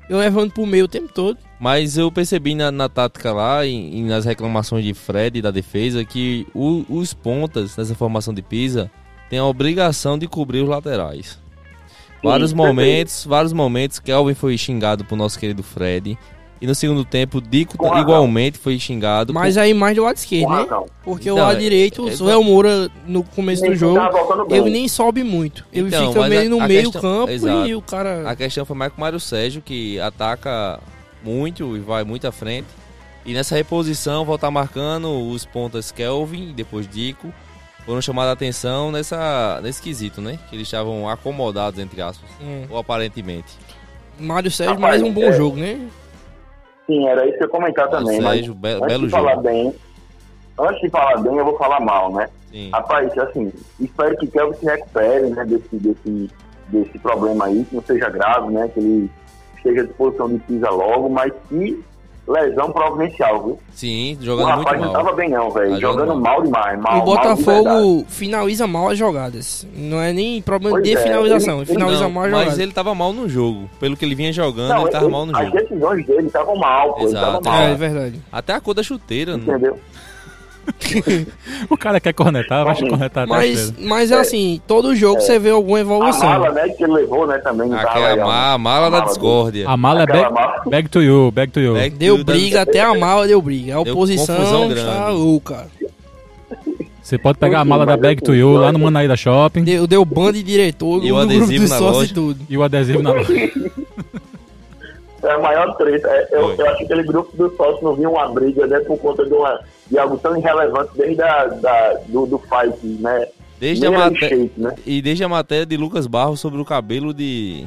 Eu 0.10 0.18
levando 0.20 0.52
pro 0.52 0.66
meio 0.66 0.86
o 0.86 0.88
tempo 0.90 1.12
todo. 1.14 1.38
Mas 1.60 1.98
eu 1.98 2.12
percebi 2.12 2.54
na, 2.54 2.70
na 2.72 2.88
tática 2.90 3.32
lá 3.34 3.66
e, 3.66 3.98
e 3.98 4.04
nas 4.04 4.26
reclamações 4.26 4.84
de 4.84 4.94
Fred 4.94 5.40
e 5.40 5.42
da 5.42 5.50
defesa 5.52 6.04
que 6.06 6.46
o- 6.54 6.86
os 6.90 7.14
pontas 7.14 7.76
nessa 7.78 7.96
formação 7.96 8.34
de 8.34 8.42
Pisa 8.42 8.92
têm 9.30 9.40
a 9.40 9.46
obrigação 9.46 10.18
de 10.18 10.28
cobrir 10.28 10.62
os 10.62 10.70
laterais. 10.70 11.40
Vários 12.24 12.52
perfeito. 12.52 12.68
momentos, 12.68 13.26
vários 13.26 13.54
momentos, 13.54 14.00
Kelvin 14.00 14.34
foi 14.34 14.58
xingado 14.58 15.06
por 15.06 15.16
nosso 15.16 15.40
querido 15.40 15.64
Fred. 15.64 16.18
E 16.62 16.66
no 16.66 16.74
segundo 16.74 17.04
tempo, 17.04 17.42
Dico 17.42 17.78
Com 17.78 17.88
razão. 17.90 18.02
igualmente 18.02 18.58
foi 18.58 18.80
xingado. 18.80 19.34
Mas 19.34 19.56
por- 19.56 19.60
aí 19.62 19.74
mais 19.74 19.96
do 19.96 20.04
lado 20.04 20.16
Com 20.16 20.20
esquerdo, 20.22 20.50
né? 20.50 20.56
razão. 20.62 20.86
Porque 21.04 21.30
o 21.30 21.36
Não, 21.36 21.44
lado 21.44 21.58
é- 21.58 21.60
direito, 21.60 22.08
é- 22.08 22.14
o 22.14 22.24
Léo 22.24 22.44
Moura 22.44 22.90
no 23.06 23.24
começo 23.24 23.64
do 23.66 23.76
jogo, 23.76 24.00
ele 24.50 24.70
nem 24.70 24.88
sobe 24.88 25.24
muito. 25.24 25.66
Ele 25.74 25.88
Então, 25.90 26.14
fica 26.14 26.28
meio 26.28 26.42
a- 26.42 26.50
no 26.50 26.62
a 26.62 26.68
meio 26.68 26.84
questão- 26.92 27.02
campo 27.02 27.30
Exato. 27.32 27.68
e 27.68 27.76
o 27.76 27.82
cara. 27.82 28.30
A 28.30 28.36
questão 28.36 28.66
foi 28.66 28.76
mais 28.76 28.92
com 28.92 28.98
o 28.98 29.02
Mário 29.02 29.20
Sérgio, 29.20 29.62
que 29.62 30.00
ataca 30.00 30.80
muito 31.24 31.76
e 31.76 31.80
vai 31.80 32.04
muito 32.06 32.26
à 32.28 32.32
frente. 32.32 32.68
E 33.26 33.34
nessa 33.34 33.56
reposição, 33.56 34.24
voltar 34.24 34.50
marcando 34.50 35.10
os 35.30 35.44
pontas 35.46 35.92
Kelvin 35.92 36.52
e 36.52 36.54
depois 36.54 36.88
Dico. 36.88 37.34
Foram 37.86 38.02
chamados 38.02 38.30
a 38.30 38.34
atenção 38.34 38.92
nessa, 38.92 39.60
nesse 39.62 39.80
quesito, 39.82 40.20
né? 40.22 40.40
Que 40.50 40.56
eles 40.56 40.68
estavam 40.68 41.08
acomodados, 41.08 41.80
entre 41.80 42.02
aspas. 42.02 42.28
Hum. 42.42 42.64
Ou 42.70 42.78
aparentemente. 42.80 43.50
Mário 44.20 44.50
Sérgio, 44.50 44.76
Rapaz, 44.76 45.02
mais 45.02 45.12
um 45.12 45.14
bom 45.14 45.24
é- 45.26 45.34
jogo, 45.34 45.58
né? 45.58 45.80
Sim, 46.86 47.08
era 47.08 47.28
isso 47.28 47.38
que 47.38 47.44
eu 47.46 47.50
comentar 47.50 47.90
também. 47.90 48.22
Mário 48.22 48.24
Mas 48.24 48.36
Sérgio, 48.36 48.54
be- 48.54 48.84
antes 48.84 49.00
de 49.02 49.10
falar 49.10 49.32
jogo. 49.32 49.44
bem, 49.44 49.76
antes 50.60 50.82
de 50.82 50.90
falar 50.90 51.18
bem, 51.22 51.38
eu 51.38 51.46
vou 51.46 51.58
falar 51.58 51.80
mal, 51.80 52.14
né? 52.14 52.30
Sim. 52.52 52.70
Rapaz, 52.72 53.18
assim, 53.18 53.52
espero 53.80 54.16
que 54.18 54.28
Kelvin 54.28 54.58
se 54.58 54.66
recupere, 54.66 55.30
né, 55.30 55.44
desse, 55.46 55.76
desse, 55.76 56.30
desse 56.70 57.00
problema 57.00 57.46
aí, 57.46 57.66
que 57.66 57.76
não 57.76 57.84
seja 57.84 58.10
grave, 58.10 58.52
né, 58.54 58.70
que 58.74 58.80
ele 58.80 59.10
esteja 59.58 59.82
à 59.82 59.86
disposição 59.86 60.30
de 60.30 60.40
pisa 60.40 60.70
logo, 60.70 61.10
mas 61.10 61.34
que 61.50 61.84
lesão 62.28 62.72
providencial, 62.72 63.44
viu? 63.44 63.60
Sim, 63.72 64.18
O 64.20 64.24
jogando 64.26 64.46
muito 64.56 64.60
rapaz 64.60 64.82
não 64.82 64.94
mal. 64.94 65.04
tava 65.04 65.16
bem 65.16 65.30
não, 65.30 65.52
velho, 65.52 65.72
Tá 65.74 65.80
jogando 65.80 66.00
jogando 66.08 66.22
mal 66.22 66.42
demais, 66.42 66.80
mal, 66.80 66.94
o 66.94 66.98
mal 66.98 67.06
de. 67.06 67.12
Botafogo 67.44 68.06
finaliza 68.10 68.66
mal 68.68 68.90
as 68.90 68.98
jogadas. 68.98 69.68
Não 69.76 70.02
é 70.02 70.12
nem 70.14 70.42
problema 70.42 70.76
Pois 70.78 70.84
de 70.84 70.96
é, 70.96 71.02
finalização, 71.02 71.58
ele- 71.58 71.66
finaliza 71.68 72.04
Não, 72.04 72.10
mal 72.10 72.24
as 72.26 72.32
mas 72.32 72.40
jogadas. 72.42 72.60
ele 72.60 72.72
tava 72.72 72.96
mal 72.96 73.14
no 73.14 73.30
jogo. 73.30 73.70
Pelo 73.80 73.96
que 73.96 74.04
ele 74.06 74.16
vinha 74.16 74.34
jogando, 74.34 74.70
Não, 74.70 74.82
ele 74.84 74.92
tava 74.92 75.06
ele- 75.06 75.12
mal 75.12 75.26
no 75.26 75.38
as 75.38 75.46
jogo. 75.46 75.58
decisões 75.58 76.06
dele 76.08 76.28
estavam 76.28 76.56
mal, 76.56 76.94
pô, 76.94 77.00
ele 77.02 77.10
Exato. 77.10 77.26
tava 77.26 77.42
mal, 77.42 77.62
É, 77.62 77.72
é 77.72 77.76
verdade. 77.76 78.22
Até 78.32 78.54
a 78.54 78.62
cor 78.62 78.74
da 78.74 78.82
chuteira. 78.84 79.38
não- 79.38 79.44
entendeu? 79.56 79.80
O 81.70 81.78
cara 81.78 82.00
quer 82.00 82.14
cornetar, 82.14 82.66
vai 82.66 82.76
cornetar 82.78 83.24
até 83.24 83.32
Mas, 83.32 83.74
mas 83.80 84.12
é 84.12 84.16
assim, 84.16 84.62
todo 84.68 84.96
jogo 84.96 85.22
você 85.22 85.38
vê 85.40 85.50
alguma 85.52 85.78
A 85.78 85.82
evolução. 85.82 86.28
mala, 86.28 86.52
né, 86.52 86.70
que 86.70 86.84
ele 86.84 86.94
levou, 86.94 87.26
né, 87.28 87.38
também 87.40 87.74
Aquela 87.74 88.16
ma- 88.18 88.48
né? 88.50 88.54
a 88.54 88.58
mala 88.58 88.90
da 88.92 89.00
discórdia. 89.02 89.70
A 89.70 89.78
mala 89.78 90.04
é 90.04 90.06
back, 90.06 90.34
mala. 90.34 90.64
back 90.66 90.90
to 90.90 91.02
you, 91.02 91.32
back 91.32 91.52
to 91.54 91.60
you. 91.60 91.74
Back 91.74 91.96
Deu 91.96 92.24
briga, 92.24 92.62
até 92.62 92.82
a 92.82 92.94
mala 92.96 93.28
deu 93.28 93.42
briga. 93.42 93.76
A 93.76 93.80
oposição 93.82 94.68
grande. 94.70 95.12
louca. 95.18 95.68
Você 97.02 97.18
pode 97.20 97.38
pegar 97.38 97.60
a 97.60 97.66
mala 97.66 97.86
da 97.86 97.92
mas 97.94 98.02
back 98.02 98.24
to 98.24 98.34
you 98.34 98.56
eu 98.56 98.62
lá 98.62 98.72
no 98.72 98.80
Manaíra 98.80 99.16
Shopping 99.16 99.64
Deu, 99.64 99.86
deu 99.86 100.04
bando 100.04 100.34
de 100.34 100.42
diretor 100.44 101.04
E 101.06 101.12
o 101.12 101.18
adesivo 101.20 101.66
de 101.66 101.70
na 101.70 101.78
sócio 101.78 101.94
loja. 102.00 102.12
e 102.12 102.14
tudo. 102.16 102.40
e 102.50 102.58
o 102.58 102.64
adesivo 102.64 103.04
na 103.04 103.12
É 105.24 105.32
a 105.32 105.40
maior 105.40 105.76
treta. 105.78 106.08
É, 106.08 106.28
eu, 106.32 106.54
eu 106.56 106.68
acho 106.68 106.78
que 106.80 106.84
aquele 106.86 107.04
grupo 107.04 107.36
dos 107.38 107.56
sócios 107.56 107.82
não 107.84 107.96
viu 107.96 108.12
uma 108.12 108.28
briga, 108.30 108.66
né, 108.68 108.80
por 108.82 108.98
conta 108.98 109.24
de, 109.26 109.34
uma, 109.34 109.60
de 109.90 109.98
algo 109.98 110.18
tão 110.18 110.36
irrelevante 110.38 110.92
desde 110.96 111.22
a, 111.22 111.46
da, 111.46 111.94
do, 112.08 112.26
do 112.26 112.38
fight, 112.40 112.86
né? 113.02 113.28
Desde 113.60 113.86
a 113.86 113.90
Nem 113.90 114.00
matéria. 114.00 114.30
shape, 114.30 114.52
né? 114.58 114.76
E 114.86 115.02
desde 115.02 115.24
a 115.24 115.30
matéria 115.30 115.66
de 115.66 115.78
Lucas 115.78 116.08
Barros 116.08 116.40
sobre 116.40 116.60
o 116.60 116.66
cabelo 116.66 117.14
de. 117.14 117.66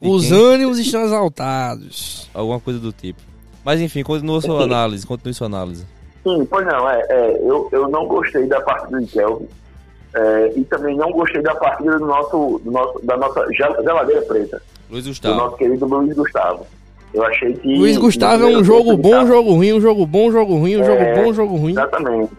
de 0.00 0.08
Os 0.08 0.28
quem? 0.28 0.54
ânimos 0.54 0.78
estão 0.78 1.02
exaltados. 1.02 2.28
Alguma 2.32 2.60
coisa 2.60 2.78
do 2.78 2.92
tipo. 2.92 3.20
Mas 3.64 3.80
enfim, 3.80 4.02
continua 4.02 4.40
sua 4.40 4.62
análise, 4.62 5.06
continue 5.06 5.34
sua 5.34 5.46
análise. 5.46 5.84
Sim, 6.22 6.46
pois 6.48 6.66
não, 6.66 6.88
é, 6.88 7.00
é, 7.08 7.36
eu, 7.42 7.68
eu 7.72 7.88
não 7.88 8.06
gostei 8.06 8.46
da 8.46 8.60
partida 8.60 9.00
de 9.00 9.06
Kelvin. 9.06 9.48
é, 10.14 10.52
e 10.56 10.64
também 10.64 10.96
não 10.96 11.10
gostei 11.12 11.42
da 11.42 11.54
partida 11.54 11.98
do 11.98 12.06
nosso, 12.06 12.60
do 12.64 12.70
nosso, 12.70 13.00
da 13.04 13.16
nossa 13.16 13.46
gel- 13.54 13.82
geladeira 13.82 14.22
preta, 14.22 14.60
Luiz 14.90 15.04
do 15.04 15.10
Gustavo. 15.10 15.34
nosso 15.36 15.56
querido 15.56 15.86
Luiz 15.86 16.14
Gustavo. 16.16 16.66
Eu 17.12 17.24
achei 17.24 17.54
que. 17.54 17.76
Luiz 17.76 17.96
Gustavo 17.96 18.44
é 18.44 18.56
um 18.56 18.64
jogo 18.64 18.96
bom, 18.96 19.08
um 19.08 19.12
tempo 19.12 19.26
jogo 19.26 19.52
ruim, 19.54 19.72
um 19.72 19.80
jogo 19.80 20.06
bom, 20.06 20.28
um 20.28 20.32
jogo 20.32 20.56
ruim, 20.56 20.76
um 20.76 20.84
jogo 20.84 21.02
É, 21.02 21.14
bom, 21.14 21.30
um 21.30 21.34
jogo 21.34 21.56
ruim. 21.56 21.72
Exatamente. 21.72 22.32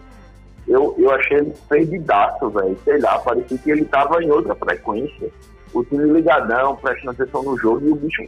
Eu, 0.68 0.94
eu 0.98 1.10
achei 1.12 1.38
ele 1.38 1.52
perdidaço, 1.68 2.48
velho. 2.50 2.78
Sei 2.84 2.98
lá, 3.00 3.18
parecia 3.18 3.58
que 3.58 3.70
ele 3.70 3.84
tava 3.84 4.22
em 4.22 4.30
outra 4.30 4.54
frequência. 4.54 5.28
O 5.72 5.84
time 5.84 6.04
ligadão, 6.12 6.76
prestando 6.76 7.10
atenção 7.10 7.42
no 7.42 7.58
jogo, 7.58 7.86
e 7.86 7.90
o 7.90 7.96
bicho 7.96 8.24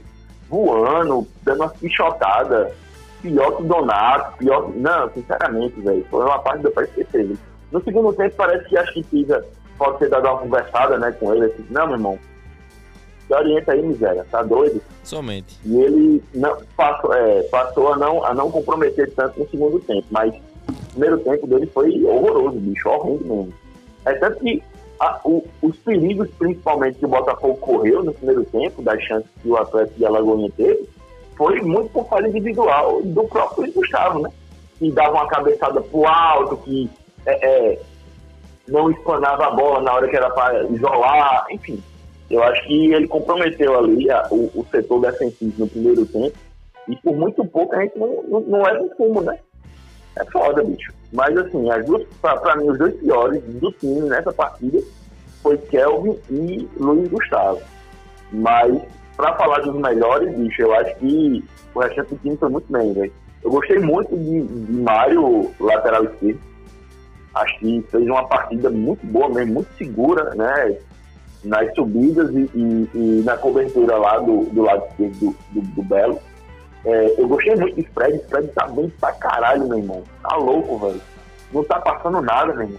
voando, 0.49 1.27
dando 1.43 1.61
uma 1.61 1.69
pichotada. 1.69 2.73
Pior 3.23 3.57
que 3.57 3.63
o 3.63 3.67
Donato, 3.67 4.37
pior 4.39 4.71
que... 4.71 4.79
Não, 4.79 5.11
sinceramente, 5.11 5.81
velho. 5.81 6.05
Foi 6.11 6.25
uma 6.25 6.39
parte 6.41 6.59
que 6.59 6.63
deu 6.65 6.73
pra 6.73 6.85
esquecer. 6.85 7.37
No 7.71 7.83
segundo 7.83 8.13
tempo, 8.13 8.35
parece 8.37 8.69
que 8.69 8.77
acho 8.77 8.93
que 8.93 9.03
Pisa 9.05 9.45
pode 9.79 9.99
ter 9.99 10.11
dado 10.11 10.27
uma 10.27 10.39
conversada, 10.39 10.99
né, 10.99 11.13
com 11.13 11.33
ele. 11.33 11.47
Assim, 11.47 11.65
não, 11.71 11.87
meu 11.87 11.97
irmão, 11.97 12.19
se 13.33 13.39
orienta 13.39 13.73
aí, 13.73 13.83
miséria, 13.83 14.27
tá 14.31 14.43
doido? 14.43 14.81
Somente. 15.03 15.59
E 15.65 15.81
ele 15.81 16.23
não, 16.35 16.57
passou, 16.77 17.13
é, 17.15 17.43
passou 17.45 17.93
a, 17.93 17.97
não, 17.97 18.25
a 18.25 18.35
não 18.35 18.51
comprometer 18.51 19.11
tanto 19.15 19.41
no 19.41 19.49
segundo 19.49 19.81
tempo, 19.81 20.07
mas 20.11 20.35
o 20.69 20.91
primeiro 20.91 21.19
tempo 21.19 21.47
dele 21.47 21.67
foi 21.67 22.05
horroroso, 22.05 22.59
bicho, 22.59 22.89
horrendo 22.89 23.25
mesmo. 23.25 23.55
É 24.05 24.13
tanto 24.15 24.41
que 24.41 24.63
a- 25.01 25.21
o- 25.25 25.45
os 25.63 25.77
perigos, 25.79 26.29
principalmente, 26.39 26.99
que 26.99 27.05
o 27.07 27.09
Botafogo 27.09 27.57
correu 27.57 28.03
no 28.05 28.13
primeiro 28.13 28.45
tempo, 28.45 28.83
das 28.83 29.03
chances 29.03 29.29
que 29.43 29.49
o 29.49 29.57
Atlético 29.57 29.99
de 29.99 30.05
Alagoinha 30.07 30.51
teve, 30.57 30.89
foi 31.37 31.61
muito 31.63 31.89
por 31.91 32.07
falha 32.09 32.29
individual 32.29 33.01
do 33.03 33.25
próprio 33.25 33.73
Gustavo, 33.73 34.21
né? 34.21 34.31
Que 34.79 34.91
dava 34.93 35.13
uma 35.13 35.27
cabeçada 35.29 35.81
pro 35.81 36.07
alto, 36.07 36.57
que 36.59 36.89
é, 37.27 37.49
é, 37.73 37.81
não 38.69 38.91
espanava 38.91 39.47
a 39.47 39.51
bola 39.51 39.81
na 39.81 39.95
hora 39.95 40.09
que 40.09 40.17
era 40.17 40.31
para 40.31 40.63
isolar, 40.65 41.47
enfim. 41.51 41.83
Eu 42.31 42.43
acho 42.43 42.67
que 42.67 42.93
ele 42.93 43.07
comprometeu 43.09 43.79
ali 43.79 44.11
a- 44.11 44.27
o, 44.31 44.51
o 44.55 44.67
setor 44.71 45.01
defensivo 45.03 45.53
no 45.59 45.69
primeiro 45.69 46.07
tempo 46.07 46.37
e 46.89 46.97
por 46.97 47.15
muito 47.17 47.45
pouco 47.45 47.75
a 47.75 47.83
gente 47.83 47.99
não, 47.99 48.23
não, 48.29 48.41
não 48.41 48.63
leva 48.63 48.81
em 48.85 48.91
fumo, 48.97 49.21
né? 49.23 49.39
É 50.19 50.25
foda, 50.27 50.63
bicho. 50.65 50.93
Mas 51.13 51.37
assim, 51.37 51.71
as 51.71 51.85
duas, 51.85 52.07
pra, 52.21 52.37
pra 52.39 52.57
mim, 52.57 52.69
os 52.71 52.79
dois 52.79 52.95
piores 52.97 53.43
do 53.45 53.71
time 53.73 54.01
nessa 54.09 54.33
partida 54.33 54.79
foi 55.43 55.57
Kelvin 55.59 56.17
e 56.31 56.69
Luiz 56.77 57.09
Gustavo. 57.11 57.61
Mas, 58.33 58.81
pra 59.17 59.35
falar 59.37 59.61
dos 59.61 59.75
melhores, 59.77 60.35
bicho, 60.35 60.63
eu 60.63 60.75
acho 60.75 60.95
que 60.97 61.45
o 61.75 61.81
restante 61.81 62.15
do 62.15 62.19
time 62.21 62.37
foi 62.37 62.49
muito 62.49 62.73
bem, 62.73 62.93
velho. 62.93 63.13
Eu 63.43 63.51
gostei 63.51 63.79
muito 63.79 64.17
de, 64.17 64.43
de 64.43 64.73
Mário, 64.73 65.51
lateral 65.61 66.05
esquerdo. 66.05 66.41
Acho 67.35 67.59
que 67.59 67.85
fez 67.91 68.05
uma 68.07 68.27
partida 68.29 68.71
muito 68.71 69.05
boa 69.07 69.29
mesmo, 69.31 69.55
muito 69.55 69.69
segura, 69.77 70.35
né? 70.35 70.79
Nas 71.45 71.75
subidas 71.75 72.31
e, 72.35 72.49
e- 72.55 72.89
e 72.95 73.23
na 73.25 73.37
cobertura 73.37 73.97
lá 73.97 74.19
do, 74.19 74.45
do 74.47 74.63
lado 74.63 74.85
esquerdo 74.91 75.19
do, 75.19 75.37
do, 75.53 75.61
do 75.75 75.83
Belo. 75.83 76.19
É, 76.85 77.15
eu 77.21 77.27
gostei 77.29 77.55
muito 77.57 77.77
de 77.77 77.89
Fred. 77.95 78.21
Fred 78.29 78.49
tá 78.49 78.67
bem 78.69 78.89
pra 79.01 79.13
caralho, 79.13 79.69
meu 79.69 79.79
irmão. 79.79 80.03
Tá 80.23 80.37
louco, 80.37 80.79
velho. 80.79 81.01
Não 81.53 81.65
tá 81.65 81.81
passando 81.81 82.21
nada, 82.23 82.53
meu 82.55 82.63
irmão. 82.65 82.79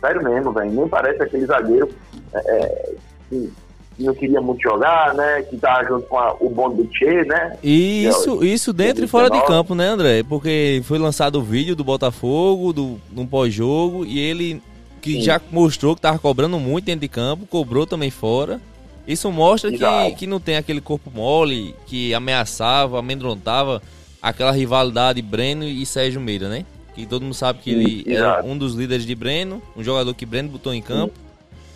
Sério 0.00 0.22
mesmo, 0.22 0.52
velho. 0.52 0.70
Nem 0.70 0.88
parece 0.88 1.22
aquele 1.22 1.46
zagueiro 1.46 1.88
é, 2.34 2.38
é, 2.38 2.94
que, 3.30 3.52
não 3.98 4.12
queria 4.14 4.40
muito 4.40 4.60
jogar, 4.62 5.14
né? 5.14 5.42
Que 5.42 5.56
tava 5.56 5.84
junto 5.84 6.06
com 6.06 6.18
a- 6.18 6.34
o 6.40 6.50
bonde 6.50 6.82
do 6.82 6.94
Che, 6.94 7.24
né? 7.24 7.56
E 7.62 8.04
isso, 8.06 8.44
isso 8.44 8.72
dentro 8.72 9.04
e 9.04 9.08
fora 9.08 9.26
de 9.30 9.38
19. 9.38 9.52
campo, 9.52 9.74
né, 9.74 9.86
André? 9.88 10.22
Porque 10.22 10.82
foi 10.84 10.98
lançado 10.98 11.36
o 11.38 11.42
vídeo 11.42 11.74
do 11.76 11.84
Botafogo, 11.84 12.72
do, 12.72 12.98
num 13.12 13.26
pós-jogo, 13.26 14.04
e 14.04 14.18
ele, 14.18 14.60
que 15.04 15.16
Sim. 15.16 15.20
já 15.20 15.38
mostrou 15.50 15.94
que 15.94 16.00
tava 16.00 16.18
cobrando 16.18 16.58
muito 16.58 16.86
dentro 16.86 17.02
de 17.02 17.08
campo, 17.08 17.44
cobrou 17.44 17.86
também 17.86 18.10
fora. 18.10 18.58
Isso 19.06 19.30
mostra 19.30 19.68
que, 19.68 19.76
Exato. 19.76 20.16
que 20.16 20.26
não 20.26 20.40
tem 20.40 20.56
aquele 20.56 20.80
corpo 20.80 21.10
mole, 21.14 21.74
que 21.86 22.14
ameaçava, 22.14 22.98
amedrontava 22.98 23.82
aquela 24.22 24.50
rivalidade 24.50 25.20
Breno 25.20 25.64
e 25.64 25.84
Sérgio 25.84 26.22
Meira, 26.22 26.48
né? 26.48 26.64
que 26.94 27.04
todo 27.04 27.22
mundo 27.22 27.34
sabe 27.34 27.58
que 27.58 27.70
ele 27.70 28.14
é 28.16 28.42
um 28.42 28.56
dos 28.56 28.74
líderes 28.74 29.04
de 29.04 29.14
Breno, 29.14 29.60
um 29.76 29.82
jogador 29.82 30.14
que 30.14 30.24
Breno 30.24 30.48
botou 30.48 30.72
em 30.72 30.80
campo. 30.80 31.12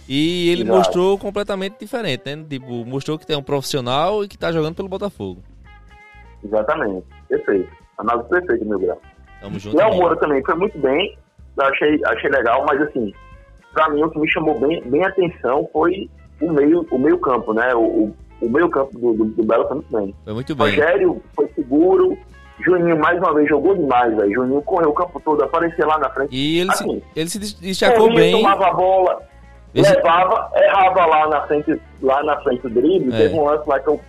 E 0.08 0.48
ele 0.48 0.62
Exato. 0.62 0.78
mostrou 0.78 1.18
completamente 1.18 1.76
diferente, 1.78 2.22
né? 2.24 2.42
Tipo, 2.48 2.82
mostrou 2.86 3.18
que 3.18 3.30
é 3.30 3.36
um 3.36 3.42
profissional 3.42 4.24
e 4.24 4.28
que 4.28 4.38
tá 4.38 4.50
jogando 4.50 4.74
pelo 4.74 4.88
Botafogo. 4.88 5.42
Exatamente, 6.42 7.04
perfeito. 7.28 7.68
Análise 7.98 8.26
perfeita, 8.30 8.64
meu 8.64 8.78
grau. 8.78 8.98
Tamo 9.42 9.58
junto. 9.58 9.76
Léo 9.76 9.94
Moura 9.96 10.16
também 10.16 10.42
foi 10.44 10.54
muito 10.54 10.78
bem, 10.78 11.18
achei, 11.66 12.00
achei 12.04 12.30
legal, 12.30 12.64
mas 12.66 12.80
assim, 12.82 13.12
pra 13.72 13.88
mim 13.90 14.02
o 14.02 14.10
que 14.10 14.18
me 14.18 14.30
chamou 14.30 14.58
bem, 14.58 14.82
bem 14.82 15.04
atenção 15.04 15.68
foi 15.72 16.08
o 16.40 16.52
meio, 16.52 16.86
o 16.90 16.98
meio 16.98 17.18
campo, 17.18 17.52
né? 17.52 17.74
O, 17.74 18.14
o 18.40 18.48
meio 18.48 18.68
campo 18.68 18.96
do, 18.98 19.12
do, 19.14 19.24
do 19.24 19.44
Belo 19.44 19.66
foi 19.66 19.76
muito 19.76 19.96
bem. 19.96 20.14
Foi 20.24 20.34
muito 20.34 20.54
bem. 20.54 20.66
Rogério 20.70 21.22
foi 21.34 21.48
seguro, 21.54 22.16
Juninho 22.60 22.98
mais 22.98 23.18
uma 23.18 23.34
vez 23.34 23.48
jogou 23.48 23.74
demais, 23.74 24.14
velho. 24.16 24.32
Juninho 24.32 24.62
correu 24.62 24.90
o 24.90 24.94
campo 24.94 25.20
todo, 25.24 25.42
aparecia 25.42 25.86
lá 25.86 25.98
na 25.98 26.10
frente. 26.10 26.34
E 26.34 26.60
ele, 26.60 26.70
assim, 26.70 27.02
se, 27.14 27.20
ele 27.20 27.30
se 27.30 27.60
destacou 27.60 28.12
bem. 28.14 28.32
tomava 28.32 28.68
a 28.68 28.72
bola, 28.72 29.22
Esse... 29.74 29.94
levava, 29.94 30.50
errava 30.56 31.06
lá 31.06 31.28
na 31.28 31.40
frente, 31.46 31.80
lá 32.02 32.22
na 32.22 32.40
frente 32.42 32.62
do 32.62 32.70
drible. 32.70 33.14
É. 33.14 33.18
Teve 33.18 33.34
um 33.34 33.44
lance 33.44 33.68
lá 33.68 33.78
que 33.78 33.88
eu 33.88 34.00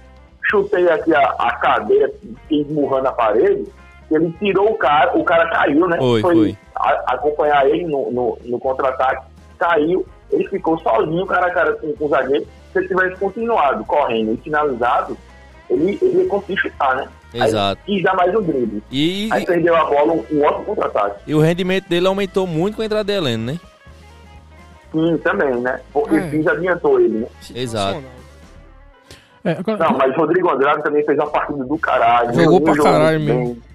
chutei 0.49 0.89
aqui 0.89 1.13
a, 1.13 1.35
a 1.37 1.55
cadeira, 1.57 2.11
fiquei 2.21 2.61
esmurrando 2.61 3.07
a 3.07 3.13
parede. 3.13 3.65
Ele 4.11 4.33
tirou 4.39 4.71
o 4.71 4.77
cara, 4.77 5.15
o 5.17 5.23
cara 5.23 5.49
caiu, 5.49 5.87
né? 5.87 5.97
Foi, 5.97 6.21
foi. 6.21 6.35
foi. 6.35 6.57
A, 6.75 7.13
acompanhar 7.13 7.67
ele 7.67 7.85
no, 7.85 8.11
no, 8.11 8.37
no 8.43 8.59
contra-ataque, 8.59 9.25
caiu. 9.57 10.05
Ele 10.31 10.47
ficou 10.47 10.77
sozinho, 10.79 11.25
cara 11.25 11.47
a 11.47 11.51
cara 11.51 11.73
com, 11.73 11.93
com 11.93 12.05
o 12.05 12.09
zagueiro. 12.09 12.47
Se 12.71 12.79
ele 12.79 12.87
tivesse 12.87 13.15
continuado 13.17 13.83
correndo 13.85 14.33
e 14.33 14.37
finalizado, 14.37 15.17
ele, 15.69 15.97
ele 16.01 16.23
ia 16.23 16.27
conseguir 16.27 16.57
chutar, 16.57 16.95
né? 16.95 17.07
Exato. 17.33 17.81
Aí, 17.87 17.97
e 17.97 18.03
dar 18.03 18.15
mais 18.15 18.35
um 18.35 18.41
drible. 18.41 18.83
E... 18.91 19.29
Aí 19.31 19.45
perdeu 19.45 19.75
a 19.75 19.85
bola, 19.85 20.13
um, 20.13 20.25
um 20.31 20.43
outro 20.43 20.63
contra-ataque. 20.63 21.21
E 21.27 21.35
o 21.35 21.39
rendimento 21.39 21.87
dele 21.87 22.07
aumentou 22.07 22.47
muito 22.47 22.75
com 22.75 22.81
a 22.81 22.85
entrada 22.85 23.03
de 23.03 23.13
Heleno, 23.13 23.45
né? 23.45 23.59
Sim, 24.91 25.17
também, 25.19 25.55
né? 25.61 25.79
Porque 25.93 26.15
é. 26.15 26.29
Fiz 26.29 26.47
adiantou 26.47 26.99
ele, 26.99 27.19
né? 27.19 27.27
Exato. 27.53 28.03
É, 29.43 29.51
agora... 29.51 29.77
Não, 29.77 29.97
mas 29.97 30.15
Rodrigo 30.15 30.49
Andrade 30.49 30.83
também 30.83 31.05
fez 31.05 31.17
uma 31.17 31.29
partida 31.29 31.63
do 31.63 31.77
caralho. 31.77 32.33
Jogou 32.33 32.61
pra 32.61 32.75
caralho 32.75 33.19
mesmo. 33.19 33.68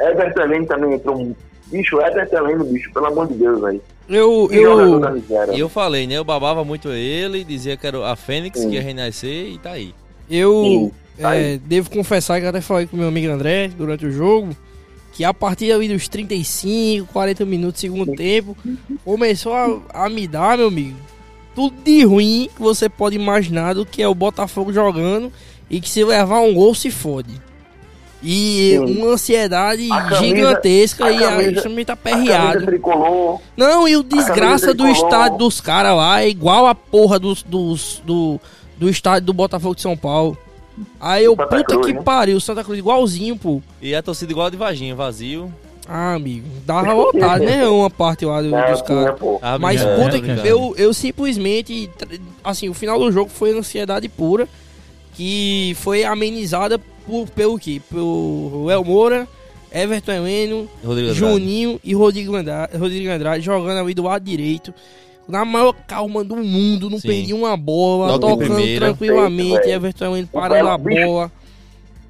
Everton 0.00 0.40
Heleno 0.42 0.66
também 0.66 0.94
entrou 0.94 1.20
um. 1.20 1.34
Bicho, 1.66 2.00
Everton 2.00 2.36
Heleno, 2.36 2.64
bicho, 2.64 2.92
pelo 2.92 3.06
amor 3.06 3.26
de 3.26 3.34
Deus, 3.34 3.62
aí. 3.64 3.80
Eu, 4.08 4.48
eu, 4.52 5.02
eu 5.56 5.68
falei, 5.68 6.06
né? 6.06 6.14
Eu 6.14 6.24
babava 6.24 6.64
muito 6.64 6.90
ele, 6.90 7.42
dizia 7.42 7.76
que 7.76 7.86
era 7.86 8.06
a 8.06 8.14
Fênix 8.14 8.60
Sim. 8.60 8.70
que 8.70 8.76
ia 8.76 8.82
renascer 8.82 9.48
e 9.48 9.58
tá 9.58 9.72
aí. 9.72 9.92
Eu 10.30 10.62
Sim, 10.62 10.92
tá 11.20 11.34
é, 11.34 11.38
aí. 11.38 11.58
devo 11.58 11.90
confessar 11.90 12.40
que 12.40 12.46
até 12.46 12.60
falei 12.60 12.86
com 12.86 12.96
meu 12.96 13.08
amigo 13.08 13.32
André 13.32 13.68
durante 13.76 14.06
o 14.06 14.12
jogo 14.12 14.54
que 15.16 15.24
a 15.24 15.32
partir 15.32 15.72
ali 15.72 15.88
dos 15.88 16.08
35, 16.08 17.10
40 17.10 17.46
minutos 17.46 17.80
segundo 17.80 18.14
tempo, 18.14 18.54
começou 19.02 19.54
a, 19.54 20.04
a 20.04 20.10
me 20.10 20.28
dar, 20.28 20.58
meu 20.58 20.68
amigo, 20.68 20.96
tudo 21.54 21.74
de 21.82 22.04
ruim 22.04 22.50
que 22.54 22.60
você 22.60 22.86
pode 22.86 23.16
imaginar 23.16 23.72
do 23.72 23.86
que 23.86 24.02
é 24.02 24.08
o 24.08 24.14
Botafogo 24.14 24.74
jogando 24.74 25.32
e 25.70 25.80
que 25.80 25.88
se 25.88 26.04
levar 26.04 26.40
um 26.40 26.52
gol 26.52 26.74
se 26.74 26.90
fode. 26.90 27.40
E 28.28 28.70
Sim. 28.72 28.98
uma 28.98 29.12
ansiedade 29.12 29.88
camisa, 29.88 30.16
gigantesca 30.16 31.12
e 31.12 31.22
a 31.22 31.40
gente 31.40 31.84
tá 31.84 31.94
perreado. 31.94 32.66
Não, 33.56 33.86
e 33.86 33.96
o 33.96 34.02
desgraça 34.02 34.74
do 34.74 34.88
estádio 34.88 35.38
dos 35.38 35.60
caras 35.60 35.96
lá 35.96 36.22
é 36.22 36.28
igual 36.28 36.66
a 36.66 36.74
porra 36.74 37.20
dos, 37.20 37.44
dos, 37.44 38.02
do, 38.04 38.40
do 38.76 38.90
estádio 38.90 39.26
do 39.26 39.32
Botafogo 39.32 39.76
de 39.76 39.82
São 39.82 39.96
Paulo. 39.96 40.36
Aí 41.00 41.24
eu, 41.24 41.36
Santa 41.36 41.46
puta 41.46 41.64
Cruz, 41.64 41.86
que 41.86 41.92
né? 41.92 42.02
pariu, 42.02 42.40
Santa 42.40 42.64
Cruz 42.64 42.80
igualzinho, 42.80 43.36
pô. 43.36 43.62
E 43.80 43.94
a 43.94 44.02
torcida 44.02 44.32
igual 44.32 44.48
a 44.48 44.50
de 44.50 44.56
Varginha, 44.56 44.96
vazio. 44.96 45.54
Ah, 45.88 46.14
amigo, 46.14 46.48
dava 46.66 46.96
vontade, 46.96 47.46
né? 47.46 47.64
Uma 47.70 47.88
parte 47.88 48.24
lá 48.24 48.42
do, 48.42 48.50
dos 48.50 48.82
caras. 48.82 49.16
Ah, 49.40 49.56
Mas, 49.56 49.80
é, 49.80 49.96
puta, 49.96 50.16
é, 50.16 50.50
eu, 50.50 50.74
eu 50.76 50.92
simplesmente. 50.92 51.88
Assim, 52.42 52.68
o 52.68 52.74
final 52.74 52.98
do 52.98 53.12
jogo 53.12 53.30
foi 53.30 53.56
ansiedade 53.56 54.08
pura. 54.08 54.48
Que 55.14 55.74
foi 55.78 56.04
amenizada 56.04 56.78
por, 57.06 57.28
pelo 57.30 57.58
que? 57.58 57.80
Pelo 57.80 58.70
El 58.70 58.84
Moura, 58.84 59.28
Everton 59.72 60.12
Heleno, 60.12 60.68
Juninho 61.14 61.80
e 61.82 61.94
Rodrigo 61.94 62.34
Andrade, 62.34 62.76
Rodrigo 62.76 63.10
Andrade 63.10 63.44
jogando 63.44 63.78
ali 63.78 63.94
do 63.94 64.02
lado 64.02 64.24
direito. 64.24 64.74
Na 65.28 65.44
maior 65.44 65.74
calma 65.86 66.22
do 66.22 66.36
mundo, 66.36 66.88
não 66.88 67.00
perdi 67.00 67.34
uma 67.34 67.56
bola, 67.56 68.12
Logo 68.12 68.28
tocando 68.28 68.76
tranquilamente, 68.76 69.54
Feito, 69.54 69.68
Everton 69.68 70.04
Heleno 70.04 70.28
parando 70.28 70.68
a 70.68 70.78
bola. 70.78 71.32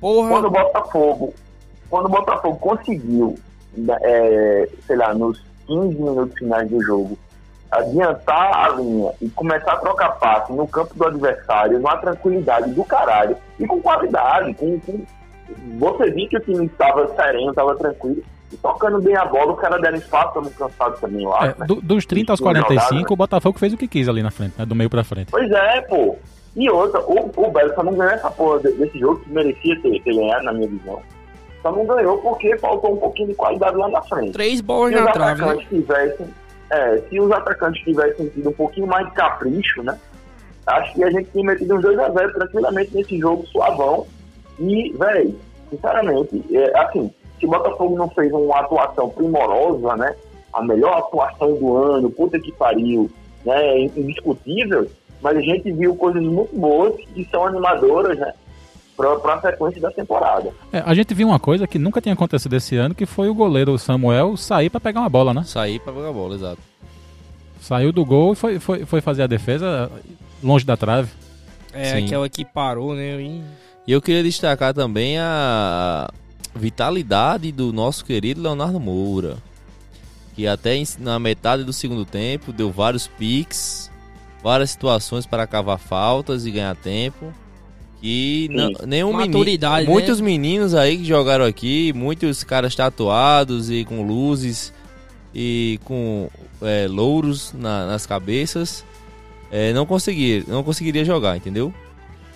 Porra. 0.01 0.29
Quando 0.29 0.47
o 0.47 0.51
Botafogo, 0.51 1.35
quando 1.89 2.07
o 2.07 2.09
Botafogo 2.11 2.57
conseguiu, 2.59 3.39
é, 4.03 4.69
sei 4.87 4.97
lá, 4.97 5.15
nos 5.15 5.41
15 5.67 5.95
minutos 5.95 6.39
finais 6.39 6.69
do 6.71 6.83
jogo, 6.83 7.19
adiantar 7.71 8.67
a 8.67 8.69
linha 8.71 9.13
e 9.21 9.29
começar 9.31 9.73
a 9.73 9.77
trocar 9.77 10.11
passe 10.19 10.53
no 10.53 10.67
campo 10.67 10.95
do 10.95 11.07
adversário, 11.07 11.79
numa 11.79 11.97
tranquilidade 11.97 12.73
do 12.73 12.85
caralho 12.85 13.37
e 13.59 13.67
com 13.67 13.81
qualidade, 13.81 14.55
com, 14.55 14.79
com... 14.81 15.05
você 15.79 16.11
viu 16.11 16.29
que 16.29 16.37
o 16.37 16.41
time 16.41 16.67
estava 16.67 17.09
sereno, 17.15 17.51
estava 17.51 17.75
tranquilo. 17.77 18.23
E 18.53 18.57
tocando 18.59 19.01
bem 19.01 19.17
a 19.17 19.25
bola, 19.25 19.53
o 19.53 19.57
cara 19.57 19.77
deram 19.79 19.99
espaço, 19.99 20.29
estamos 20.29 20.55
cansados 20.55 21.01
também, 21.01 21.25
eu 21.25 21.35
acho. 21.35 21.45
É, 21.47 21.55
né? 21.59 21.67
do, 21.67 21.81
dos 21.81 22.07
30 22.07 22.33
aos 22.33 22.41
45, 22.41 22.85
jogada, 22.85 23.13
o 23.13 23.17
Botafogo 23.17 23.59
fez 23.59 23.73
o 23.73 23.77
que 23.77 23.89
quis 23.89 24.09
ali 24.09 24.23
na 24.23 24.31
frente, 24.31 24.55
né? 24.57 24.65
Do 24.65 24.75
meio 24.75 24.89
pra 24.89 25.03
frente. 25.03 25.31
Pois 25.33 25.51
é, 25.51 25.81
pô. 25.83 26.17
E 26.55 26.71
outra, 26.71 27.01
o, 27.01 27.31
o 27.37 27.51
Belo 27.51 27.75
só 27.75 27.83
não 27.83 27.95
ganhou 27.95 28.13
essa 28.13 28.31
porra 28.31 28.61
desse 28.61 28.99
jogo 28.99 29.21
que 29.21 29.31
merecia 29.31 29.79
ter, 29.83 30.01
ter 30.01 30.15
ganhado, 30.15 30.45
na 30.45 30.53
minha 30.53 30.69
visão. 30.69 31.03
Só 31.61 31.73
não 31.73 31.85
ganhou 31.85 32.19
porque 32.19 32.57
faltou 32.59 32.95
um 32.95 32.97
pouquinho 32.97 33.29
de 33.29 33.35
qualidade 33.35 33.77
lá 33.77 33.89
na 33.89 34.01
frente. 34.03 34.33
Três 34.33 34.61
bolas 34.61 34.93
na 34.93 35.11
trave. 35.11 35.43
Né? 35.45 35.67
Tivessem, 35.69 36.27
é, 36.71 36.99
se 37.09 37.21
os 37.21 37.31
atacantes 37.31 37.83
tivessem 37.83 38.29
tido 38.29 38.51
um 38.51 38.53
pouquinho 38.53 38.87
mais 38.87 39.07
de 39.07 39.13
capricho, 39.13 39.83
né? 39.83 39.99
Acho 40.67 40.95
que 40.95 41.05
a 41.05 41.11
gente 41.11 41.31
tinha 41.31 41.45
metido 41.45 41.77
uns 41.77 41.83
2x0 41.83 42.33
tranquilamente 42.33 42.95
nesse 42.95 43.19
jogo 43.19 43.47
suavão. 43.47 44.07
E, 44.59 44.93
velho, 44.93 45.39
sinceramente, 45.71 46.43
é, 46.53 46.79
assim, 46.81 47.11
se 47.39 47.47
o 47.47 47.51
Botafogo 47.51 47.97
não 47.97 48.09
fez 48.11 48.33
uma 48.33 48.61
atuação 48.61 49.09
primorosa, 49.11 49.97
né? 49.97 50.15
A 50.53 50.63
melhor 50.63 50.99
atuação 50.99 51.55
do 51.55 51.77
ano, 51.77 52.11
puta 52.11 52.39
que 52.41 52.51
pariu, 52.53 53.11
né? 53.45 53.79
Indiscutível, 53.81 54.89
mas 55.21 55.37
a 55.37 55.41
gente 55.41 55.71
viu 55.73 55.95
coisas 55.95 56.23
muito 56.23 56.57
boas 56.57 56.95
que 56.97 57.25
são 57.31 57.47
animadoras, 57.47 58.19
né? 58.19 58.33
Para 58.97 59.35
a 59.35 59.41
sequência 59.41 59.81
da 59.81 59.91
temporada. 59.91 60.51
É, 60.73 60.83
a 60.85 60.95
gente 60.95 61.13
viu 61.15 61.29
uma 61.29 61.39
coisa 61.39 61.67
que 61.67 61.79
nunca 61.79 62.01
tinha 62.01 62.15
acontecido 62.15 62.55
esse 62.57 62.77
ano, 62.77 62.95
que 62.95 63.07
foi 63.07 63.29
o 63.29 63.35
goleiro 63.35 63.79
Samuel 63.79 64.37
sair 64.37 64.71
para 64.71 64.81
pegar 64.81 65.01
uma 65.01 65.09
bola, 65.09 65.35
né? 65.35 65.45
Sair 65.45 65.79
para 65.79 65.93
pegar 65.93 66.09
a 66.09 66.13
bola, 66.13 66.35
exato. 66.35 66.59
Saiu 67.61 67.93
do 67.93 68.05
gol 68.05 68.33
e 68.33 68.37
foi, 68.37 68.59
foi, 68.59 68.87
foi 68.87 69.01
fazer 69.01 69.23
a 69.25 69.27
defesa 69.27 69.91
longe 70.43 70.65
da 70.65 70.77
trave. 70.77 71.11
É, 71.73 71.97
Sim. 71.97 72.07
aquela 72.07 72.29
que 72.29 72.45
parou, 72.45 72.95
né? 72.95 73.21
E 73.87 73.93
eu 73.93 74.01
queria 74.01 74.23
destacar 74.23 74.73
também 74.73 75.19
a 75.19 76.09
vitalidade 76.55 77.53
do 77.53 77.73
nosso 77.73 78.05
querido 78.05 78.43
Leonardo 78.43 78.81
Moura. 78.81 79.37
Que 80.35 80.47
até 80.47 80.83
na 80.99 81.19
metade 81.19 81.65
do 81.65 81.73
segundo 81.73 82.05
tempo 82.05 82.53
deu 82.53 82.71
vários 82.71 83.07
piques, 83.07 83.91
várias 84.43 84.71
situações 84.71 85.27
para 85.27 85.47
cavar 85.47 85.79
faltas 85.79 86.47
e 86.47 86.51
ganhar 86.51 86.75
tempo. 86.77 87.33
E 88.03 88.49
não, 88.53 88.71
nenhum 88.87 89.13
Maturidade, 89.13 89.87
menino, 89.87 89.89
né? 89.89 89.93
muitos 89.93 90.21
meninos 90.21 90.75
aí 90.75 90.99
que 90.99 91.05
jogaram 91.05 91.45
aqui, 91.45 91.93
muitos 91.95 92.45
caras 92.45 92.75
tatuados 92.75 93.71
e 93.71 93.85
com 93.85 94.07
luzes 94.07 94.73
e 95.35 95.81
com 95.85 96.29
é, 96.63 96.87
louros 96.89 97.53
na, 97.53 97.87
nas 97.87 98.07
cabeças, 98.07 98.85
é, 99.51 99.73
não 99.73 99.87
conseguir, 99.87 100.45
não 100.47 100.63
conseguiria 100.63 101.05
jogar, 101.05 101.37
entendeu? 101.37 101.73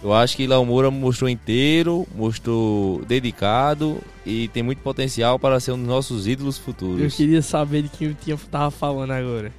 Eu 0.02 0.14
acho 0.14 0.34
que 0.34 0.46
Léo 0.46 0.64
Moura 0.64 0.90
mostrou 0.90 1.28
inteiro, 1.28 2.06
mostrou 2.14 3.04
dedicado 3.04 3.98
e 4.24 4.48
tem 4.48 4.62
muito 4.62 4.80
potencial 4.80 5.38
para 5.38 5.60
ser 5.60 5.72
um 5.72 5.78
dos 5.78 5.86
nossos 5.86 6.26
ídolos 6.26 6.56
futuros. 6.56 7.02
Eu 7.02 7.10
queria 7.10 7.42
saber 7.42 7.82
de 7.82 7.90
quem 7.90 8.08
o 8.08 8.14
Tinha 8.14 8.38
tava 8.50 8.70
falando 8.70 9.10
agora. 9.10 9.52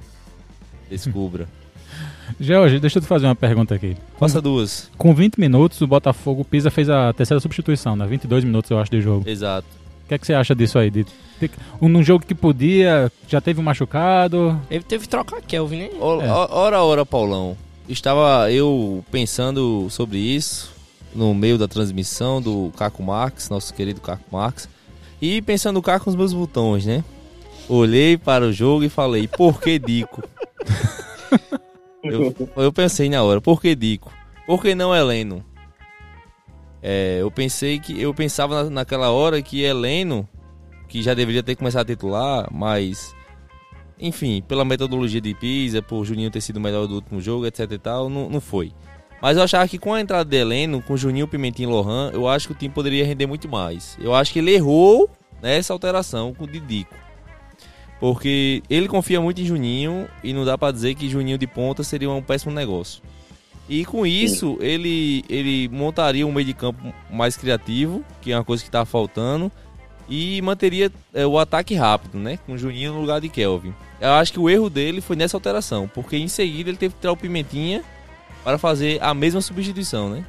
Descubra. 0.90 1.48
George, 2.40 2.78
deixa 2.80 2.98
eu 2.98 3.02
te 3.02 3.08
fazer 3.08 3.26
uma 3.26 3.34
pergunta 3.34 3.74
aqui. 3.74 3.96
Faça 4.18 4.40
duas. 4.40 4.90
Com 4.96 5.14
20 5.14 5.38
minutos, 5.38 5.80
o 5.80 5.86
Botafogo 5.86 6.44
Pisa 6.44 6.70
fez 6.70 6.88
a 6.88 7.12
terceira 7.12 7.40
substituição, 7.40 7.96
né? 7.96 8.06
22 8.06 8.44
minutos, 8.44 8.70
eu 8.70 8.78
acho, 8.78 8.90
de 8.90 9.00
jogo. 9.00 9.28
Exato. 9.28 9.66
O 10.04 10.08
que, 10.08 10.14
é 10.14 10.18
que 10.18 10.26
você 10.26 10.34
acha 10.34 10.54
disso 10.54 10.78
aí? 10.78 10.90
De, 10.90 11.06
de, 11.40 11.50
num 11.80 12.02
jogo 12.02 12.24
que 12.24 12.34
podia, 12.34 13.10
já 13.28 13.40
teve 13.40 13.60
um 13.60 13.62
machucado. 13.62 14.60
Ele 14.70 14.82
teve 14.82 15.04
que 15.04 15.08
trocar 15.08 15.40
Kelvin, 15.42 15.78
né? 15.78 15.90
Ora, 16.00 16.26
é. 16.26 16.30
ora, 16.30 16.82
ora, 16.82 17.06
Paulão. 17.06 17.56
Estava 17.88 18.50
eu 18.50 19.04
pensando 19.10 19.88
sobre 19.90 20.18
isso 20.18 20.72
no 21.14 21.34
meio 21.34 21.58
da 21.58 21.68
transmissão 21.68 22.40
do 22.40 22.72
Caco 22.76 23.02
Marques, 23.02 23.48
nosso 23.48 23.72
querido 23.74 24.00
Caco 24.00 24.24
Marques, 24.30 24.68
e 25.20 25.42
pensando 25.42 25.82
cá 25.82 26.00
com 26.00 26.08
os 26.08 26.16
meus 26.16 26.32
botões, 26.32 26.86
né? 26.86 27.04
Olhei 27.68 28.16
para 28.16 28.46
o 28.46 28.52
jogo 28.52 28.84
e 28.84 28.88
falei, 28.88 29.28
por 29.28 29.60
que 29.60 29.78
Dico? 29.78 30.22
Eu, 32.02 32.34
eu 32.56 32.72
pensei 32.72 33.08
na 33.08 33.22
hora, 33.22 33.40
por 33.40 33.60
que 33.60 33.74
Dico? 33.74 34.12
Por 34.46 34.60
que 34.60 34.74
não 34.74 34.94
Heleno? 34.94 35.44
É, 36.82 37.18
eu 37.20 37.30
pensei 37.30 37.78
que 37.78 38.00
eu 38.00 38.12
pensava 38.12 38.64
na, 38.64 38.70
naquela 38.70 39.10
hora 39.10 39.40
que 39.40 39.62
Heleno, 39.62 40.28
que 40.88 41.00
já 41.00 41.14
deveria 41.14 41.42
ter 41.42 41.54
começado 41.54 41.82
a 41.82 41.94
titular, 41.94 42.48
mas 42.52 43.14
enfim, 43.98 44.42
pela 44.42 44.64
metodologia 44.64 45.20
de 45.20 45.32
Pisa, 45.32 45.80
por 45.80 46.04
Juninho 46.04 46.30
ter 46.30 46.40
sido 46.40 46.56
o 46.56 46.60
melhor 46.60 46.88
do 46.88 46.96
último 46.96 47.20
jogo, 47.20 47.46
etc 47.46 47.70
e 47.70 47.78
tal, 47.78 48.08
não, 48.08 48.28
não 48.28 48.40
foi. 48.40 48.72
Mas 49.20 49.36
eu 49.36 49.44
achava 49.44 49.68
que 49.68 49.78
com 49.78 49.94
a 49.94 50.00
entrada 50.00 50.28
de 50.28 50.36
Heleno, 50.36 50.82
com 50.82 50.96
Juninho, 50.96 51.28
Pimentinho 51.28 51.70
e 51.70 51.72
Lohan, 51.72 52.10
eu 52.12 52.26
acho 52.26 52.48
que 52.48 52.52
o 52.52 52.56
time 52.56 52.74
poderia 52.74 53.06
render 53.06 53.28
muito 53.28 53.48
mais. 53.48 53.96
Eu 54.00 54.12
acho 54.12 54.32
que 54.32 54.40
ele 54.40 54.52
errou 54.52 55.08
nessa 55.40 55.72
alteração 55.72 56.34
com 56.34 56.42
o 56.42 56.48
Didico. 56.48 56.96
Porque 58.02 58.64
ele 58.68 58.88
confia 58.88 59.20
muito 59.20 59.40
em 59.40 59.44
Juninho 59.44 60.08
e 60.24 60.32
não 60.32 60.44
dá 60.44 60.58
para 60.58 60.72
dizer 60.72 60.96
que 60.96 61.08
Juninho 61.08 61.38
de 61.38 61.46
ponta 61.46 61.84
seria 61.84 62.10
um 62.10 62.20
péssimo 62.20 62.52
negócio. 62.52 63.00
E 63.68 63.84
com 63.84 64.04
isso, 64.04 64.58
ele, 64.60 65.24
ele 65.28 65.68
montaria 65.68 66.26
um 66.26 66.32
meio 66.32 66.44
de 66.44 66.52
campo 66.52 66.92
mais 67.08 67.36
criativo, 67.36 68.04
que 68.20 68.32
é 68.32 68.36
uma 68.36 68.42
coisa 68.42 68.60
que 68.60 68.68
está 68.68 68.84
faltando, 68.84 69.52
e 70.08 70.42
manteria 70.42 70.90
é, 71.14 71.24
o 71.24 71.38
ataque 71.38 71.76
rápido, 71.76 72.18
né? 72.18 72.40
Com 72.44 72.58
Juninho 72.58 72.92
no 72.92 73.02
lugar 73.02 73.20
de 73.20 73.28
Kelvin. 73.28 73.72
Eu 74.00 74.10
acho 74.14 74.32
que 74.32 74.40
o 74.40 74.50
erro 74.50 74.68
dele 74.68 75.00
foi 75.00 75.14
nessa 75.14 75.36
alteração, 75.36 75.88
porque 75.94 76.16
em 76.16 76.26
seguida 76.26 76.70
ele 76.70 76.78
teve 76.78 76.94
que 76.94 77.00
tirar 77.00 77.12
o 77.12 77.16
Pimentinha 77.16 77.84
para 78.42 78.58
fazer 78.58 79.00
a 79.00 79.14
mesma 79.14 79.40
substituição, 79.40 80.10
né? 80.10 80.26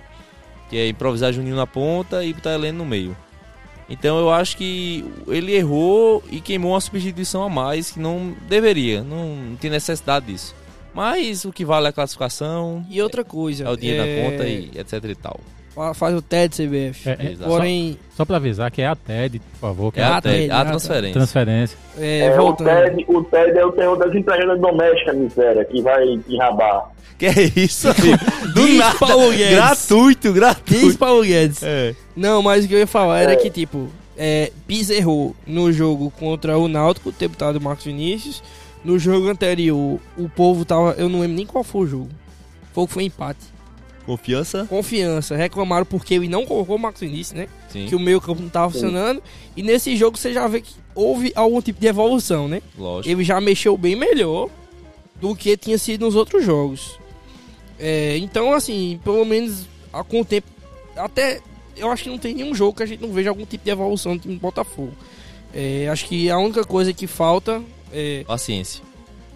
Que 0.69 0.77
é 0.77 0.87
improvisar 0.89 1.33
Juninho 1.33 1.55
na 1.55 1.65
ponta 1.65 2.23
e 2.23 2.35
botar 2.35 2.53
Heleno 2.53 2.77
no 2.77 2.85
meio. 2.85 3.17
Então 3.93 4.17
eu 4.17 4.31
acho 4.31 4.57
que 4.57 5.05
ele 5.27 5.53
errou 5.53 6.23
e 6.31 6.41
queimou 6.41 6.71
uma 6.71 6.81
substituição 6.81 7.43
a 7.43 7.49
mais 7.49 7.91
que 7.91 7.99
não 7.99 8.35
deveria, 8.49 9.03
não, 9.03 9.55
tem 9.61 9.69
necessidade 9.69 10.25
disso. 10.25 10.55
Mas 10.95 11.45
o 11.45 11.51
que 11.51 11.63
vale 11.63 11.85
é 11.85 11.89
a 11.89 11.93
classificação. 11.93 12.83
E 12.89 13.01
outra 13.01 13.23
coisa. 13.23 13.65
É 13.65 13.69
o 13.69 13.75
dinheiro 13.75 14.03
é... 14.03 14.15
da 14.15 14.29
conta 14.29 14.47
e 14.47 14.71
etc 14.75 15.03
e 15.03 15.15
tal. 15.15 15.39
Faz 15.95 16.15
o 16.15 16.21
TED 16.21 16.53
CBF. 16.55 17.09
É, 17.09 17.11
é, 17.13 17.35
Porém. 17.43 17.97
Só, 18.11 18.17
só 18.17 18.25
pra 18.25 18.37
avisar 18.37 18.69
que 18.69 18.81
é 18.81 18.87
a 18.87 18.95
TED, 18.95 19.39
por 19.39 19.59
favor. 19.59 19.91
Que 19.91 19.99
é, 19.99 20.03
a, 20.03 20.17
a 20.17 20.21
TED, 20.21 20.51
a 20.51 20.65
transferência. 20.65 21.13
Transferência. 21.13 21.77
É, 21.97 22.19
é 22.27 22.39
o, 22.39 22.53
TED, 22.53 23.05
o 23.07 23.23
TED 23.23 23.57
é 23.57 23.65
o 23.65 23.71
terror 23.71 23.97
das 23.97 24.13
empregadas 24.13 24.61
domésticas, 24.61 25.15
miséria, 25.15 25.65
que 25.65 25.81
vai 25.81 26.03
enrabar. 26.27 26.91
Que 27.17 27.25
é 27.25 27.51
isso, 27.55 27.89
amigo? 27.89 28.17
Do 28.53 28.65
Diz 28.65 28.77
nada. 28.77 28.97
Paulo 28.99 29.31
Guedes. 29.31 29.55
Gratuito, 29.55 30.33
gratuito. 30.33 30.85
Diz 30.85 30.95
Paulo 30.95 31.23
Guedes. 31.23 31.63
É. 31.63 31.95
Não, 32.15 32.41
mas 32.41 32.65
o 32.65 32.67
que 32.67 32.75
eu 32.75 32.79
ia 32.79 32.87
falar 32.87 33.21
era 33.21 33.33
é. 33.33 33.35
que, 33.35 33.49
tipo, 33.49 33.89
é, 34.17 34.51
no 35.47 35.71
jogo 35.71 36.11
contra 36.11 36.57
o 36.57 36.67
Náutico, 36.67 37.09
o 37.09 37.11
deputado 37.11 37.59
Marcos 37.59 37.85
Vinícius. 37.85 38.43
No 38.83 38.99
jogo 38.99 39.29
anterior, 39.29 39.99
o 40.17 40.29
povo 40.29 40.65
tava. 40.65 40.91
Eu 40.97 41.07
não 41.07 41.21
lembro 41.21 41.37
nem 41.37 41.45
qual 41.45 41.63
foi 41.63 41.81
o 41.83 41.87
jogo. 41.87 42.09
Foi 42.73 42.85
foi 42.87 43.03
empate. 43.03 43.52
Confiança? 44.05 44.65
Confiança. 44.69 45.35
Reclamaram 45.35 45.85
porque 45.85 46.15
ele 46.15 46.27
não 46.27 46.45
colocou 46.45 46.75
o 46.75 46.79
Marcos 46.79 47.01
Vinícius, 47.01 47.39
né? 47.39 47.47
Sim. 47.69 47.85
Que 47.87 47.95
o 47.95 47.99
meio 47.99 48.19
campo 48.19 48.41
não 48.41 48.49
tava 48.49 48.67
Sim. 48.71 48.79
funcionando. 48.79 49.23
E 49.55 49.63
nesse 49.63 49.95
jogo 49.95 50.17
você 50.17 50.33
já 50.33 50.47
vê 50.47 50.61
que 50.61 50.73
houve 50.93 51.31
algum 51.35 51.61
tipo 51.61 51.79
de 51.79 51.87
evolução, 51.87 52.47
né? 52.47 52.61
Lógico. 52.77 53.09
Ele 53.09 53.23
já 53.23 53.39
mexeu 53.39 53.77
bem 53.77 53.95
melhor 53.95 54.49
do 55.19 55.35
que 55.35 55.55
tinha 55.55 55.77
sido 55.77 56.05
nos 56.05 56.15
outros 56.15 56.43
jogos. 56.43 56.99
É, 57.79 58.17
então, 58.17 58.53
assim, 58.53 58.99
pelo 59.03 59.25
menos 59.25 59.67
com 60.07 60.21
o 60.21 60.25
tempo. 60.25 60.47
Até 60.95 61.41
eu 61.75 61.91
acho 61.91 62.03
que 62.03 62.09
não 62.09 62.17
tem 62.17 62.35
nenhum 62.35 62.53
jogo 62.53 62.77
que 62.77 62.83
a 62.83 62.85
gente 62.85 63.01
não 63.01 63.11
veja 63.11 63.29
algum 63.29 63.45
tipo 63.45 63.63
de 63.63 63.71
evolução 63.71 64.15
do 64.15 64.21
time 64.21 64.35
do 64.35 64.41
Botafogo. 64.41 64.93
É, 65.53 65.87
acho 65.89 66.05
que 66.05 66.29
a 66.29 66.37
única 66.37 66.63
coisa 66.63 66.93
que 66.93 67.07
falta 67.07 67.61
é. 67.91 68.23
Paciência. 68.25 68.83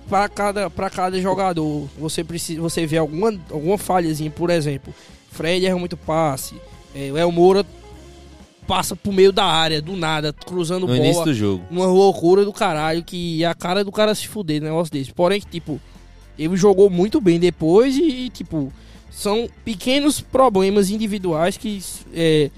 Para 0.09 0.29
cada, 0.29 0.69
pra 0.69 0.89
cada 0.89 1.19
jogador, 1.21 1.87
você 1.97 2.23
precisa, 2.23 2.61
você 2.61 2.85
vê 2.85 2.97
alguma, 2.97 3.33
alguma 3.51 3.77
falhazinha, 3.77 4.31
por 4.31 4.49
exemplo, 4.49 4.93
Fred 5.31 5.65
erra 5.65 5.77
muito 5.77 5.97
passe, 5.97 6.55
é, 6.95 7.11
o 7.11 7.17
El 7.17 7.31
Moura 7.31 7.65
passa 8.65 8.95
pro 8.95 9.13
meio 9.13 9.31
da 9.31 9.45
área, 9.45 9.81
do 9.81 9.95
nada, 9.95 10.33
cruzando 10.33 10.81
no 10.81 10.87
bola. 10.87 10.99
Início 10.99 11.23
do 11.23 11.33
jogo. 11.33 11.63
Uma 11.71 11.85
loucura 11.85 12.43
do 12.43 12.53
caralho, 12.53 13.03
que 13.03 13.43
a 13.45 13.53
cara 13.53 13.83
do 13.83 13.91
cara 13.91 14.13
se 14.13 14.27
fuder, 14.27 14.61
negócio 14.61 14.91
desse. 14.91 15.13
Porém, 15.13 15.39
tipo, 15.39 15.79
ele 16.37 16.55
jogou 16.57 16.89
muito 16.89 17.21
bem 17.21 17.39
depois 17.39 17.97
e, 17.97 18.29
tipo, 18.29 18.71
são 19.09 19.49
pequenos 19.63 20.19
problemas 20.19 20.89
individuais 20.89 21.55
que, 21.55 21.81
é, 22.13 22.51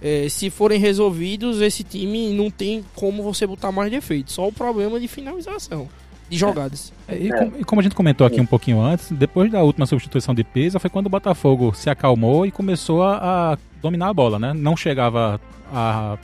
é, 0.00 0.28
se 0.28 0.50
forem 0.50 0.80
resolvidos, 0.80 1.60
esse 1.60 1.84
time 1.84 2.30
não 2.30 2.50
tem 2.50 2.84
como 2.94 3.22
você 3.22 3.46
botar 3.46 3.70
mais 3.70 3.90
defeito. 3.90 4.32
Só 4.32 4.48
o 4.48 4.52
problema 4.52 4.98
de 4.98 5.06
finalização 5.06 5.88
de 6.32 6.38
jogadas. 6.38 6.92
É, 7.06 7.16
e, 7.16 7.30
com, 7.30 7.60
e, 7.60 7.64
como 7.64 7.80
a 7.80 7.82
gente 7.82 7.94
comentou 7.94 8.26
aqui 8.26 8.40
um 8.40 8.46
pouquinho 8.46 8.80
antes, 8.80 9.12
depois 9.12 9.50
da 9.50 9.62
última 9.62 9.86
substituição 9.86 10.34
de 10.34 10.42
Pisa, 10.42 10.78
foi 10.78 10.90
quando 10.90 11.06
o 11.06 11.10
Botafogo 11.10 11.72
se 11.74 11.90
acalmou 11.90 12.46
e 12.46 12.50
começou 12.50 13.02
a, 13.02 13.52
a 13.52 13.58
dominar 13.80 14.08
a 14.08 14.14
bola, 14.14 14.38
né? 14.38 14.52
Não 14.54 14.76
chegava 14.76 15.40
a 15.72 16.16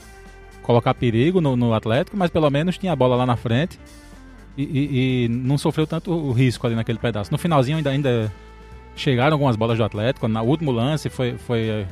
colocar 0.63 0.93
perigo 0.93 1.41
no, 1.41 1.55
no 1.55 1.73
Atlético, 1.73 2.17
mas 2.17 2.29
pelo 2.29 2.49
menos 2.49 2.77
tinha 2.77 2.91
a 2.91 2.95
bola 2.95 3.15
lá 3.15 3.25
na 3.25 3.35
frente 3.35 3.79
e, 4.57 4.63
e, 4.63 5.25
e, 5.25 5.27
não 5.29 5.57
sofreu 5.57 5.87
tanto 5.87 6.11
o 6.11 6.31
risco 6.31 6.67
ali 6.67 6.75
naquele 6.75 6.99
pedaço. 6.99 7.31
No 7.31 7.37
finalzinho 7.37 7.77
ainda, 7.77 7.89
ainda 7.89 8.31
chegaram 8.95 9.33
algumas 9.33 9.55
bolas 9.55 9.77
do 9.77 9.83
Atlético. 9.83 10.27
No 10.27 10.43
último 10.43 10.71
lance 10.71 11.09
foi, 11.09 11.33
foi 11.37 11.69
é, 11.69 11.85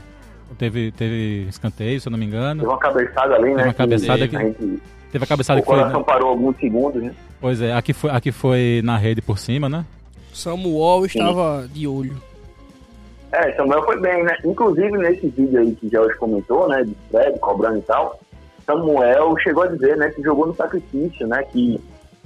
teve, 0.58 0.92
teve 0.92 1.48
escanteio, 1.50 2.02
se 2.02 2.08
eu 2.08 2.12
não 2.12 2.18
me 2.20 2.26
engano. 2.26 2.62
Teve 2.62 2.72
uma 2.72 2.80
cabeçada 2.80 3.36
ali, 3.36 3.50
né? 3.50 3.56
Teve 3.56 3.68
uma 3.68 3.74
cabeçada 3.74 4.28
que, 4.28 4.38
que 4.38 4.82
teve 5.12 5.24
a 5.24 5.28
cabeçada 5.28 5.60
o 5.60 5.64
que 5.64 5.68
foi. 5.68 5.78
O 5.78 5.80
coração 5.80 6.04
parou 6.04 6.30
alguns 6.30 6.58
segundos, 6.58 7.02
né? 7.02 7.14
Pois 7.40 7.62
é, 7.62 7.74
aqui 7.74 7.94
foi, 7.94 8.10
aqui 8.10 8.32
foi 8.32 8.82
na 8.84 8.98
rede 8.98 9.22
por 9.22 9.38
cima, 9.38 9.70
né? 9.70 9.86
Samuel 10.34 11.06
estava 11.06 11.64
Sim. 11.64 11.74
de 11.74 11.88
olho. 11.88 12.22
É, 13.32 13.52
Samuel 13.54 13.84
foi 13.84 14.00
bem, 14.00 14.24
né? 14.24 14.38
Inclusive 14.44 14.98
nesse 14.98 15.28
vídeo 15.28 15.60
aí 15.60 15.76
que 15.76 15.90
já 15.90 16.02
hoje 16.02 16.18
comentou, 16.18 16.68
né? 16.68 16.84
De 16.84 16.96
Fred 17.12 17.40
cobrando 17.40 17.80
e 17.80 17.82
tal. 17.82 18.20
Samuel 18.66 19.38
chegou 19.40 19.64
a 19.64 19.68
dizer, 19.68 19.96
né, 19.98 20.10
que 20.10 20.22
jogou 20.22 20.48
no 20.48 20.56
sacrifício, 20.56 21.26
né? 21.28 21.44
Que 21.44 21.80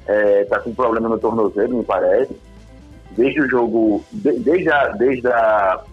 é, 0.08 0.44
tá 0.46 0.60
com 0.60 0.74
problema 0.74 1.10
no 1.10 1.20
tornozelo, 1.20 1.78
me 1.78 1.84
parece. 1.84 2.36
Desde 3.12 3.42
o 3.42 3.50
jogo, 3.50 4.04
de, 4.12 4.40
desde 4.40 4.72
a, 4.72 4.88
desde 4.90 5.28
a 5.28 5.84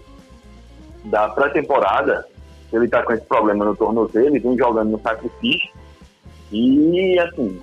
da 1.05 1.29
pré-temporada, 1.29 2.27
ele 2.73 2.89
tá 2.89 3.03
com 3.03 3.13
esse 3.13 3.25
problema 3.25 3.65
no 3.65 3.77
tornozelo, 3.77 4.27
ele 4.27 4.39
vem 4.39 4.57
jogando 4.57 4.91
no 4.91 5.01
sacrifício. 5.01 5.71
E, 6.51 7.19
assim, 7.19 7.61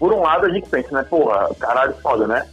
por 0.00 0.12
um 0.12 0.22
lado 0.22 0.46
a 0.46 0.50
gente 0.50 0.68
pensa, 0.68 0.88
né, 0.92 1.04
porra, 1.08 1.48
caralho, 1.60 1.94
foda, 2.02 2.26
né? 2.26 2.44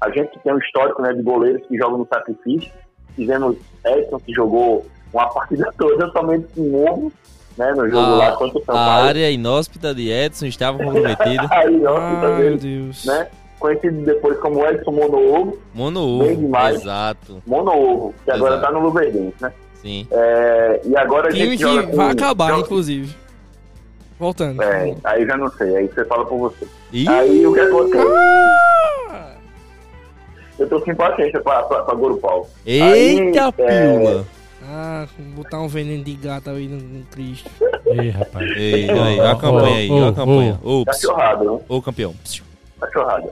A 0.00 0.10
gente 0.10 0.38
tem 0.42 0.52
um 0.52 0.58
histórico, 0.58 1.02
né, 1.02 1.12
de 1.12 1.22
goleiros 1.22 1.64
que 1.68 1.76
jogam 1.76 1.98
no 1.98 2.08
sacrifício. 2.08 2.72
Tivemos 3.14 3.56
Edson, 3.84 4.18
que 4.18 4.32
jogou 4.32 4.86
uma 5.12 5.28
partida 5.28 5.70
toda 5.78 6.10
somente 6.10 6.48
com 6.54 6.62
novo 6.62 7.12
né, 7.56 7.72
no 7.72 7.88
jogo 7.88 8.14
a, 8.14 8.16
lá 8.16 8.32
contra 8.32 8.58
o 8.58 8.64
Sampaio. 8.64 8.78
A 8.78 9.04
área 9.04 9.30
inóspita 9.30 9.94
de 9.94 10.10
Edson 10.10 10.46
estava 10.46 10.78
comprometida. 10.78 11.46
a 11.52 11.66
inóspita 11.66 12.26
Ai, 12.26 12.42
dele, 12.42 12.56
Deus. 12.56 13.04
né? 13.04 13.28
Conhecido 13.58 14.04
depois 14.04 14.38
como 14.40 14.66
Edson 14.66 14.90
Monoovo. 14.90 15.58
Monoovo, 15.72 16.56
exato. 16.70 17.42
Monoovo, 17.46 18.14
que 18.24 18.30
agora 18.30 18.56
está 18.56 18.72
no 18.72 18.80
Luverdense, 18.80 19.36
né? 19.40 19.52
Sim. 19.74 20.06
É, 20.10 20.80
e 20.84 20.96
agora 20.96 21.28
a 21.28 21.30
gente 21.30 21.60
joga 21.60 21.86
com, 21.86 21.96
vai 21.96 22.10
acabar, 22.10 22.48
joga... 22.48 22.62
inclusive. 22.62 23.14
Voltando. 24.18 24.62
É, 24.62 24.94
aí 25.04 25.26
já 25.26 25.36
não 25.36 25.50
sei, 25.52 25.76
aí 25.76 25.86
você 25.86 26.04
fala 26.04 26.24
por 26.24 26.38
você. 26.38 26.66
Ih! 26.92 27.08
Aí 27.08 27.46
o 27.46 27.52
que 27.52 27.60
acontece? 27.60 28.06
Ah! 28.06 29.32
Eu 30.58 30.68
tô 30.68 30.80
sem 30.80 30.94
paciência 30.94 31.40
pra, 31.40 31.62
pra, 31.64 31.82
pra 31.82 31.94
Gorupau. 31.94 32.48
Eita, 32.64 33.46
aí, 33.46 33.52
pila! 33.52 34.20
É, 34.20 34.24
ah, 34.66 35.06
botar 35.36 35.60
um 35.60 35.68
veneno 35.68 36.04
de 36.04 36.14
gato 36.14 36.50
aí 36.50 36.68
no, 36.68 36.76
no 36.76 37.04
Cristo. 37.06 37.50
Ei, 37.86 38.10
rapaz. 38.10 38.50
Ei, 38.56 38.90
aí, 38.90 39.20
a 39.20 39.34
campanha 39.34 39.76
aí, 39.76 40.08
a 40.08 40.12
campanha. 40.12 40.60
Ô, 40.62 40.84
Cachorrada, 40.84 41.44
né? 41.44 41.60
Ô, 41.68 41.82
campeão. 41.82 42.14
Cachorrada. 42.80 43.30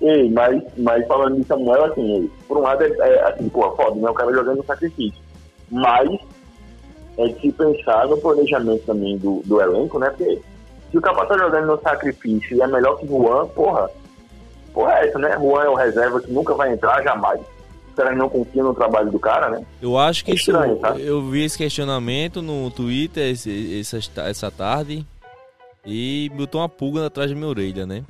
Ei, 0.00 0.30
mas, 0.30 0.62
mas 0.76 1.06
falando 1.06 1.40
de 1.40 1.46
Samuel, 1.46 1.86
assim, 1.86 2.30
por 2.46 2.58
um 2.58 2.60
lado 2.60 2.84
é, 2.84 2.88
é 2.88 3.28
assim, 3.28 3.48
pô, 3.48 3.74
foda, 3.74 3.96
né? 3.96 4.10
O 4.10 4.14
cara 4.14 4.32
jogando 4.32 4.58
no 4.58 4.64
sacrifício. 4.64 5.20
Mas 5.70 6.08
é 7.18 7.28
de 7.28 7.40
se 7.40 7.52
pensar 7.52 8.06
no 8.08 8.16
planejamento 8.18 8.84
também 8.86 9.16
do, 9.18 9.42
do 9.44 9.60
elenco, 9.60 9.98
né? 9.98 10.10
Porque 10.10 10.40
se 10.90 10.98
o 10.98 11.00
cara 11.00 11.26
tá 11.26 11.38
jogando 11.38 11.66
no 11.66 11.80
sacrifício 11.80 12.56
e 12.56 12.60
é 12.60 12.66
melhor 12.66 12.98
que 12.98 13.06
Juan, 13.06 13.46
porra, 13.48 13.88
porra 14.72 14.92
é 14.94 15.08
essa, 15.08 15.18
né? 15.18 15.36
Juan 15.38 15.64
é 15.64 15.68
o 15.68 15.74
reserva 15.74 16.20
que 16.20 16.32
nunca 16.32 16.54
vai 16.54 16.72
entrar, 16.72 17.02
jamais 17.02 17.40
caras 17.94 18.16
não 18.16 18.28
confiam 18.28 18.66
no 18.66 18.74
trabalho 18.74 19.10
do 19.10 19.18
cara, 19.18 19.48
né? 19.48 19.64
Eu 19.80 19.96
acho 19.96 20.24
que 20.24 20.32
é 20.32 20.34
estranho, 20.34 20.72
isso, 20.72 20.82
tá? 20.82 20.96
eu 20.98 21.22
vi 21.22 21.44
esse 21.44 21.56
questionamento 21.56 22.42
no 22.42 22.70
Twitter 22.70 23.30
esse, 23.30 23.80
essa, 23.80 23.98
essa 24.22 24.50
tarde 24.50 25.06
e 25.86 26.30
botou 26.36 26.60
uma 26.60 26.68
pulga 26.68 27.06
atrás 27.06 27.30
da 27.30 27.36
minha 27.36 27.48
orelha, 27.48 27.86
né? 27.86 28.04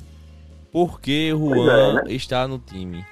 Por 0.72 1.00
que 1.00 1.32
o 1.32 1.54
Juan 1.54 1.90
é, 1.90 1.92
né? 1.92 2.02
está 2.08 2.48
no 2.48 2.58
time? 2.58 3.04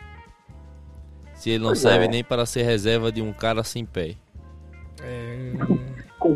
Se 1.34 1.50
ele 1.50 1.60
não 1.60 1.70
pois 1.70 1.80
serve 1.80 2.06
é. 2.06 2.08
nem 2.08 2.24
para 2.24 2.46
ser 2.46 2.62
reserva 2.62 3.12
de 3.12 3.22
um 3.22 3.32
cara 3.32 3.62
sem 3.62 3.84
pé. 3.84 4.16
É... 5.02 5.52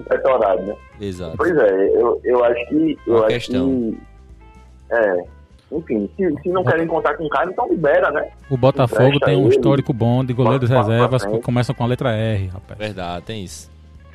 Com 0.09 0.15
pé 0.17 0.63
né? 0.63 0.77
Exato. 1.01 1.37
Pois 1.37 1.57
é, 1.57 1.89
eu, 1.97 2.21
eu 2.25 2.45
acho 2.45 2.67
que. 2.69 2.99
Eu 3.07 3.15
uma 3.17 3.27
acho 3.27 3.35
questão. 3.35 3.69
Que, 3.69 3.99
é, 4.95 5.25
enfim, 5.73 6.09
se, 6.17 6.43
se 6.43 6.49
não 6.49 6.65
querem 6.65 6.87
contar 6.87 7.15
com 7.17 7.25
o 7.25 7.29
cara, 7.29 7.51
então 7.51 7.69
libera, 7.69 8.11
né? 8.11 8.31
O 8.49 8.57
Botafogo 8.57 9.19
tem 9.21 9.37
um 9.37 9.49
histórico 9.49 9.93
bom 9.93 10.25
de 10.25 10.33
goleiros 10.33 10.71
reservas 10.71 11.25
que 11.25 11.39
começam 11.41 11.75
com 11.75 11.83
a 11.85 11.87
letra 11.87 12.13
R, 12.13 12.47
rapaz. 12.47 12.79
Verdade, 12.79 13.25
tem 13.25 13.45
isso. 13.45 13.71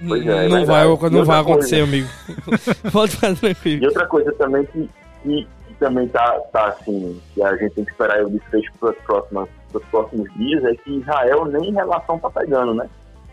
Pois 0.07 0.25
é, 0.25 0.47
não 0.47 0.57
é 0.57 0.65
vai, 0.65 0.87
não 1.11 1.25
vai 1.25 1.39
acontecer, 1.41 1.77
coisa- 1.77 1.83
amigo. 1.83 2.07
Pode 2.91 3.11
ficar 3.11 3.35
tranquilo. 3.35 3.83
E 3.83 3.87
outra 3.87 4.07
coisa 4.07 4.31
também 4.33 4.65
que, 4.65 4.89
que, 5.21 5.47
que 5.67 5.73
também 5.79 6.07
tá, 6.07 6.39
tá 6.51 6.69
assim, 6.69 7.21
que 7.33 7.43
a 7.43 7.55
gente 7.57 7.75
tem 7.75 7.85
que 7.85 7.91
esperar 7.91 8.23
o 8.25 8.29
desfecho 8.29 8.71
para 8.79 8.91
os 8.91 9.85
próximos 9.85 10.33
dias, 10.35 10.63
é 10.63 10.73
que 10.75 10.97
Israel 10.97 11.45
nem 11.45 11.71
relação 11.73 12.17
tá 12.17 12.29
pegando, 12.29 12.73
né? 12.73 12.89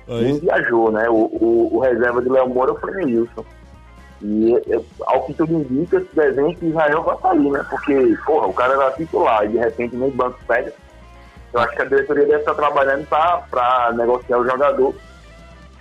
Nem 0.09 0.39
viajou, 0.39 0.91
né? 0.91 1.09
O, 1.09 1.15
o, 1.15 1.77
o 1.77 1.81
reserva 1.81 2.23
de 2.23 2.29
Léo 2.29 2.49
Moura 2.49 2.75
foi 2.75 2.93
Neilson. 2.93 3.45
E 4.23 4.57
é, 4.57 4.81
ao 5.07 5.23
que 5.25 5.35
tudo 5.35 5.53
indica, 5.53 6.01
se 6.01 6.17
desenha 6.17 6.55
que 6.55 6.67
Israel 6.67 7.03
vai 7.03 7.17
sair, 7.19 7.51
né? 7.51 7.65
Porque, 7.69 8.17
porra, 8.25 8.47
o 8.47 8.53
cara 8.53 8.75
era 8.75 8.91
titular 8.93 9.45
e 9.45 9.49
de 9.49 9.59
repente 9.59 9.97
nem 9.97 10.11
banco 10.11 10.39
pega. 10.47 10.73
Eu 11.53 11.61
acho 11.61 11.75
que 11.75 11.83
a 11.83 11.85
diretoria 11.85 12.27
deve 12.27 12.41
estar 12.41 12.55
trabalhando 12.55 13.07
para 13.07 13.93
negociar 13.95 14.39
o 14.39 14.49
jogador, 14.49 14.95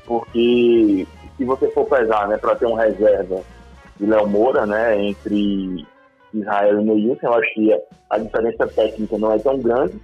porque 0.06 1.08
se 1.36 1.46
você 1.46 1.70
for 1.72 1.86
pesar, 1.86 2.28
né, 2.28 2.38
para 2.38 2.56
ter 2.56 2.66
um 2.66 2.74
reserva 2.74 3.42
de 4.00 4.06
Léo 4.06 4.28
Moura, 4.28 4.66
né, 4.66 5.02
entre 5.02 5.86
Israel 6.34 6.82
e 6.82 6.86
Neilson, 6.86 7.28
eu 7.28 7.34
acho 7.34 7.54
que 7.54 7.82
a 8.10 8.18
diferença 8.18 8.68
técnica 8.68 9.18
não 9.18 9.34
é 9.34 9.40
tão 9.40 9.60
grande 9.60 10.00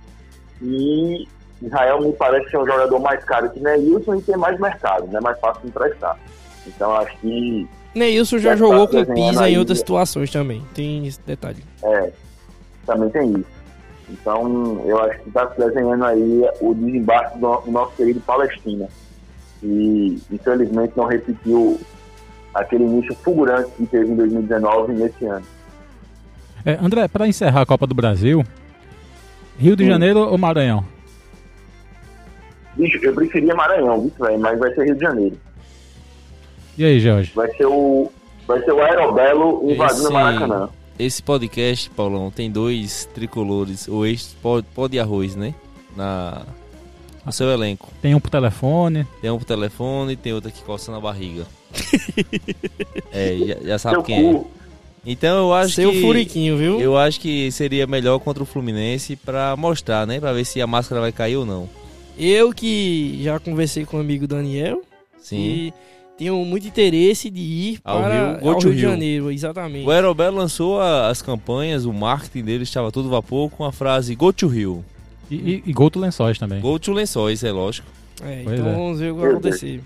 e 0.62 1.28
Israel 1.64 2.02
me 2.02 2.14
parece 2.14 2.50
ser 2.50 2.58
um 2.58 2.66
jogador 2.66 3.00
mais 3.00 3.24
caro 3.24 3.50
que 3.50 3.60
Neilson 3.60 4.16
e 4.16 4.22
tem 4.22 4.38
mais 4.38 4.60
mercado, 4.60 5.08
né, 5.08 5.20
mais 5.22 5.40
fácil 5.40 5.62
de 5.62 5.68
emprestar. 5.70 6.18
Então 6.68 6.96
acho 6.96 7.18
que 7.18 7.68
Neilson 7.96 8.38
já 8.40 8.52
Já 8.52 8.56
jogou 8.58 8.88
tá 8.88 8.94
com 8.94 9.04
desenhando 9.04 9.30
Pisa 9.30 9.42
em 9.44 9.46
aí, 9.46 9.58
outras 9.58 9.78
né? 9.78 9.80
situações 9.80 10.32
também. 10.32 10.64
Tem 10.74 11.06
esse 11.06 11.20
detalhe. 11.22 11.64
É, 11.84 12.12
também 12.86 13.10
tem 13.10 13.32
isso. 13.34 13.64
Então, 14.10 14.82
eu 14.86 15.02
acho 15.04 15.20
que 15.22 15.30
está 15.30 15.50
se 15.52 15.58
desenhando 15.58 16.04
aí 16.04 16.42
o 16.60 16.74
desembarque 16.74 17.38
do, 17.40 17.58
do 17.58 17.72
nosso 17.72 17.96
querido 17.96 18.20
Palestina. 18.22 18.88
E, 19.62 20.20
infelizmente, 20.32 20.94
não 20.96 21.06
repetiu 21.06 21.80
aquele 22.54 22.84
início 22.84 23.16
fulgurante 23.16 23.72
que 23.78 23.86
teve 23.86 24.12
em 24.12 24.16
2019 24.16 24.94
nesse 24.94 25.26
ano. 25.26 25.46
É, 26.66 26.78
André, 26.82 27.08
para 27.08 27.28
encerrar 27.28 27.62
a 27.62 27.66
Copa 27.66 27.88
do 27.88 27.96
Brasil, 27.96 28.44
Rio 29.58 29.76
de 29.76 29.84
Sim. 29.84 29.90
Janeiro 29.90 30.20
ou 30.20 30.38
Maranhão? 30.38 30.86
Bicho, 32.76 32.98
eu 33.04 33.14
preferia 33.14 33.54
Maranhão, 33.56 34.02
viu, 34.02 34.12
velho? 34.20 34.40
Mas 34.40 34.60
vai 34.60 34.74
ser 34.74 34.86
Rio 34.86 34.96
de 34.96 35.02
Janeiro. 35.02 35.38
E 36.78 36.84
aí, 36.86 37.00
Jorge? 37.00 37.32
Vai 37.36 37.52
ser 37.56 37.66
o, 37.68 38.12
vai 38.48 38.60
ser 38.64 38.72
o 38.72 38.82
Aerobelo 38.82 39.62
invadindo 39.72 40.02
Esse- 40.02 40.10
o 40.10 40.14
Maracanã. 40.14 40.70
Esse 40.98 41.24
podcast, 41.24 41.90
Paulão, 41.90 42.30
tem 42.30 42.52
dois 42.52 43.10
tricolores, 43.16 43.88
ou 43.88 44.06
ex 44.06 44.36
pó 44.42 44.62
pó 44.76 44.88
de 44.88 45.00
arroz, 45.00 45.36
né? 45.36 45.54
Na, 45.96 46.44
no 47.26 47.32
seu 47.32 47.50
elenco. 47.52 47.90
Tem 48.02 48.14
um 48.14 48.20
pro 48.20 48.30
telefone. 48.30 49.06
Tem 49.22 49.30
um 49.32 49.38
pro 49.38 49.46
telefone 49.46 50.14
e 50.14 50.16
tem 50.16 50.34
outro 50.34 50.50
aqui 50.50 50.64
coçando 50.64 50.98
a 50.98 51.02
barriga. 51.02 51.46
é, 53.12 53.38
já, 53.38 53.56
já 53.68 53.80
sabe 53.80 53.96
Seu 53.96 54.04
quem 54.04 54.18
é. 54.30 54.34
cu. 54.34 54.52
Então 55.06 55.38
eu 55.48 55.54
acho 55.54 55.74
Seu 55.76 55.92
que. 55.92 56.02
furiquinho, 56.02 56.58
viu? 56.58 56.80
Eu 56.80 56.98
acho 56.98 57.20
que 57.20 57.52
seria 57.52 57.86
melhor 57.86 58.20
contra 58.20 58.42
o 58.42 58.46
Fluminense 58.46 59.16
pra 59.16 59.56
mostrar, 59.58 60.08
né? 60.08 60.20
Pra 60.20 60.32
ver 60.32 60.46
se 60.46 60.62
a 60.62 60.68
máscara 60.68 61.02
vai 61.02 61.12
cair 61.12 61.36
ou 61.38 61.46
não. 61.46 61.68
Eu 62.18 62.54
que 62.54 63.20
já 63.24 63.40
conversei 63.40 63.86
com 63.86 63.98
o 63.98 64.00
amigo 64.00 64.28
Daniel 64.28 64.82
Sim. 65.18 65.38
e 65.38 65.74
tenho 66.18 66.36
muito 66.46 66.68
interesse 66.68 67.30
de 67.30 67.40
ir 67.42 67.80
Ao 67.84 68.00
para 68.02 68.14
Rio, 68.14 68.26
ao 68.36 68.40
go 68.40 68.50
Rio, 68.52 68.60
to 68.60 68.70
de 68.70 68.76
Rio. 68.82 68.90
Janeiro, 68.92 69.32
exatamente. 69.32 69.88
O 69.88 69.92
Aerobel 69.92 70.32
lançou 70.32 70.80
a- 70.80 71.10
as 71.10 71.22
campanhas, 71.22 71.86
o 71.86 71.94
marketing 71.94 72.44
dele 72.46 72.64
estava 72.64 72.92
todo 72.92 73.10
vapor 73.10 73.50
com 73.50 73.66
a 73.66 73.72
frase 73.72 74.14
Go 74.16 74.32
to 74.32 74.48
Rio. 74.48 74.86
E, 75.32 75.36
e, 75.36 75.64
e 75.68 75.74
Gol 75.74 75.90
do 75.90 76.00
Lençóis 76.00 76.38
também. 76.38 76.62
Go 76.62 76.78
to 76.78 76.92
Lençóis, 76.94 77.44
é 77.44 77.52
lógico. 77.52 77.88
É, 78.22 78.42
Pois 78.44 78.60
então 78.60 78.72
é. 78.72 78.76
vamos 78.76 79.00
ver 79.00 79.12
o 79.12 79.16
que 79.16 79.22
vai 79.22 79.30
acontecer. 79.32 79.82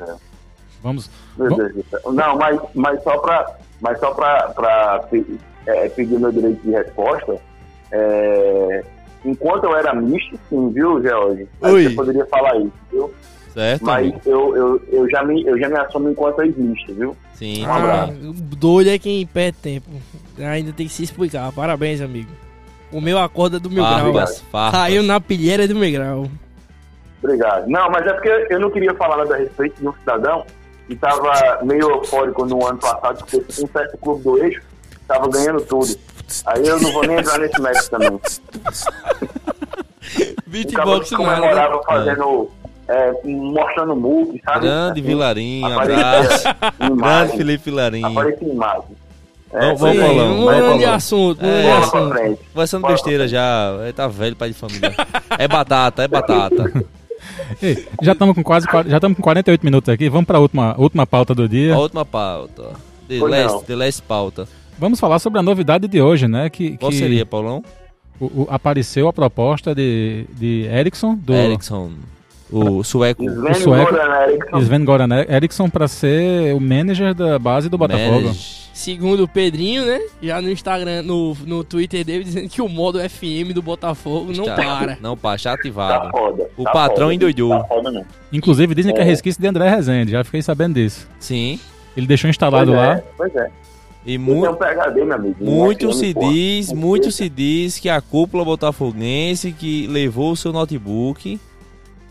Vamos. 0.84 1.10
Céu. 1.38 2.12
Não, 2.14 2.38
mas, 2.38 2.60
mas 2.76 3.04
só 3.04 3.18
para 3.20 3.58
mas 3.80 4.00
só 4.00 4.12
pe- 5.10 5.26
é, 5.66 5.88
pedir 5.90 6.20
meu 6.20 6.32
direito 6.32 6.62
de 6.64 6.72
resposta, 6.72 7.40
é, 7.92 8.84
enquanto 9.26 9.66
eu 9.66 9.76
era 9.76 9.94
misto, 9.94 10.38
sim, 10.50 10.70
viu, 10.72 11.02
George? 11.02 11.48
Aí. 11.62 11.84
Você 11.88 11.96
poderia 11.96 12.26
falar 12.28 12.58
isso, 12.58 12.72
viu? 12.92 13.14
Certo? 13.54 13.86
Mas 13.86 14.04
amigo? 14.06 14.22
eu, 14.26 14.56
eu, 14.56 14.82
eu, 14.92 15.10
já 15.10 15.24
me, 15.24 15.44
eu 15.46 15.58
já 15.58 15.68
me 15.68 15.78
assumo 15.78 16.10
enquanto 16.10 16.42
ex-misto, 16.44 16.94
viu? 16.94 17.18
Sim, 17.34 17.66
Um 17.66 17.72
Ah, 17.72 18.10
doido 18.56 18.90
é 18.90 19.00
quem 19.00 19.26
perde 19.26 19.58
tempo. 19.58 19.90
Ainda 20.40 20.72
tem 20.72 20.88
que 20.88 20.94
se 20.94 21.04
explicar. 21.04 21.52
Parabéns, 21.52 22.02
amigo. 22.02 22.30
O 22.92 23.02
meu 23.02 23.18
acorda 23.18 23.60
do 23.60 23.70
meu 23.70 23.84
grau. 23.84 24.14
farpas. 24.14 24.80
Saiu 24.80 25.04
na 25.04 25.20
pilheira 25.20 25.68
do 25.68 25.76
meu 25.76 25.92
grau. 25.92 26.28
Obrigado. 27.22 27.68
Não, 27.68 27.90
mas 27.90 28.06
é 28.06 28.14
porque 28.14 28.48
eu 28.50 28.60
não 28.60 28.70
queria 28.70 28.94
falar 28.94 29.18
nada 29.18 29.36
a 29.36 29.38
respeito 29.40 29.80
de 29.82 29.88
um 29.88 29.94
cidadão 29.94 30.46
que 30.86 30.94
estava 30.94 31.64
meio 31.64 31.90
eufórico 31.90 32.46
no 32.46 32.66
ano 32.66 32.78
passado, 32.78 33.26
porque 33.30 33.38
um 33.62 33.68
certo 33.68 33.98
clube 33.98 34.24
do 34.24 34.38
eixo 34.44 34.62
estava 35.02 35.28
ganhando 35.30 35.62
tudo. 35.62 35.98
Aí 36.46 36.68
eu 36.68 36.80
não 36.80 36.92
vou 36.92 37.04
nem 37.08 37.18
entrar 37.20 37.38
nesse 37.40 37.60
mérito 37.62 37.90
também. 37.90 38.20
O 40.46 40.50
Beatbox 40.50 41.10
cara 41.10 41.24
nada. 41.24 41.36
comemorava 41.42 41.82
fazendo, 41.84 42.50
é, 42.88 43.12
mostrando 43.26 43.96
muque, 43.96 44.42
sabe? 44.44 44.62
Grande 44.62 44.92
Assim, 45.02 45.02
Vilarinho, 45.10 45.80
abraço. 45.80 46.44
Grande. 46.80 47.38
Felipe 47.38 47.64
Vilarinho. 47.66 48.08
Aparecia 48.08 48.48
em 48.48 48.52
imagem. 48.52 48.84
É, 49.54 49.60
Vamos- 49.76 49.80
vamos, 49.82 50.38
mudando 50.40 50.56
de 50.78 50.84
Paulão. 50.84 50.94
assunto, 50.94 51.46
É. 51.46 51.72
assunto. 51.78 52.40
Conversando 52.54 52.82
Bora. 52.82 52.94
besteira 52.94 53.28
já. 53.28 53.78
Ele 53.84 53.94
tá 53.94 54.08
velho, 54.08 54.36
pai 54.36 54.50
de 54.50 54.56
família. 54.56 54.94
É 55.38 55.48
batata, 55.48 56.04
é 56.04 56.08
batata. 56.08 56.86
Ei, 57.62 57.88
já 58.02 58.14
estamos 58.14 58.36
com 58.36 58.44
quase 58.44 58.68
qua- 58.68 58.84
já 58.88 58.98
estamos 58.98 59.16
com 59.18 59.24
48 59.24 59.64
minutos 59.66 59.90
aqui. 59.94 60.10
Vamos 60.10 60.26
para 60.26 60.38
a 60.38 60.42
última, 60.42 60.74
última 60.78 61.06
pauta 61.06 61.34
do 61.36 61.48
dia. 61.50 61.76
A 61.76 61.80
última 61.80 62.06
pauta. 62.06 62.72
The 63.10 63.20
last, 63.20 63.54
não. 63.56 63.64
the 63.64 63.76
last 63.76 64.02
pauta. 64.04 64.48
Vamos 64.78 65.00
falar 65.00 65.20
sobre 65.20 65.40
a 65.40 65.44
novidade 65.44 65.88
de 65.88 66.02
hoje, 66.02 66.28
né? 66.28 66.50
Que, 66.50 66.78
Qual 66.78 66.92
que 66.92 66.98
seria, 66.98 67.26
Paulão? 67.26 67.64
o- 68.20 68.26
o- 68.44 68.48
apareceu 68.50 69.08
a 69.08 69.14
proposta 69.14 69.74
de, 69.74 70.26
de 70.38 70.64
Eriksson, 70.72 71.16
do 71.16 71.34
Ericsson. 71.34 71.92
O 72.50 72.82
sueco. 72.84 73.24
Sven 73.26 73.54
sueco- 73.56 73.92
Goran. 73.92 74.62
Sven 74.62 74.86
Goran 74.86 75.26
Eriksson 75.30 75.70
para 75.70 75.88
ser 75.88 76.56
o 76.56 76.60
manager 76.62 77.14
da 77.14 77.38
base 77.38 77.68
do 77.68 77.78
Botafogo. 77.78 78.22
Manage. 78.22 78.68
Segundo 78.74 79.24
o 79.24 79.28
Pedrinho, 79.28 79.86
né? 79.86 80.00
Já 80.22 80.40
no 80.42 80.50
Instagram, 80.52 81.02
no, 81.02 81.36
no 81.46 81.64
Twitter 81.64 82.06
dele, 82.06 82.24
dizendo 82.24 82.48
que 82.48 82.62
o 82.62 82.70
modo 82.70 83.00
FM 83.00 83.52
do 83.54 83.62
Botafogo 83.62 84.32
não 84.34 84.46
Tá- 84.46 84.56
para. 84.56 84.98
Não 85.02 85.18
para, 85.18 85.36
está 85.36 85.50
Tá 85.50 85.56
ativado. 85.56 86.10
foda. 86.12 86.48
O 86.56 86.64
tá 86.64 86.72
patrão 86.72 87.08
foda, 87.08 87.14
endoidou. 87.16 87.50
Tá 87.50 87.64
foda, 87.66 87.92
não. 87.92 88.06
Inclusive 88.32 88.74
dizem 88.76 88.94
que 88.94 89.00
é 89.00 89.04
É. 89.04 89.06
resquício 89.06 89.42
de 89.42 89.48
André 89.48 89.68
Rezende, 89.70 90.12
já 90.12 90.24
fiquei 90.24 90.42
sabendo 90.42 90.76
disso. 90.76 91.08
Sim. 91.20 91.60
Ele 91.98 92.06
deixou 92.08 92.30
instalado 92.30 92.72
Pois 92.72 92.78
lá. 92.78 92.94
é, 92.94 93.04
pois 93.18 93.36
é. 93.36 93.50
E 94.08 94.14
Eu 94.16 94.20
mu 94.22 94.50
um 94.50 94.56
PHD, 94.56 95.04
meu 95.04 95.16
amigo. 95.16 95.36
muito 95.44 95.92
se 95.92 96.14
diz, 96.14 96.72
muito 96.72 97.12
se 97.12 97.28
diz 97.30 97.78
que 97.78 97.90
a 97.90 98.00
cúpula 98.00 98.46
botafoguense 98.46 99.52
que 99.52 99.86
levou 99.88 100.32
o 100.32 100.36
seu 100.38 100.54
notebook 100.54 101.38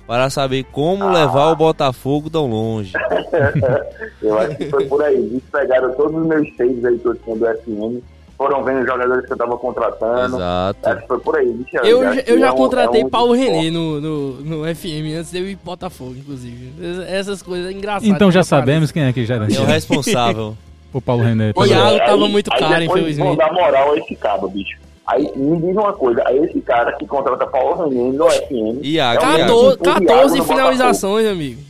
para 0.06 0.28
saber 0.30 0.64
como 0.70 1.04
Ah. 1.04 1.12
levar 1.12 1.50
o 1.50 1.56
Botafogo 1.56 2.28
tão 2.30 2.46
longe. 2.48 2.92
Eu 4.22 4.38
acho 4.38 4.56
que 4.56 4.66
foi 4.66 4.84
por 4.86 5.02
aí. 5.02 5.16
Eles 5.16 5.42
pegaram 5.50 5.92
todos 5.94 6.20
os 6.20 6.26
meus 6.26 6.46
saves 6.56 6.84
aí 6.84 6.98
que 6.98 7.06
eu 7.08 7.14
tinha 7.16 7.34
do 7.36 7.46
FM, 7.46 8.02
foram 8.36 8.62
vendo 8.62 8.80
os 8.80 8.86
jogadores 8.86 9.26
que 9.26 9.32
eu 9.32 9.36
tava 9.36 9.56
contratando. 9.56 10.36
Exato. 10.36 10.88
Acho 10.88 11.00
que 11.00 11.06
foi 11.08 11.20
por 11.20 11.36
aí. 11.36 11.50
bicho. 11.52 11.76
Eu, 11.78 12.02
já- 12.04 12.22
que 12.22 12.30
eu 12.30 12.38
já 12.38 12.46
é 12.48 12.52
um- 12.52 12.56
contratei 12.56 13.00
é 13.00 13.04
um 13.06 13.08
Paulo. 13.08 13.32
Renê 13.32 13.70
no, 13.70 14.00
no, 14.00 14.32
no 14.42 14.74
FM 14.74 15.16
antes 15.18 15.30
de 15.32 15.38
eu 15.38 15.48
ir 15.48 15.58
Botafogo, 15.64 16.14
inclusive. 16.18 16.72
Essas 17.08 17.40
coisas 17.42 17.70
engraçadas. 17.72 18.06
Então 18.08 18.30
já 18.30 18.40
que 18.42 18.46
aparecem. 18.46 18.58
sabemos 18.74 18.92
quem 18.92 19.02
é 19.04 19.12
que 19.12 19.20
É 19.20 19.60
o 19.60 19.64
responsável. 19.64 20.56
o 20.92 21.00
Paulo 21.00 21.22
René. 21.22 21.52
Pelo- 21.52 21.66
Iago 21.66 21.96
É, 21.96 21.98
tava 22.06 22.24
aí- 22.24 22.30
muito 22.32 22.50
aí 22.52 22.58
caro, 22.60 22.82
infelizmente. 22.84 23.26
Vão 23.26 23.36
dar 23.36 23.52
moral 23.52 23.92
a 23.92 23.98
esse 23.98 24.14
cabo, 24.16 24.48
bicho. 24.48 24.78
Aí 25.06 25.30
me 25.36 25.56
diz 25.60 25.76
uma 25.76 25.92
coisa, 25.92 26.22
aí 26.26 26.36
esse 26.38 26.60
cara 26.62 26.92
que 26.94 27.06
contrata 27.06 27.46
Paulo 27.46 27.84
René 27.88 28.10
no 28.16 28.28
FM. 28.28 28.80
Iago, 28.82 29.22
é 29.22 29.26
o 29.34 29.38
Iago. 29.38 29.76
14, 29.76 29.76
mesmo 29.76 29.76
que 29.76 29.82
o 29.82 29.86
Iago 29.88 30.06
14 30.06 30.38
no 30.38 30.44
finalizações, 30.44 31.26
amigo. 31.28 31.60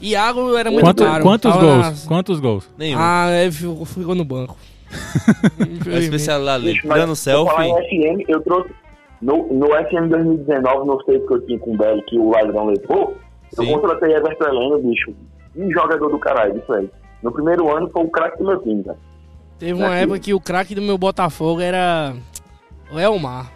Iago 0.00 0.56
era 0.56 0.70
muito 0.70 0.84
Quanto- 0.84 1.04
caro. 1.04 1.22
quantos 1.22 1.52
tava 1.52 1.64
gols? 1.64 1.78
nas- 1.78 2.06
Quantos 2.06 2.40
gols? 2.40 2.68
Nenhum. 2.76 2.98
Ah, 3.00 3.28
é, 3.30 3.50
ficou, 3.50 3.84
ficou 3.84 4.14
no 4.14 4.24
banco. 4.24 4.56
dele. 5.84 6.72
Bicho, 6.72 6.86
mas 6.88 6.98
Dando 7.00 7.10
eu 7.12 7.16
selfie. 7.16 7.62
em 7.62 7.74
FM, 8.18 8.24
eu 8.28 8.40
trouxe. 8.42 8.70
No, 9.22 9.46
no 9.52 9.68
FM 9.68 10.08
2019, 10.10 10.86
no 10.86 11.02
save 11.04 11.26
que 11.26 11.32
eu 11.34 11.46
tinha 11.46 11.58
com 11.58 11.72
o 11.74 11.76
Belo, 11.76 12.02
que 12.04 12.18
o 12.18 12.30
ladrão 12.30 12.66
levou, 12.66 13.16
eu 13.56 13.64
Sim. 13.64 13.72
contratei 13.72 14.12
Everton 14.14 14.44
Heleno, 14.44 14.78
bicho. 14.82 15.14
Um 15.56 15.70
jogador 15.70 16.10
do 16.10 16.18
caralho, 16.18 16.58
isso 16.58 16.72
aí. 16.72 16.88
No 17.24 17.32
primeiro 17.32 17.74
ano 17.74 17.88
foi 17.88 18.04
o 18.04 18.08
craque 18.08 18.38
do 18.38 18.44
meu 18.44 18.60
time, 18.62 18.84
cara. 18.84 18.98
Teve 19.58 19.72
uma 19.72 19.96
época 19.96 20.18
que 20.18 20.34
o 20.34 20.40
craque 20.40 20.74
do 20.74 20.82
meu 20.82 20.98
Botafogo 20.98 21.60
era 21.60 22.14
o 22.92 23.00
Elmar, 23.00 23.50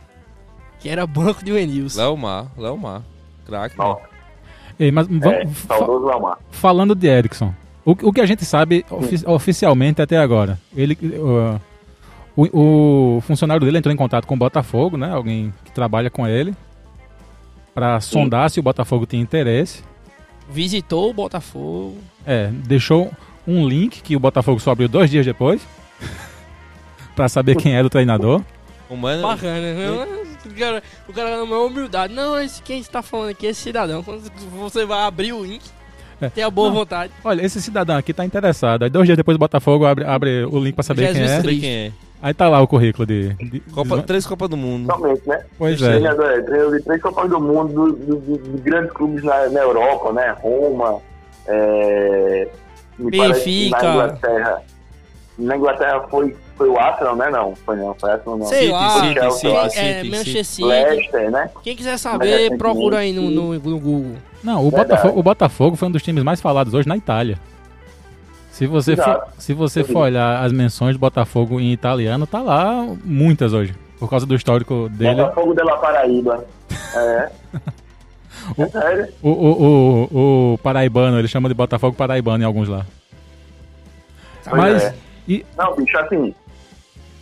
que 0.81 0.89
era 0.89 1.07
banco 1.07 1.45
de 1.45 1.53
Wenilson. 1.53 2.01
Leomar, 2.01 2.47
Leomar. 2.57 3.03
Craque. 3.45 3.79
né? 3.79 3.97
Ei, 4.81 4.91
mas 4.91 5.07
vamos, 5.07 5.27
é, 5.27 5.47
saudoso 5.67 6.09
falando 6.51 6.95
de 6.95 7.09
Eriksson, 7.09 7.53
o, 7.85 7.91
o 7.91 8.13
que 8.13 8.21
a 8.21 8.27
gente 8.27 8.45
sabe 8.45 8.87
ofi- 8.91 9.25
oficialmente 9.27 10.01
até 10.01 10.17
agora, 10.17 10.59
ele, 10.75 10.97
uh, 11.19 11.61
o, 12.37 13.17
o 13.17 13.21
funcionário 13.23 13.65
dele 13.67 13.79
entrou 13.79 13.93
em 13.93 13.97
contato 13.97 14.27
com 14.27 14.35
o 14.35 14.39
Botafogo, 14.39 14.97
né? 14.97 15.13
Alguém 15.13 15.53
que 15.65 15.73
trabalha 15.73 16.09
com 16.09 16.27
ele, 16.27 16.55
para 17.75 18.01
sondar 18.01 18.49
se 18.51 18.61
o 18.61 18.63
Botafogo 18.63 19.05
tinha 19.05 19.21
interesse. 19.21 19.83
Visitou 20.49 21.11
o 21.11 21.13
Botafogo. 21.13 21.97
É, 22.25 22.47
deixou 22.47 23.11
um 23.49 23.67
link 23.69 24.03
que 24.03 24.15
o 24.15 24.21
Botafogo 24.21 24.61
só 24.61 24.71
abriu 24.73 24.89
dois 24.89 25.11
dias 25.11 25.25
depois. 25.27 25.61
pra 27.17 27.29
saber 27.29 27.57
quem 27.57 27.75
era 27.75 27.87
o 27.87 27.91
treinador. 27.91 28.43
Humano. 28.89 29.23
Bacana, 29.23 29.75
né? 29.75 30.07
O 30.47 30.55
cara, 30.59 30.83
o 31.09 31.13
cara 31.13 31.37
não 31.45 31.55
é 31.55 31.59
humildade. 31.67 32.15
Não, 32.15 32.41
esse, 32.41 32.63
quem 32.63 32.79
está 32.81 33.03
falando 33.03 33.31
aqui 33.31 33.47
é 33.47 33.51
esse 33.51 33.61
cidadão. 33.61 34.03
Quando 34.03 34.23
você 34.53 34.85
vai 34.87 35.01
abrir 35.03 35.33
o 35.33 35.45
link, 35.45 35.63
É. 36.21 36.29
tenha 36.31 36.51
boa 36.51 36.69
Não. 36.69 36.77
vontade. 36.77 37.13
Olha, 37.25 37.45
esse 37.45 37.61
cidadão 37.61 37.97
aqui 37.97 38.15
tá 38.15 38.25
interessado. 38.25 38.85
Aí 38.85 38.91
dois 38.91 39.05
dias 39.07 39.17
depois 39.17 39.35
o 39.35 39.39
Botafogo 39.39 39.85
abre, 39.85 40.05
abre 40.05 40.45
o 40.45 40.59
link 40.59 40.75
pra 40.75 40.83
saber 40.85 41.13
Jesus 41.15 41.43
quem 41.43 41.57
é. 41.57 41.61
Quem 41.61 41.71
é. 41.71 41.93
Aí 42.21 42.35
tá 42.35 42.49
lá 42.49 42.61
o 42.61 42.67
currículo 42.67 43.07
de. 43.07 43.35
de- 43.35 43.61
Copa, 43.73 43.99
de- 43.99 44.03
três 44.05 44.27
Copas 44.27 44.49
do 44.49 44.57
Mundo. 44.57 44.87
Somente, 44.87 45.23
né? 45.29 45.45
Pois 45.59 45.81
é. 45.83 45.97
É, 45.99 46.71
de 46.71 46.83
três 46.85 47.03
Copas 47.03 47.29
do 47.31 47.41
Mundo 47.41 47.73
do- 47.73 47.93
do- 47.93 48.17
do- 48.39 48.57
de 48.57 48.63
grandes 48.63 48.93
clubes 48.93 49.23
na, 49.23 49.49
na 49.51 49.61
Europa, 49.61 50.13
né? 50.13 50.35
Roma, 50.41 50.99
é, 51.47 52.49
me 52.99 53.17
parece 53.17 53.45
que 53.45 53.71
Benfica. 53.71 53.83
na 53.83 53.93
Inglaterra. 53.95 54.63
Na 55.39 55.57
Inglaterra 55.57 56.01
foi, 56.11 56.37
foi 56.57 56.69
o 56.69 56.79
Arsenal, 56.79 57.15
né? 57.17 57.31
Não, 57.31 57.55
foi 57.55 57.77
não, 57.77 57.95
foi 57.95 58.11
Arsenal 58.11 58.39
não. 58.39 58.47
Sei 58.47 58.71
lá. 58.71 58.91
City, 58.91 59.15
Quem- 59.21 59.31
City, 59.31 59.47
é, 59.55 59.69
City, 59.69 60.11
Manchester 60.11 60.45
City. 60.45 60.69
Leicester, 60.69 61.31
né? 61.31 61.51
Quem 61.63 61.77
quiser 61.77 61.97
saber, 61.99 62.27
recentemente- 62.27 62.59
procura 62.59 62.99
aí 62.99 63.13
no, 63.13 63.31
no, 63.31 63.55
no 63.55 63.79
Google. 63.81 64.17
Não, 64.43 64.67
o. 64.67 64.71
Botafogo, 64.71 65.19
o 65.19 65.23
Botafogo 65.23 65.77
foi 65.77 65.89
um 65.89 65.91
dos 65.93 66.03
times 66.03 66.23
mais 66.25 66.41
falados 66.41 66.75
hoje 66.75 66.89
na 66.89 66.97
Itália. 66.97 67.39
Se 68.51 68.67
você, 68.67 68.97
for, 68.97 69.23
se 69.39 69.55
você 69.55 69.85
for 69.85 70.01
olhar 70.01 70.45
as 70.45 70.53
menções 70.53 70.97
do 70.97 70.99
Botafogo 70.99 71.61
em 71.61 71.73
italiano, 71.73 72.27
tá 72.27 72.41
lá 72.43 72.85
muitas 73.05 73.53
hoje. 73.53 73.73
Por 74.01 74.11
causa 74.11 74.27
do 74.27 74.35
histórico 74.35 74.89
dele. 74.91 75.23
Botafogo 75.23 75.55
de 75.55 75.63
la 75.63 75.77
Paraíba. 75.77 76.45
É. 76.97 77.29
O- 78.57 78.67
sério? 78.71 79.09
O, 79.23 79.29
o, 79.31 80.09
o, 80.11 80.53
o 80.55 80.59
paraibano, 80.59 81.19
ele 81.19 81.29
chama 81.29 81.49
de 81.49 81.55
Botafogo 81.55 81.97
paraibano 81.97 82.43
em 82.43 82.47
alguns 82.47 82.69
lá. 82.69 82.87
Pois 84.45 84.57
Mas, 84.57 84.83
é. 84.85 84.95
e, 85.29 85.45
Não, 85.57 85.77
bicho, 85.77 85.99
assim, 85.99 86.35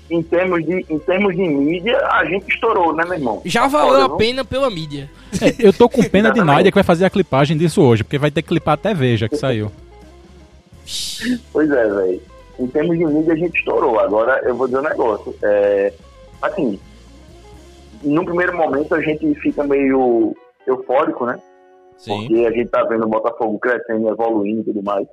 em 0.08 0.22
termos, 0.22 0.64
de, 0.64 0.86
em 0.88 0.98
termos 1.00 1.34
de 1.34 1.42
mídia, 1.42 1.98
a 2.12 2.24
gente 2.24 2.48
estourou, 2.52 2.94
né, 2.94 3.04
meu 3.04 3.14
irmão? 3.14 3.42
Já 3.44 3.66
valeu 3.66 4.02
a 4.04 4.16
pena 4.16 4.44
pela 4.44 4.70
mídia. 4.70 5.10
é, 5.40 5.54
eu 5.58 5.72
tô 5.72 5.88
com 5.88 6.02
pena 6.04 6.30
de. 6.30 6.40
Nádia 6.42 6.70
que 6.70 6.76
vai 6.76 6.84
fazer 6.84 7.04
a 7.04 7.10
clipagem 7.10 7.56
disso 7.56 7.82
hoje, 7.82 8.04
porque 8.04 8.18
vai 8.18 8.30
ter 8.30 8.42
que 8.42 8.48
clipar 8.48 8.74
até 8.74 8.94
Veja 8.94 9.28
que 9.28 9.36
saiu. 9.36 9.70
Pois 11.52 11.68
é, 11.70 11.88
velho. 11.88 12.22
Em 12.58 12.66
termos 12.68 12.96
de 12.96 13.04
mídia, 13.04 13.32
a 13.34 13.36
gente 13.36 13.58
estourou. 13.58 13.98
Agora, 13.98 14.40
eu 14.44 14.54
vou 14.54 14.66
dizer 14.66 14.78
um 14.78 14.82
negócio. 14.82 15.34
É, 15.42 15.92
assim, 16.40 16.78
no 18.02 18.24
primeiro 18.24 18.56
momento, 18.56 18.94
a 18.94 19.00
gente 19.02 19.34
fica 19.40 19.64
meio 19.64 20.34
eufórico, 20.66 21.26
né? 21.26 21.38
Sim. 21.98 22.26
Porque 22.28 22.46
a 22.46 22.50
gente 22.50 22.68
tá 22.68 22.82
vendo 22.84 23.04
o 23.04 23.08
Botafogo 23.08 23.58
crescendo, 23.58 24.08
evoluindo 24.08 24.60
e 24.60 24.64
tudo 24.64 24.82
mais. 24.82 25.06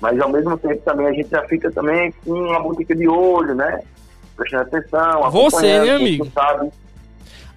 Mas, 0.00 0.18
ao 0.20 0.30
mesmo 0.30 0.56
tempo, 0.56 0.80
também 0.84 1.06
a 1.06 1.12
gente 1.12 1.28
já 1.28 1.42
fica 1.46 1.70
também 1.70 2.12
com 2.24 2.32
uma 2.32 2.60
botica 2.60 2.94
de 2.94 3.06
olho, 3.08 3.54
né? 3.54 3.80
Prestando 4.36 4.62
atenção, 4.62 5.30
Você, 5.30 5.80
né, 5.80 5.90
a 5.90 5.96
amigo? 5.96 6.26
Sabe. 6.32 6.70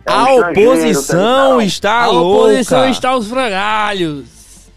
É 0.05 0.11
um 0.11 0.15
A 0.15 0.49
oposição 0.49 1.61
está 1.61 2.03
a 2.03 2.07
louca. 2.07 2.43
oposição 2.43 2.89
está 2.89 3.09
aos 3.09 3.27
frangalhos. 3.29 4.69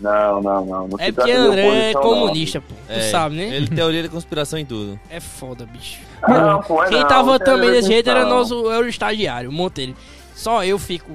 Não, 0.00 0.40
não, 0.40 0.64
não. 0.64 0.88
não 0.88 0.98
É 0.98 1.10
porque 1.12 1.32
André 1.32 1.90
é 1.90 1.92
não. 1.92 2.00
comunista, 2.00 2.60
pô. 2.60 2.74
Tu 2.86 2.92
É, 2.92 3.10
sabe, 3.10 3.36
né? 3.36 3.54
Ele 3.54 3.66
tem 3.66 3.76
teoria 3.76 4.02
da 4.04 4.08
conspiração 4.08 4.58
em 4.58 4.64
tudo. 4.64 4.98
É 5.10 5.20
foda, 5.20 5.66
bicho. 5.66 6.00
Não, 6.26 6.62
pô, 6.62 6.82
é 6.84 6.88
Quem 6.88 7.00
não, 7.00 7.08
tava 7.08 7.38
também 7.38 7.68
a 7.68 7.72
desse 7.72 7.88
jeito 7.88 8.08
era 8.08 8.24
nosso 8.24 8.70
era 8.70 8.84
o 8.84 8.88
estagiário, 8.88 9.50
o 9.50 9.52
Monteiro. 9.52 9.94
Só 10.34 10.64
eu 10.64 10.78
fico 10.78 11.10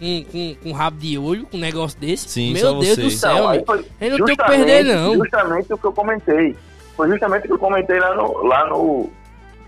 com, 0.00 0.24
com, 0.32 0.54
com 0.62 0.72
rabo 0.72 0.96
de 0.98 1.18
olho 1.18 1.46
com 1.46 1.58
um 1.58 1.60
negócio 1.60 2.00
desse. 2.00 2.28
Sim, 2.28 2.54
Meu 2.54 2.78
Deus 2.80 2.96
você. 2.96 3.02
do 3.02 3.10
céu, 3.10 3.54
Então, 3.54 3.76
não 3.76 3.84
tenho 4.24 4.26
que 4.26 4.36
perder, 4.36 4.84
não. 4.84 5.14
Justamente 5.14 5.72
o 5.72 5.78
que 5.78 5.84
eu 5.84 5.92
comentei. 5.92 6.56
Foi 6.96 7.08
justamente 7.08 7.44
o 7.44 7.48
que 7.48 7.52
eu 7.52 7.58
comentei 7.58 8.00
lá 8.00 8.14
no, 8.14 8.42
lá 8.44 8.66
no, 8.66 9.10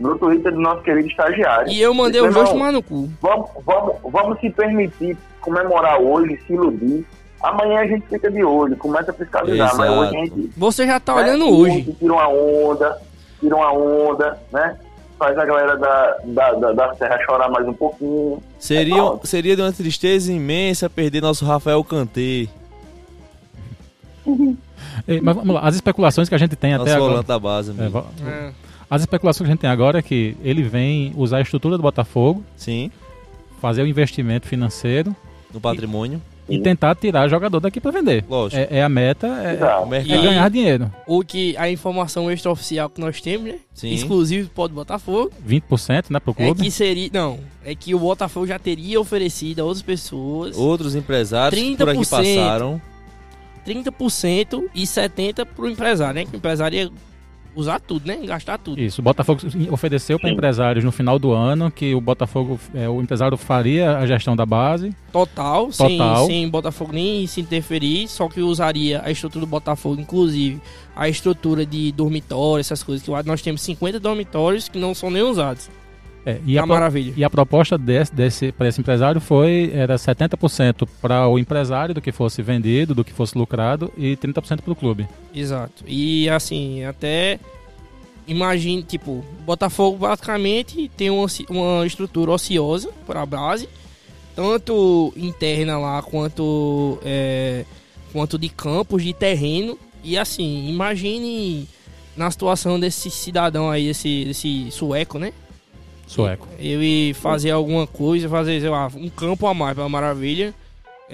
no 0.00 0.18
Twitter 0.18 0.52
do 0.52 0.60
nosso 0.60 0.82
querido 0.82 1.08
estagiário. 1.08 1.70
E 1.70 1.80
eu 1.80 1.92
mandei 1.94 2.20
dois 2.20 2.34
"Irmão, 2.34 2.52
tomar 2.52 2.72
no 2.72 2.82
cu. 2.82 3.08
Vamos, 3.20 3.50
vamos, 3.64 3.94
vamos 4.04 4.40
se 4.40 4.50
permitir 4.50 5.16
comemorar 5.40 6.00
hoje, 6.00 6.38
se 6.46 6.54
iludir. 6.54 7.04
Amanhã 7.42 7.80
a 7.80 7.86
gente 7.86 8.06
fica 8.06 8.30
de 8.30 8.42
olho, 8.44 8.76
começa 8.76 9.10
a 9.10 9.14
fiscalizar. 9.14 9.76
Mas 9.76 9.90
hoje 9.90 10.16
a 10.16 10.24
gente 10.24 10.50
Você 10.56 10.86
já 10.86 11.00
tá 11.00 11.14
né, 11.16 11.22
olhando 11.22 11.48
hoje. 11.58 11.92
Tira 11.98 12.12
uma 12.12 12.28
onda, 12.28 12.98
tira 13.40 13.56
uma 13.56 13.72
onda, 13.72 14.38
né? 14.52 14.76
Faz 15.22 15.38
a 15.38 15.44
galera 15.44 15.76
da, 15.76 16.16
da, 16.24 16.52
da, 16.54 16.72
da 16.72 16.94
Serra 16.96 17.16
chorar 17.24 17.48
mais 17.48 17.64
um 17.68 17.72
pouquinho. 17.72 18.42
Seria, 18.58 18.96
É, 19.00 19.24
seria 19.26 19.54
de 19.54 19.62
uma 19.62 19.72
tristeza 19.72 20.32
imensa 20.32 20.90
perder 20.90 21.22
nosso 21.22 21.44
Rafael 21.44 21.84
Kanté, 21.84 22.48
E, 25.06 25.20
mas 25.22 25.36
vamos 25.36 25.54
lá, 25.54 25.60
as 25.60 25.76
especulações 25.76 26.28
que 26.28 26.34
a 26.34 26.38
gente 26.38 26.56
tem 26.56 26.72
nosso 26.72 26.90
até 26.90 26.94
agora. 26.94 27.22
da 27.22 27.38
base. 27.38 27.72
É, 27.78 28.28
É. 28.28 28.52
as 28.90 29.02
especulações 29.02 29.46
que 29.46 29.50
a 29.52 29.54
gente 29.54 29.60
tem 29.60 29.70
agora 29.70 30.00
é 30.00 30.02
que 30.02 30.36
ele 30.42 30.64
vem 30.64 31.12
usar 31.16 31.36
a 31.36 31.40
estrutura 31.40 31.76
do 31.76 31.82
Botafogo, 31.84 32.42
Sim, 32.56 32.90
fazer 33.60 33.82
o 33.82 33.86
investimento 33.86 34.48
financeiro 34.48 35.14
no 35.54 35.60
patrimônio. 35.60 36.20
e 36.30 36.31
Sim. 36.48 36.62
tentar 36.62 36.94
tirar 36.96 37.28
jogador 37.28 37.60
daqui 37.60 37.80
pra 37.80 37.90
vender. 37.90 38.24
Lógico. 38.28 38.60
É, 38.60 38.78
é 38.78 38.82
a 38.82 38.88
meta, 38.88 39.26
é, 39.26 39.54
é 39.60 39.86
mercado. 39.86 40.22
ganhar 40.22 40.50
dinheiro. 40.50 40.92
O 41.06 41.22
que 41.24 41.56
a 41.56 41.70
informação 41.70 42.30
extraoficial 42.30 42.90
que 42.90 43.00
nós 43.00 43.20
temos, 43.20 43.46
né? 43.52 43.58
Sim. 43.72 43.92
Exclusivo 43.92 44.48
do 44.48 44.50
Pode 44.54 44.74
Botafogo. 44.74 45.30
20% 45.48 46.10
né, 46.10 46.18
pro 46.20 46.34
É 46.38 46.44
clube. 46.44 46.62
que 46.62 46.70
seria. 46.70 47.08
Não, 47.12 47.38
é 47.64 47.74
que 47.74 47.94
o 47.94 47.98
Botafogo 47.98 48.46
já 48.46 48.58
teria 48.58 49.00
oferecido 49.00 49.60
a 49.60 49.64
outras 49.64 49.82
pessoas 49.82 50.56
Outros 50.56 50.94
empresários 50.94 51.60
que 51.60 51.76
por 51.76 51.88
aqui 51.88 52.00
30%. 52.00 52.08
passaram. 52.10 52.82
30% 53.66 54.64
e 54.74 54.82
70% 54.82 55.46
pro 55.54 55.68
empresário, 55.70 56.14
né? 56.14 56.24
Que 56.24 56.34
o 56.34 56.38
empresário 56.38 56.76
ia 56.76 56.90
usar 57.54 57.80
tudo, 57.80 58.06
né? 58.06 58.16
Gastar 58.24 58.58
tudo. 58.58 58.80
Isso, 58.80 59.00
o 59.00 59.04
Botafogo 59.04 59.40
ofereceu 59.70 60.18
para 60.18 60.30
empresários 60.30 60.84
no 60.84 60.92
final 60.92 61.18
do 61.18 61.32
ano 61.32 61.70
que 61.70 61.94
o 61.94 62.00
Botafogo, 62.00 62.58
é, 62.74 62.88
o 62.88 63.00
empresário 63.00 63.36
faria 63.36 63.98
a 63.98 64.06
gestão 64.06 64.34
da 64.34 64.46
base. 64.46 64.94
Total, 65.12 65.68
Total. 65.68 66.26
Sem, 66.26 66.26
sem 66.26 66.48
Botafogo 66.48 66.92
nem 66.92 67.26
se 67.26 67.40
interferir, 67.40 68.08
só 68.08 68.28
que 68.28 68.40
usaria 68.40 69.02
a 69.04 69.10
estrutura 69.10 69.44
do 69.44 69.48
Botafogo, 69.48 70.00
inclusive 70.00 70.60
a 70.94 71.08
estrutura 71.08 71.64
de 71.64 71.92
dormitório, 71.92 72.60
essas 72.60 72.82
coisas, 72.82 73.04
que 73.04 73.10
nós 73.26 73.42
temos 73.42 73.62
50 73.62 73.98
dormitórios 74.00 74.68
que 74.68 74.78
não 74.78 74.94
são 74.94 75.10
nem 75.10 75.22
usados. 75.22 75.70
É, 76.24 76.38
e, 76.46 76.54
Tá 76.54 76.62
a, 76.62 76.66
maravilha. 76.66 77.12
e 77.16 77.24
a 77.24 77.30
proposta 77.30 77.76
desse, 77.76 78.14
desse, 78.14 78.52
para 78.52 78.68
esse 78.68 78.80
empresário 78.80 79.20
foi 79.20 79.72
era 79.74 79.96
70% 79.96 80.88
para 81.00 81.26
o 81.26 81.38
empresário 81.38 81.94
do 81.94 82.00
que 82.00 82.12
fosse 82.12 82.42
vendido, 82.42 82.94
do 82.94 83.04
que 83.04 83.12
fosse 83.12 83.36
lucrado 83.36 83.92
e 83.96 84.16
30% 84.16 84.60
para 84.60 84.72
o 84.72 84.76
clube. 84.76 85.08
Exato. 85.34 85.84
E 85.86 86.28
assim, 86.30 86.84
até 86.84 87.40
imagine, 88.26 88.82
tipo, 88.82 89.24
Botafogo 89.44 89.98
basicamente 89.98 90.88
tem 90.96 91.10
uma, 91.10 91.26
uma 91.50 91.86
estrutura 91.86 92.30
ociosa 92.30 92.90
para 93.06 93.22
a 93.22 93.26
base, 93.26 93.68
tanto 94.36 95.12
interna 95.16 95.78
lá 95.78 96.02
quanto 96.02 96.98
é, 97.04 97.64
quanto 98.12 98.38
de 98.38 98.48
campos, 98.48 99.02
de 99.02 99.12
terreno. 99.12 99.76
E 100.04 100.16
assim, 100.16 100.68
imagine 100.68 101.68
na 102.16 102.30
situação 102.30 102.78
desse 102.78 103.10
cidadão 103.10 103.70
aí, 103.70 103.86
desse, 103.86 104.24
desse 104.24 104.70
sueco, 104.70 105.18
né? 105.18 105.32
Sueco. 106.12 106.46
Ele 106.58 107.14
fazer 107.14 107.50
alguma 107.50 107.86
coisa, 107.86 108.28
fazer, 108.28 108.60
sei 108.60 108.68
lá, 108.70 108.88
um 108.94 109.08
campo 109.08 109.46
a 109.46 109.54
mais 109.54 109.74
pela 109.74 109.88
maravilha. 109.88 110.54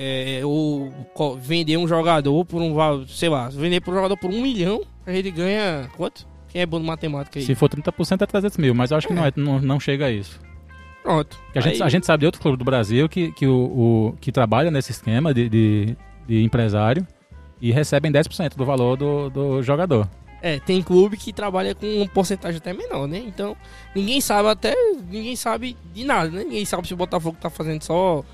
É, 0.00 0.42
ou 0.44 0.92
vender 1.40 1.76
um 1.76 1.88
jogador 1.88 2.44
por 2.44 2.62
um 2.62 3.04
sei 3.08 3.28
lá, 3.28 3.48
vender 3.48 3.80
por 3.80 3.90
um 3.92 3.96
jogador 3.96 4.16
por 4.16 4.30
um 4.30 4.40
milhão, 4.40 4.82
a 5.04 5.12
gente 5.12 5.28
ganha 5.32 5.88
quanto? 5.96 6.24
Quem 6.50 6.62
é 6.62 6.66
bom 6.66 6.78
de 6.80 6.86
matemática 6.86 7.38
aí? 7.40 7.44
Se 7.44 7.52
for 7.56 7.68
30% 7.68 8.22
é 8.22 8.26
300 8.26 8.58
mil, 8.58 8.74
mas 8.76 8.92
eu 8.92 8.96
acho 8.96 9.08
que 9.08 9.12
não, 9.12 9.24
é, 9.26 9.32
não, 9.34 9.58
não 9.60 9.80
chega 9.80 10.06
a 10.06 10.10
isso. 10.10 10.38
Pronto. 11.02 11.36
A, 11.52 11.60
gente, 11.60 11.82
a 11.82 11.88
gente 11.88 12.06
sabe 12.06 12.20
de 12.20 12.26
outro 12.26 12.40
clube 12.40 12.56
do 12.56 12.64
Brasil 12.64 13.08
que, 13.08 13.32
que, 13.32 13.46
o, 13.46 13.54
o- 14.12 14.14
que 14.20 14.30
trabalha 14.30 14.70
nesse 14.70 14.92
esquema 14.92 15.34
de, 15.34 15.48
de, 15.48 15.96
de 16.28 16.44
empresário 16.44 17.04
e 17.60 17.72
recebem 17.72 18.12
10% 18.12 18.54
do 18.56 18.64
valor 18.64 18.96
do, 18.96 19.30
do 19.30 19.62
jogador. 19.64 20.08
É, 20.40 20.60
tem 20.60 20.82
clube 20.82 21.16
que 21.16 21.32
trabalha 21.32 21.74
com 21.74 21.86
uma 21.86 22.08
porcentagem 22.08 22.58
até 22.58 22.72
menor, 22.72 23.08
né? 23.08 23.22
Então, 23.26 23.56
ninguém 23.94 24.20
sabe 24.20 24.48
até. 24.48 24.74
Ninguém 25.10 25.34
sabe 25.34 25.76
de 25.92 26.04
nada, 26.04 26.30
né? 26.30 26.44
Ninguém 26.44 26.64
sabe 26.64 26.86
se 26.86 26.94
o 26.94 26.96
Botafogo 26.96 27.36
tá 27.40 27.50
fazendo 27.50 27.82
só. 27.82 28.24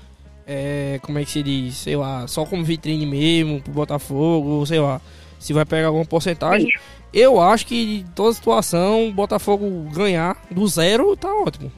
é, 0.45 0.99
como 1.01 1.17
é 1.17 1.25
que 1.25 1.31
se 1.31 1.41
diz? 1.41 1.75
Sei 1.77 1.95
lá, 1.95 2.27
só 2.27 2.45
como 2.45 2.63
vitrine 2.63 3.05
mesmo 3.05 3.61
pro 3.61 3.73
Botafogo, 3.73 4.65
sei 4.65 4.79
lá. 4.79 5.01
Se 5.39 5.51
vai 5.53 5.65
pegar 5.65 5.87
alguma 5.87 6.05
porcentagem. 6.05 6.69
Eu 7.11 7.41
acho 7.41 7.65
que 7.65 8.01
em 8.01 8.11
toda 8.13 8.33
situação, 8.33 9.07
o 9.07 9.13
Botafogo 9.13 9.89
ganhar 9.93 10.37
do 10.51 10.67
zero 10.67 11.15
tá 11.15 11.33
ótimo. 11.33 11.71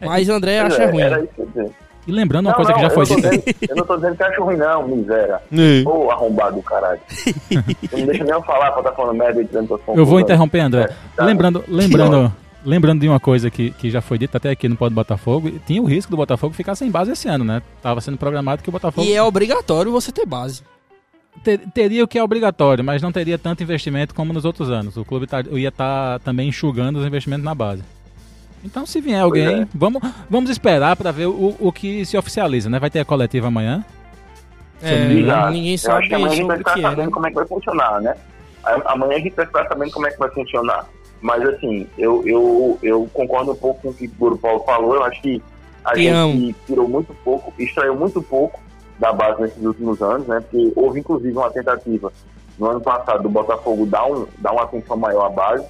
É, 0.00 0.06
Mas 0.06 0.28
André 0.28 0.60
pois 0.60 0.74
acha 0.74 0.82
é, 0.82 0.90
ruim. 0.90 1.02
Era 1.02 1.24
isso 1.24 1.74
E 2.08 2.10
lembrando 2.10 2.46
uma 2.46 2.52
Não, 2.52 2.56
coisa 2.56 2.70
não, 2.70 2.78
que 2.78 2.84
já 2.84 2.90
foi 2.90 3.04
dita. 3.04 3.54
Eu 3.68 3.76
não 3.76 3.84
tô 3.84 3.96
dizendo 3.96 4.16
que 4.16 4.22
acho 4.22 4.42
ruim, 4.42 4.56
não, 4.56 4.88
miséria. 4.88 5.42
Ô, 5.84 6.10
arrombado 6.10 6.56
do 6.56 6.62
caralho. 6.62 7.00
Não 7.92 8.06
deixa 8.06 8.24
nem 8.24 8.32
eu 8.32 8.42
falar 8.42 8.70
pra 8.70 8.80
estar 8.80 8.92
falando 8.92 9.18
merda 9.18 9.42
e 9.42 9.44
dizendo 9.44 9.66
que 9.66 9.90
eu 9.90 9.94
Eu 9.94 10.06
vou 10.06 10.18
André. 10.18 10.84
É, 10.84 10.94
tá. 11.14 11.24
Lembrando, 11.26 11.62
lembrando, 11.68 12.32
lembrando 12.64 13.00
de 13.00 13.08
uma 13.08 13.20
coisa 13.20 13.50
que, 13.50 13.72
que 13.72 13.90
já 13.90 14.00
foi 14.00 14.16
dita 14.16 14.38
até 14.38 14.48
aqui 14.48 14.70
no 14.70 14.76
Pode 14.76 14.94
Botafogo, 14.94 15.50
tinha 15.66 15.82
o 15.82 15.84
risco 15.84 16.10
do 16.10 16.16
Botafogo 16.16 16.54
ficar 16.54 16.74
sem 16.74 16.90
base 16.90 17.12
esse 17.12 17.28
ano, 17.28 17.44
né? 17.44 17.60
Tava 17.82 18.00
sendo 18.00 18.16
programado 18.16 18.62
que 18.62 18.70
o 18.70 18.72
Botafogo. 18.72 19.06
E 19.06 19.12
é 19.12 19.22
obrigatório 19.22 19.92
você 19.92 20.10
ter 20.10 20.24
base. 20.24 20.62
ter, 21.44 21.58
teria 21.74 22.02
o 22.04 22.08
que 22.08 22.18
é 22.18 22.24
obrigatório, 22.24 22.82
mas 22.82 23.02
não 23.02 23.12
teria 23.12 23.36
tanto 23.36 23.62
investimento 23.62 24.14
como 24.14 24.32
nos 24.32 24.46
outros 24.46 24.70
anos. 24.70 24.96
O 24.96 25.04
clube 25.04 25.26
tá, 25.26 25.42
ia 25.52 25.68
estar 25.68 26.18
tá 26.18 26.24
também 26.24 26.48
enxugando 26.48 26.96
os 26.96 27.06
investimentos 27.06 27.44
na 27.44 27.54
base. 27.54 27.82
Então, 28.64 28.84
se 28.84 29.00
vier 29.00 29.20
alguém, 29.20 29.62
é. 29.62 29.68
vamos, 29.74 30.02
vamos 30.28 30.50
esperar 30.50 30.96
para 30.96 31.12
ver 31.12 31.26
o, 31.26 31.56
o 31.58 31.72
que 31.72 32.04
se 32.04 32.16
oficializa, 32.16 32.68
né? 32.68 32.78
Vai 32.78 32.90
ter 32.90 33.00
a 33.00 33.04
coletiva 33.04 33.46
amanhã. 33.48 33.84
É, 34.82 35.08
ninguém 35.50 35.76
sabe 35.76 35.98
acho 35.98 36.08
que 36.08 36.14
amanhã 36.14 36.32
a 36.32 36.36
gente 36.36 36.46
vai 36.46 36.58
ficar 36.58 36.78
é, 36.78 36.82
sabendo 36.82 37.06
né? 37.06 37.10
como 37.12 37.26
é 37.26 37.30
que 37.30 37.34
vai 37.34 37.46
funcionar, 37.46 38.00
né? 38.00 38.14
Amanhã 38.86 39.16
a 39.16 39.20
gente 39.20 39.34
vai 39.34 39.46
ficar 39.46 39.66
sabendo 39.66 39.92
como 39.92 40.06
é 40.06 40.10
que 40.10 40.18
vai 40.18 40.30
funcionar. 40.30 40.86
Mas, 41.20 41.42
assim, 41.48 41.86
eu, 41.96 42.22
eu, 42.26 42.78
eu 42.82 43.10
concordo 43.12 43.52
um 43.52 43.56
pouco 43.56 43.82
com 43.82 43.88
o 43.88 43.94
que 43.94 44.06
o 44.06 44.10
Guru 44.18 44.38
Paulo 44.38 44.62
falou. 44.64 44.94
Eu 44.94 45.04
acho 45.04 45.20
que 45.20 45.42
a 45.84 45.94
Te 45.94 46.02
gente 46.02 46.14
amo. 46.14 46.54
tirou 46.66 46.88
muito 46.88 47.14
pouco, 47.24 47.52
extraiu 47.58 47.96
muito 47.96 48.22
pouco 48.22 48.60
da 48.98 49.12
base 49.12 49.40
nesses 49.42 49.64
últimos 49.64 50.00
anos, 50.02 50.26
né? 50.26 50.40
Porque 50.40 50.72
houve, 50.76 51.00
inclusive, 51.00 51.36
uma 51.36 51.50
tentativa 51.50 52.12
no 52.58 52.70
ano 52.70 52.80
passado 52.80 53.22
do 53.22 53.28
Botafogo 53.28 53.86
dar, 53.86 54.04
um, 54.04 54.26
dar 54.38 54.52
uma 54.52 54.64
atenção 54.64 54.96
maior 54.96 55.26
à 55.26 55.28
base, 55.30 55.64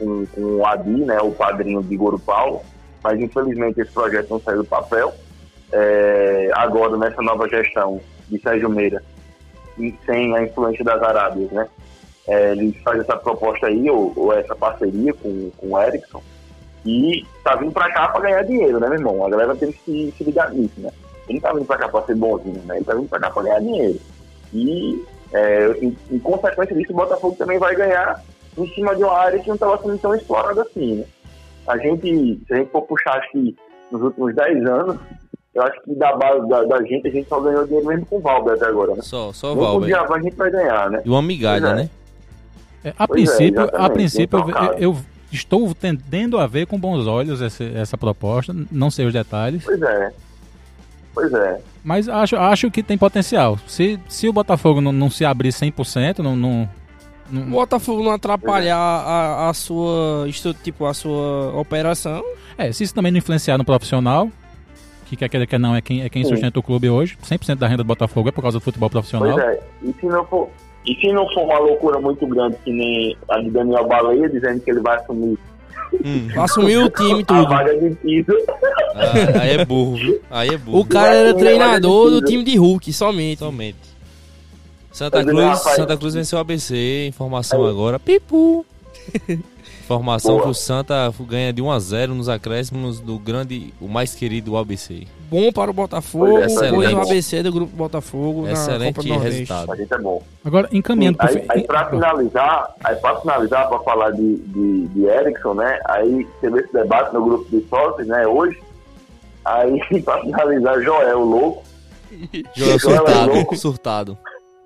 com, 0.00 0.26
com 0.26 0.40
o 0.40 0.66
Adi, 0.66 1.04
né? 1.04 1.20
O 1.20 1.30
padrinho 1.30 1.82
de 1.82 1.96
Goro 1.96 2.18
Paulo. 2.18 2.62
Mas, 3.04 3.20
infelizmente, 3.20 3.80
esse 3.80 3.92
projeto 3.92 4.30
não 4.30 4.40
saiu 4.40 4.58
do 4.58 4.64
papel. 4.64 5.14
É, 5.72 6.50
agora, 6.54 6.96
nessa 6.96 7.22
nova 7.22 7.48
gestão 7.48 8.00
de 8.28 8.40
Sérgio 8.40 8.68
Meira, 8.68 9.02
e 9.78 9.94
sem 10.04 10.34
a 10.34 10.42
influência 10.42 10.84
das 10.84 11.02
Arábias, 11.02 11.50
né? 11.52 11.68
É, 12.26 12.52
ele 12.52 12.72
faz 12.84 13.00
essa 13.00 13.16
proposta 13.16 13.66
aí, 13.66 13.88
ou, 13.88 14.12
ou, 14.16 14.32
essa 14.32 14.54
parceria 14.54 15.12
com, 15.14 15.50
com 15.56 15.68
o 15.68 15.80
Erickson, 15.80 16.22
e 16.84 17.24
tá 17.42 17.54
vindo 17.56 17.72
para 17.72 17.92
cá 17.92 18.08
para 18.08 18.22
ganhar 18.22 18.42
dinheiro, 18.42 18.80
né, 18.80 18.88
meu 18.88 18.98
irmão? 18.98 19.24
A 19.24 19.30
galera 19.30 19.54
tem 19.54 19.72
que 19.72 19.80
se, 19.84 20.14
se 20.16 20.24
ligar 20.24 20.50
nisso, 20.50 20.80
né? 20.80 20.90
Ele 21.28 21.38
não 21.38 21.40
tá 21.40 21.52
vindo 21.52 21.66
para 21.66 21.78
cá 21.78 21.88
para 21.88 22.06
ser 22.06 22.16
bonzinho, 22.16 22.62
né? 22.64 22.76
Ele 22.76 22.84
tá 22.84 22.94
vindo 22.94 23.08
para 23.08 23.20
cá 23.20 23.30
para 23.30 23.42
ganhar 23.42 23.60
dinheiro. 23.60 24.00
E, 24.52 25.04
é, 25.32 25.70
em, 25.80 25.96
em, 26.10 26.18
consequência 26.18 26.74
disso, 26.74 26.92
o 26.92 26.96
Botafogo 26.96 27.36
também 27.36 27.58
vai 27.58 27.74
ganhar 27.74 28.22
em 28.64 28.74
cima 28.74 28.94
de 28.94 29.02
uma 29.02 29.16
área 29.16 29.38
que 29.38 29.48
não 29.48 29.54
estava 29.54 29.78
sendo 29.78 29.98
tão 29.98 30.14
explorada 30.14 30.62
assim, 30.62 30.96
né? 30.96 31.04
A 31.66 31.76
gente, 31.78 32.40
se 32.46 32.54
a 32.54 32.56
gente 32.56 32.70
for 32.70 32.82
puxar, 32.82 33.18
acho 33.18 33.30
que 33.32 33.56
nos 33.90 34.02
últimos 34.02 34.34
10 34.34 34.66
anos, 34.66 34.96
eu 35.54 35.62
acho 35.62 35.82
que 35.82 35.94
da 35.94 36.16
base 36.16 36.48
da, 36.48 36.62
da, 36.64 36.82
gente, 36.84 37.08
a 37.08 37.10
gente 37.10 37.28
só 37.28 37.40
ganhou 37.40 37.64
dinheiro 37.66 37.86
mesmo 37.86 38.06
com 38.06 38.16
o 38.16 38.20
Valber 38.20 38.54
até 38.54 38.66
agora, 38.66 38.94
né? 38.94 39.02
Só, 39.02 39.32
só 39.32 39.52
o 39.52 39.56
Valber. 39.56 39.96
a 39.96 40.20
gente 40.20 40.36
vai 40.36 40.50
ganhar, 40.50 40.90
né? 40.90 41.02
E 41.04 41.08
uma 41.08 41.22
migalha, 41.22 41.68
é. 41.68 41.74
né? 41.74 41.90
É, 42.84 42.94
a 42.98 43.06
pois 43.06 43.28
é, 43.28 43.36
princípio, 43.36 43.60
é, 43.60 43.70
a 43.72 43.90
princípio 43.90 44.38
eu, 44.38 44.78
eu, 44.78 44.96
estou 45.30 45.74
tendendo 45.74 46.38
a 46.38 46.46
ver 46.46 46.66
com 46.66 46.78
bons 46.78 47.06
olhos 47.06 47.42
essa, 47.42 47.62
essa 47.62 47.98
proposta, 47.98 48.54
não 48.70 48.90
sei 48.90 49.06
os 49.06 49.12
detalhes. 49.12 49.64
Pois 49.64 49.82
é. 49.82 50.12
Pois 51.12 51.32
é. 51.32 51.60
Mas 51.82 52.08
acho, 52.08 52.36
acho 52.36 52.70
que 52.70 52.82
tem 52.82 52.96
potencial. 52.96 53.58
Se, 53.66 53.98
se 54.08 54.28
o 54.28 54.32
Botafogo 54.32 54.80
não, 54.80 54.92
não 54.92 55.10
se 55.10 55.24
abrir 55.24 55.50
100%, 55.50 56.18
não, 56.18 56.36
não, 56.36 56.68
não... 57.30 57.42
O 57.42 57.50
Botafogo 57.50 58.02
não 58.02 58.12
atrapalhar 58.12 58.76
a, 58.76 59.48
a 59.48 59.54
sua 59.54 60.26
tipo 60.62 60.86
a 60.86 60.94
sua 60.94 61.52
operação. 61.58 62.22
É, 62.58 62.72
se 62.72 62.84
isso 62.84 62.94
também 62.94 63.12
não 63.12 63.18
influenciar 63.18 63.56
no 63.56 63.64
profissional, 63.64 64.28
que 65.06 65.16
quer 65.16 65.28
querer 65.28 65.46
que 65.46 65.58
não 65.58 65.74
é 65.74 65.80
quem, 65.80 66.02
é 66.02 66.08
quem 66.08 66.24
sustenta 66.24 66.58
o 66.58 66.62
clube 66.62 66.88
hoje, 66.88 67.16
100% 67.24 67.56
da 67.56 67.66
renda 67.66 67.82
do 67.82 67.86
Botafogo 67.86 68.28
é 68.28 68.32
por 68.32 68.42
causa 68.42 68.58
do 68.58 68.62
futebol 68.62 68.88
profissional. 68.88 69.32
Pois 69.32 69.44
é, 69.44 69.60
e 69.82 69.94
se 69.98 70.06
não 70.06 70.24
for, 70.26 70.48
e 70.86 70.94
se 70.94 71.12
não 71.12 71.28
for 71.30 71.44
uma 71.44 71.58
loucura 71.58 71.98
muito 72.00 72.26
grande, 72.26 72.56
que 72.64 72.72
nem 72.72 73.16
a 73.28 73.38
de 73.38 73.50
Daniel 73.50 73.86
Baleia, 73.86 74.28
dizendo 74.28 74.60
que 74.60 74.70
ele 74.70 74.80
vai 74.80 74.96
assumir. 74.96 75.38
Hum. 76.04 76.28
Assumir 76.40 76.76
o 76.76 76.88
time 76.90 77.24
tudo. 77.24 77.46
A 77.46 77.48
vaga 77.48 77.76
de 77.76 77.90
piso. 77.96 78.32
Ah, 78.94 79.40
aí 79.42 79.50
é 79.56 79.64
burro, 79.64 79.96
viu? 79.96 80.20
Aí 80.30 80.48
é 80.50 80.56
burro. 80.58 80.78
O 80.78 80.84
cara 80.84 81.14
era 81.14 81.34
treinador 81.34 82.10
do 82.10 82.22
time 82.22 82.44
de 82.44 82.56
Hulk, 82.56 82.92
somente. 82.92 83.40
Somente. 83.40 83.89
Santa 84.92 85.24
Cruz, 85.24 85.58
Santa 85.60 85.96
Cruz 85.96 86.14
venceu 86.14 86.38
o 86.38 86.40
ABC, 86.40 87.06
informação 87.06 87.64
agora. 87.64 87.98
Pipu. 87.98 88.66
Informação 89.90 90.34
Boa. 90.34 90.44
que 90.44 90.50
o 90.50 90.54
Santa 90.54 91.12
ganha 91.22 91.52
de 91.52 91.60
1 91.60 91.68
a 91.72 91.78
0 91.80 92.14
nos 92.14 92.28
acréscimos 92.28 93.00
do 93.00 93.18
grande, 93.18 93.74
o 93.80 93.88
mais 93.88 94.14
querido 94.14 94.56
ABC. 94.56 95.02
Bom 95.28 95.50
para 95.50 95.68
o 95.68 95.74
Botafogo, 95.74 96.38
é, 96.38 96.46
depois 96.46 96.92
o 96.92 97.00
ABC 97.00 97.42
do 97.42 97.50
grupo 97.50 97.74
Botafogo. 97.74 98.46
Excelente 98.46 99.10
resultado. 99.10 99.72
A 99.72 99.74
gente 99.74 99.92
é 99.92 99.98
bom. 99.98 100.22
Agora, 100.44 100.68
encaminhando 100.70 101.18
para 101.18 101.30
Aí, 101.30 101.44
aí 101.48 101.66
para 101.66 101.90
finalizar, 101.90 102.72
aí 102.84 102.94
para 102.96 103.20
finalizar, 103.20 103.68
para 103.68 103.78
falar 103.80 104.10
de, 104.12 104.36
de, 104.36 104.86
de 104.86 105.04
Erickson, 105.06 105.54
né? 105.54 105.80
Aí 105.86 106.24
teve 106.40 106.60
esse 106.60 106.72
debate 106.72 107.12
no 107.12 107.24
grupo 107.24 107.50
de 107.50 107.66
sócios, 107.68 108.06
né? 108.06 108.24
Hoje. 108.28 108.62
Aí, 109.44 109.80
para 110.04 110.20
finalizar, 110.20 110.80
Joel, 110.82 111.18
louco. 111.18 111.64
Joel, 112.54 112.78
Joel 112.78 112.78
surtado, 112.78 113.30
é 113.30 113.34
louco, 113.34 113.56
surtado. 113.56 114.18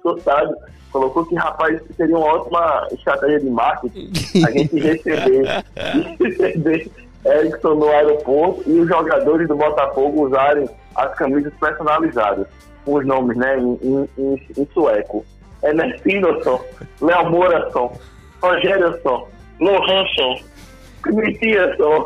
Surtado 0.04 0.54
colocou 0.92 1.24
que, 1.24 1.34
rapaz, 1.34 1.80
seria 1.96 2.16
uma 2.16 2.26
ótima 2.26 2.86
estratégia 2.92 3.40
de 3.40 3.50
marketing 3.50 4.12
a 4.46 4.50
gente 4.50 4.78
receber, 4.78 5.64
receber 6.20 6.90
Erickson 7.24 7.74
no 7.74 7.88
aeroporto 7.88 8.62
e 8.66 8.80
os 8.80 8.86
jogadores 8.86 9.48
do 9.48 9.56
Botafogo 9.56 10.26
usarem 10.26 10.68
as 10.94 11.14
camisas 11.14 11.52
personalizadas, 11.58 12.46
com 12.84 12.94
os 12.94 13.06
nomes 13.06 13.36
né, 13.36 13.58
em, 13.58 13.78
em, 13.82 14.08
em, 14.18 14.40
em 14.58 14.68
sueco. 14.74 15.24
Ernestindoson, 15.62 16.60
Léo 17.00 17.30
Morason, 17.30 17.98
Rogérioson, 18.42 19.26
Lohansson, 19.58 20.38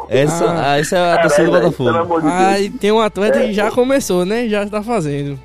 essa, 0.09 0.45
ah, 0.51 0.79
essa 0.79 0.97
é 0.97 1.13
a 1.13 1.21
torcida 1.21 1.47
do 1.47 1.53
Botafogo. 1.53 2.21
Ah, 2.25 2.59
e 2.59 2.71
tem 2.71 2.91
um 2.91 3.01
atleta 3.01 3.41
que 3.41 3.53
já 3.53 3.71
começou, 3.71 4.25
né? 4.25 4.49
Já 4.49 4.65
está 4.65 4.83
fazendo. 4.83 5.39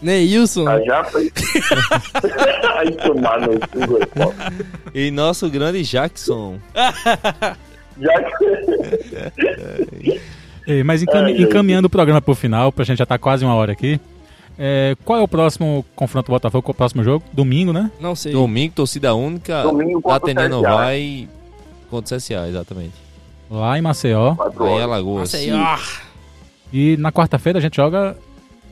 Neilson. 0.00 0.68
Ah, 0.68 0.80
já 0.80 1.04
foi. 1.04 1.32
Aí 2.78 2.92
tomar 2.92 3.40
no 3.40 3.58
E 4.94 5.10
nosso 5.10 5.50
grande 5.50 5.82
Jackson. 5.82 6.58
Jackson. 7.98 8.46
mas 10.84 11.02
encami 11.02 11.42
encaminhando 11.42 11.86
o 11.86 11.90
programa 11.90 12.20
para 12.20 12.32
o 12.32 12.34
final, 12.34 12.70
pra 12.70 12.84
gente 12.84 12.98
já 12.98 13.06
tá 13.06 13.18
quase 13.18 13.44
uma 13.44 13.54
hora 13.54 13.72
aqui. 13.72 14.00
É, 14.58 14.96
qual 15.04 15.18
é 15.18 15.22
o 15.22 15.28
próximo 15.28 15.84
confronto 15.94 16.26
do 16.26 16.32
Botafogo? 16.32 16.62
Qual 16.62 16.72
é 16.72 16.74
o 16.74 16.76
próximo 16.76 17.04
jogo? 17.04 17.24
Domingo, 17.32 17.72
né? 17.72 17.90
Não 18.00 18.16
sei. 18.16 18.32
Domingo, 18.32 18.74
torcida 18.74 19.14
única. 19.14 19.62
Domingo 19.62 20.02
contra 20.02 20.16
atendendo 20.16 20.62
vai 20.62 21.28
contra 21.88 22.16
o 22.16 22.18
CSA, 22.18 22.48
exatamente. 22.48 22.94
Lá 23.50 23.78
em 23.78 23.82
Maceió. 23.82 24.34
Lá 24.56 24.70
em 24.70 24.82
Alagoas. 24.82 25.32
Maceió. 25.32 25.78
E 26.72 26.96
na 26.98 27.12
quarta-feira 27.12 27.58
a 27.58 27.62
gente 27.62 27.76
joga 27.76 28.16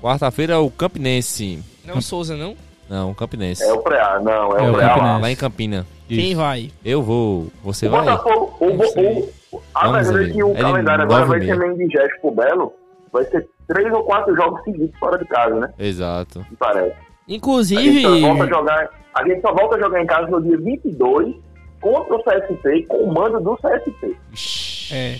Quarta-feira 0.06 0.54
é 0.54 0.56
o 0.56 0.70
Campinense. 0.70 1.60
Não 1.84 1.96
é 1.96 1.98
o 1.98 2.00
Souza, 2.00 2.36
não? 2.36 2.54
Não, 2.88 3.10
o 3.10 3.14
Campinense. 3.16 3.64
É 3.64 3.72
o 3.72 3.82
Preá, 3.82 4.20
não, 4.20 4.56
é, 4.56 4.64
é 4.64 4.70
o 4.70 4.72
Preá. 4.72 4.96
Lá. 4.96 5.18
lá 5.18 5.30
em 5.32 5.34
Campina. 5.34 5.84
Quem 6.06 6.32
vai? 6.32 6.70
Eu 6.84 7.02
vou. 7.02 7.48
Você 7.64 7.88
o 7.88 7.90
vai? 7.90 8.02
Botafogo, 8.02 8.56
o, 8.60 8.66
o, 8.66 9.32
o, 9.50 9.62
a 9.74 9.90
verdade 9.90 10.30
é 10.30 10.32
que 10.32 10.44
o 10.44 10.52
é 10.52 10.60
calendário 10.60 11.02
agora 11.02 11.24
vai 11.26 11.40
ser 11.40 11.58
meio 11.58 11.72
indigeste 11.72 12.20
pro 12.20 12.30
Belo. 12.30 12.72
Vai 13.12 13.24
ser 13.24 13.48
três 13.66 13.92
ou 13.92 14.04
quatro 14.04 14.32
jogos 14.36 14.62
seguidos 14.62 14.96
fora 14.96 15.18
de 15.18 15.24
casa, 15.24 15.56
né? 15.56 15.74
Exato. 15.76 16.46
Me 16.48 16.56
parece. 16.56 16.94
Inclusive. 17.26 17.80
A 17.80 17.92
gente, 17.92 18.20
só 18.20 18.28
volta 18.28 18.44
a 18.44 18.48
jogar, 18.48 18.90
a 19.12 19.28
gente 19.28 19.40
só 19.40 19.52
volta 19.52 19.74
a 19.74 19.80
jogar 19.80 20.02
em 20.02 20.06
casa 20.06 20.28
no 20.28 20.40
dia 20.40 20.56
22 20.56 21.34
contra 21.80 22.14
o 22.14 22.22
CSP 22.22 22.86
com 22.86 22.98
o 22.98 23.12
mando 23.12 23.40
do 23.40 23.56
CSP. 23.56 24.16
É. 24.92 25.16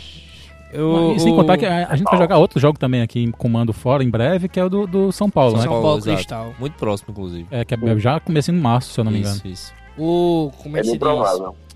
Eu, 0.73 1.15
e 1.15 1.21
sem 1.21 1.33
o... 1.33 1.37
contar 1.37 1.57
que 1.57 1.65
a, 1.65 1.89
a, 1.89 1.97
gente 1.97 2.09
vai 2.11 2.19
jogar 2.19 2.39
outro 2.39 2.59
jogo 2.59 2.79
também 2.79 3.03
aqui 3.03 3.23
em 3.23 3.31
comando 3.31 3.73
fora 3.73 4.03
em 4.03 4.11
breve, 4.11 4.49
que 4.49 4.59
é 4.59 4.65
o 4.65 4.69
do, 4.69 4.87
do 4.87 5.13
São 5.13 5.31
Paulo, 5.31 5.53
São 5.53 5.61
né? 5.61 5.67
São 5.67 5.83
Paulo 5.83 6.03
Cristal. 6.03 6.55
Muito 6.59 6.75
próximo, 6.75 7.11
inclusive. 7.11 7.47
É, 7.51 7.65
que 7.65 7.75
é 7.75 7.99
já 7.99 8.21
começando 8.21 8.57
em 8.57 8.61
março, 8.61 8.93
se 8.93 9.01
eu 9.01 9.05
não 9.05 9.13
me 9.13 9.21
engano. 9.21 9.41
Isso, 9.45 9.73
O, 9.97 10.51
como 10.63 10.77
é, 10.77 10.81
que 10.81 10.89
se 10.89 10.99
diz? 10.99 11.09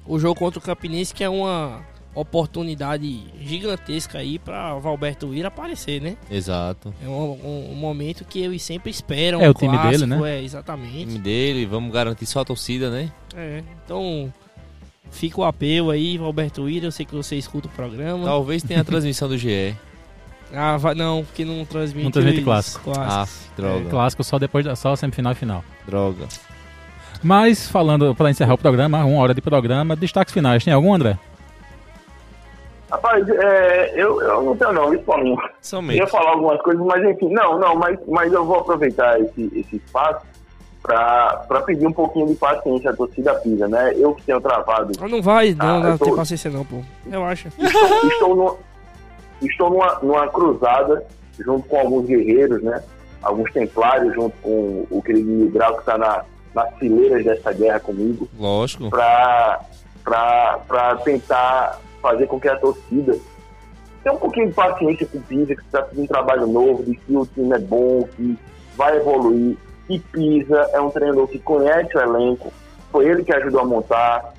O 0.06 0.18
jogo 0.18 0.38
contra 0.38 0.58
o 0.58 0.62
Campinense, 0.62 1.14
que 1.14 1.22
é 1.22 1.28
uma 1.28 1.80
oportunidade 2.14 3.24
gigantesca 3.40 4.18
aí 4.18 4.38
para 4.38 4.74
Valberto 4.74 5.32
Ir 5.32 5.46
aparecer, 5.46 6.00
né? 6.00 6.16
Exato. 6.30 6.92
É 7.02 7.08
um, 7.08 7.12
um, 7.12 7.72
um, 7.72 7.74
momento 7.76 8.24
que 8.24 8.40
eles 8.40 8.62
sempre 8.62 8.90
esperam. 8.90 9.40
É 9.40 9.46
um 9.46 9.50
o 9.50 9.54
time 9.54 9.78
dele, 9.78 10.06
né? 10.06 10.38
É, 10.38 10.42
exatamente. 10.42 11.04
O 11.04 11.06
time 11.06 11.18
dele, 11.18 11.66
vamos 11.66 11.92
garantir 11.92 12.26
só 12.26 12.40
a 12.40 12.44
torcida, 12.44 12.90
né? 12.90 13.12
É, 13.36 13.62
então 13.84 14.32
Fica 15.10 15.40
o 15.40 15.44
apelo 15.44 15.90
aí, 15.90 16.16
Roberto 16.16 16.68
Ira, 16.68 16.86
eu 16.86 16.92
sei 16.92 17.04
que 17.04 17.14
você 17.14 17.36
escuta 17.36 17.68
o 17.68 17.70
programa. 17.70 18.24
Talvez 18.24 18.62
tenha 18.62 18.80
a 18.80 18.84
transmissão 18.84 19.28
do 19.28 19.36
GE. 19.36 19.76
Ah, 20.52 20.76
vai, 20.76 20.96
não, 20.96 21.24
porque 21.24 21.44
não 21.44 21.64
transmite. 21.64 22.02
Não 22.02 22.10
transmite 22.10 22.42
clássico. 22.42 22.90
Ah, 22.96 23.24
droga. 23.56 23.86
É, 23.86 23.88
clássico 23.88 24.24
só 24.24 24.36
depois 24.36 24.64
da 24.64 24.74
só 24.74 24.96
semifinal 24.96 25.30
e 25.30 25.36
final. 25.36 25.64
Droga. 25.86 26.26
Mas 27.22 27.68
falando 27.68 28.14
para 28.16 28.30
encerrar 28.30 28.54
o 28.54 28.58
programa, 28.58 29.04
uma 29.04 29.22
hora 29.22 29.32
de 29.32 29.40
programa, 29.40 29.94
destaques 29.94 30.34
finais, 30.34 30.64
tem 30.64 30.72
algum, 30.72 30.92
André? 30.92 31.16
Rapaz, 32.90 33.28
é, 33.28 33.92
eu, 33.94 34.20
eu 34.20 34.42
não 34.42 34.56
tenho 34.56 34.72
não, 34.72 34.92
isso 34.92 35.04
pra 35.04 35.22
mim. 35.22 35.36
Somente. 35.60 35.98
Eu 35.98 36.04
ia 36.04 36.10
falar 36.10 36.30
algumas 36.30 36.60
coisas, 36.62 36.84
mas 36.84 37.04
enfim, 37.04 37.28
não, 37.28 37.56
não, 37.58 37.76
mas, 37.76 37.96
mas 38.08 38.32
eu 38.32 38.44
vou 38.44 38.58
aproveitar 38.58 39.20
esse, 39.20 39.52
esse 39.54 39.76
espaço 39.76 40.26
para 40.82 41.62
pedir 41.66 41.86
um 41.86 41.92
pouquinho 41.92 42.26
de 42.26 42.34
paciência 42.34 42.90
à 42.90 42.96
torcida 42.96 43.34
pisa, 43.34 43.68
né? 43.68 43.92
Eu 43.96 44.14
que 44.14 44.22
tenho 44.22 44.40
travado. 44.40 44.92
Não 45.08 45.22
vai, 45.22 45.54
não, 45.54 45.66
ah, 45.66 45.80
não 45.80 45.98
tô... 45.98 46.06
tem 46.06 46.16
paciência 46.16 46.50
não, 46.50 46.64
pô. 46.64 46.80
Eu 47.10 47.24
acho. 47.24 47.48
Estou, 47.48 48.08
estou, 48.08 48.36
numa, 48.36 48.56
estou 49.42 49.70
numa, 49.70 49.98
numa 50.02 50.28
cruzada 50.28 51.04
junto 51.38 51.68
com 51.68 51.78
alguns 51.78 52.06
guerreiros, 52.06 52.62
né? 52.62 52.82
Alguns 53.22 53.52
templários, 53.52 54.14
junto 54.14 54.34
com 54.42 54.86
o 54.90 55.02
querido 55.02 55.50
Grau 55.50 55.74
que 55.74 55.80
está 55.80 55.98
na, 55.98 56.24
nas 56.54 56.74
fileiras 56.78 57.24
dessa 57.24 57.52
guerra 57.52 57.80
comigo. 57.80 58.28
Lógico. 58.38 58.88
Para 58.88 60.96
tentar 61.04 61.78
fazer 62.00 62.26
com 62.26 62.40
que 62.40 62.48
a 62.48 62.56
torcida 62.56 63.18
tenha 64.02 64.14
um 64.14 64.18
pouquinho 64.18 64.48
de 64.48 64.54
paciência 64.54 65.06
com 65.06 65.18
o 65.18 65.22
Pisa, 65.22 65.54
que 65.54 65.60
está 65.60 65.82
fazendo 65.82 66.02
um 66.02 66.06
trabalho 66.06 66.46
novo, 66.46 66.82
de 66.82 66.94
que 66.94 67.14
o 67.14 67.26
time 67.26 67.54
é 67.54 67.58
bom, 67.58 68.08
que 68.16 68.38
vai 68.76 68.96
evoluir. 68.96 69.56
E 69.90 69.98
Pisa 69.98 70.70
é 70.72 70.80
um 70.80 70.88
treinador 70.88 71.26
que 71.26 71.40
conhece 71.40 71.96
o 71.96 72.00
elenco, 72.00 72.52
foi 72.92 73.08
ele 73.08 73.24
que 73.24 73.34
ajudou 73.34 73.60
a 73.60 73.64
montar. 73.64 74.32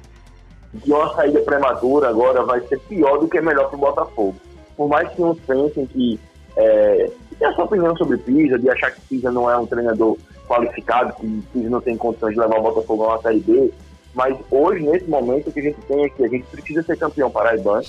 De 0.73 0.93
uma 0.93 1.13
saída 1.13 1.41
prematura 1.41 2.07
agora 2.07 2.43
vai 2.43 2.61
ser 2.61 2.79
pior 2.79 3.17
do 3.17 3.27
que 3.27 3.37
é 3.37 3.41
melhor 3.41 3.67
para 3.67 3.75
o 3.75 3.79
Botafogo. 3.79 4.35
Por 4.77 4.87
mais 4.87 5.09
que 5.09 5.21
uns 5.21 5.37
pensem 5.41 5.85
que 5.85 6.17
é, 6.55 7.11
a 7.43 7.51
sua 7.51 7.65
opinião 7.65 7.93
sobre 7.97 8.17
Pisa, 8.17 8.57
de 8.57 8.69
achar 8.69 8.91
que 8.91 9.01
Pisa 9.01 9.29
não 9.29 9.51
é 9.51 9.57
um 9.57 9.65
treinador 9.65 10.17
qualificado, 10.47 11.13
que 11.15 11.43
Pisa 11.51 11.69
não 11.69 11.81
tem 11.81 11.97
condições 11.97 12.33
de 12.33 12.39
levar 12.39 12.57
o 12.57 12.61
Botafogo 12.61 13.03
a 13.03 13.07
uma 13.09 13.21
Série 13.21 13.41
B, 13.41 13.73
mas 14.13 14.37
hoje, 14.49 14.85
nesse 14.85 15.09
momento, 15.09 15.49
o 15.49 15.51
que 15.51 15.59
a 15.59 15.63
gente 15.63 15.81
tem 15.81 16.05
é 16.05 16.09
que 16.09 16.23
a 16.23 16.27
gente 16.29 16.45
precisa 16.45 16.81
ser 16.83 16.97
campeão 16.97 17.29
paraibano, 17.29 17.83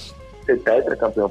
ser 0.45 0.59
tetracampeão, 0.61 1.31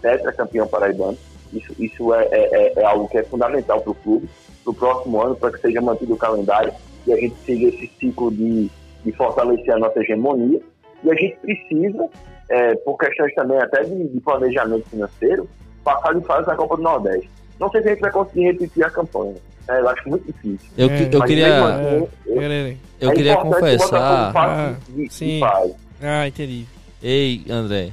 tetracampeão 0.00 0.68
paraibano. 0.68 1.18
Isso, 1.52 1.74
isso 1.78 2.14
é, 2.14 2.28
é, 2.30 2.48
é, 2.52 2.72
é 2.80 2.84
algo 2.84 3.08
que 3.08 3.18
é 3.18 3.24
fundamental 3.24 3.80
para 3.80 3.90
o 3.90 3.94
clube, 3.94 4.28
para 4.62 4.70
o 4.70 4.74
próximo 4.74 5.22
ano, 5.22 5.36
para 5.36 5.52
que 5.52 5.60
seja 5.60 5.80
mantido 5.80 6.14
o 6.14 6.16
calendário 6.16 6.72
e 7.06 7.12
a 7.12 7.16
gente 7.16 7.34
siga 7.44 7.68
esse 7.68 7.90
ciclo 7.98 8.30
de, 8.30 8.70
de 9.04 9.12
fortalecer 9.12 9.74
a 9.74 9.78
nossa 9.78 10.00
hegemonia. 10.00 10.60
E 11.04 11.10
a 11.10 11.14
gente 11.14 11.36
precisa, 11.38 12.08
é, 12.48 12.74
por 12.76 12.96
questões 12.96 13.34
também 13.34 13.58
até 13.58 13.82
de, 13.82 14.08
de, 14.08 14.20
planejamento 14.20 14.88
financeiro, 14.88 15.48
passar 15.82 16.14
de 16.14 16.24
fase 16.24 16.46
na 16.46 16.54
Copa 16.54 16.76
do 16.76 16.82
Nordeste. 16.82 17.28
Não 17.58 17.68
sei 17.70 17.82
se 17.82 17.88
a 17.88 17.90
gente 17.92 18.00
vai 18.00 18.12
conseguir 18.12 18.44
repetir 18.44 18.84
a 18.84 18.90
campanha. 18.90 19.34
É, 19.68 19.80
eu 19.80 19.88
acho 19.88 20.08
muito 20.08 20.26
difícil. 20.26 20.70
Eu, 20.76 20.88
é, 20.90 21.08
eu 21.12 21.22
queria. 21.22 21.64
Assim, 21.64 22.08
eu, 22.26 22.76
eu 23.00 23.10
é 23.10 23.14
queria 23.14 23.36
confessar. 23.36 24.32
Ah, 24.36 24.74
de, 24.88 25.12
sim. 25.12 25.40
De 25.40 25.74
ah, 26.04 26.26
entendi. 26.26 26.66
Ei, 27.02 27.44
André. 27.48 27.90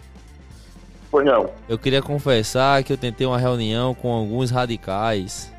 Pois 1.11 1.25
não. 1.25 1.49
Eu 1.67 1.77
queria 1.77 2.01
confessar 2.01 2.83
que 2.83 2.93
eu 2.93 2.97
tentei 2.97 3.25
uma 3.25 3.37
reunião 3.37 3.95
com 3.95 4.11
alguns 4.11 4.51
radicais 4.51 5.51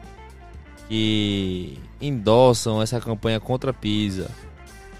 que 0.91 1.79
endossam 2.01 2.83
essa 2.83 3.01
campanha 3.01 3.39
contra 3.39 3.71
a 3.71 3.73
Pisa. 3.73 4.29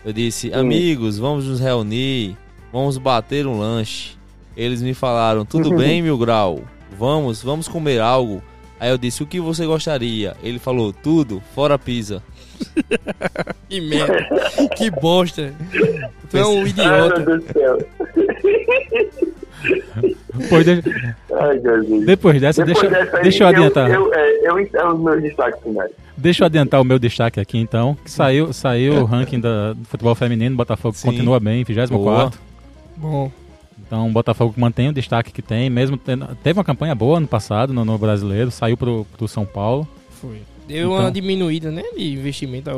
Eu 0.05 0.13
disse, 0.13 0.49
Sim. 0.49 0.55
amigos, 0.55 1.19
vamos 1.19 1.47
nos 1.47 1.59
reunir, 1.59 2.37
vamos 2.73 2.97
bater 2.97 3.45
um 3.45 3.59
lanche. 3.59 4.17
Eles 4.57 4.81
me 4.81 4.95
falaram, 4.95 5.45
tudo 5.45 5.75
bem, 5.77 6.01
Mil 6.01 6.17
Grau, 6.17 6.63
vamos, 6.97 7.43
vamos 7.43 7.67
comer 7.67 8.01
algo. 8.01 8.41
Aí 8.79 8.89
eu 8.89 8.97
disse, 8.97 9.25
o 9.25 9.27
que 9.27 9.41
você 9.41 9.67
gostaria? 9.67 10.37
Ele 10.45 10.61
falou, 10.61 10.93
tudo, 10.93 11.43
fora 11.57 11.77
Pisa. 11.77 12.23
que 13.69 13.81
merda, 13.81 14.29
que 14.79 14.91
bosta. 14.93 15.53
Tu 16.31 16.39
é 16.39 16.47
um 16.47 16.65
idiota. 16.65 17.25
Depois, 20.35 20.65
de... 20.65 20.83
Ai, 21.33 21.59
Depois 22.07 22.41
dessa, 22.41 22.65
Depois 22.65 22.89
deixa, 22.91 23.05
dessa 23.05 23.23
deixa 23.23 23.45
eu 23.45 23.49
adiantar. 23.49 23.91
Eu, 23.91 24.13
eu, 24.13 24.45
eu 24.45 24.61
encerro 24.61 24.95
os 24.95 25.01
meus 25.01 25.23
destaques 25.23 25.63
finais. 25.63 25.91
Deixa 26.17 26.43
eu 26.43 26.47
adiantar 26.47 26.81
o 26.81 26.85
meu 26.85 26.99
destaque 26.99 27.41
aqui 27.41 27.59
então. 27.59 27.97
Que 28.03 28.11
saiu, 28.11 28.53
saiu 28.53 28.95
o 28.95 29.05
ranking 29.07 29.41
da, 29.41 29.73
do 29.73 29.85
futebol 29.85 30.15
feminino. 30.15 30.57
Botafogo 30.57 30.95
Sim. 30.97 31.09
continua 31.09 31.39
bem, 31.41 31.65
24. 31.65 32.39
Bom. 32.97 33.31
Então 33.87 34.07
o 34.07 34.13
Botafogo 34.13 34.55
mantém 34.57 34.89
o 34.89 34.93
destaque 34.93 35.33
que 35.33 35.43
tem, 35.43 35.69
mesmo 35.69 35.97
tendo, 35.97 36.27
teve 36.45 36.59
uma 36.59 36.65
campanha 36.65 36.95
boa 36.95 37.17
ano 37.17 37.27
passado 37.27 37.73
no, 37.73 37.85
no 37.85 37.99
brasileiro, 37.99 38.51
saiu 38.51 38.77
pro, 38.77 39.05
pro 39.17 39.27
São 39.27 39.45
Paulo. 39.45 39.89
Foi. 40.11 40.43
Deu 40.69 40.93
então, 40.93 41.01
uma 41.01 41.11
diminuída, 41.11 41.73
né? 41.73 41.83
De 41.97 42.13
investimento, 42.13 42.71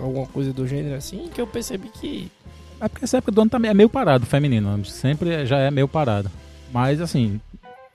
alguma 0.00 0.26
coisa 0.26 0.52
do 0.52 0.66
gênero 0.66 0.94
assim, 0.94 1.28
que 1.34 1.40
eu 1.40 1.46
percebi 1.46 1.88
que. 1.88 2.30
É 2.82 2.88
porque 2.88 3.04
essa 3.04 3.18
época 3.18 3.30
do 3.30 3.40
ano 3.40 3.50
também 3.50 3.70
é 3.70 3.74
meio 3.74 3.88
parado, 3.88 4.26
feminino. 4.26 4.84
Sempre 4.84 5.46
já 5.46 5.56
é 5.56 5.70
meio 5.70 5.86
parado. 5.86 6.28
Mas 6.72 7.00
assim, 7.00 7.40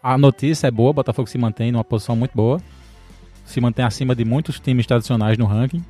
a 0.01 0.17
notícia 0.17 0.67
é 0.67 0.71
boa, 0.71 0.91
o 0.91 0.93
Botafogo 0.93 1.27
se 1.27 1.37
mantém 1.37 1.73
numa 1.73 1.83
posição 1.83 2.15
muito 2.15 2.31
boa. 2.33 2.61
Se 3.45 3.59
mantém 3.59 3.83
acima 3.83 4.15
de 4.15 4.23
muitos 4.23 4.61
times 4.61 4.87
tradicionais 4.87 5.37
no 5.37 5.45
ranking. 5.45 5.83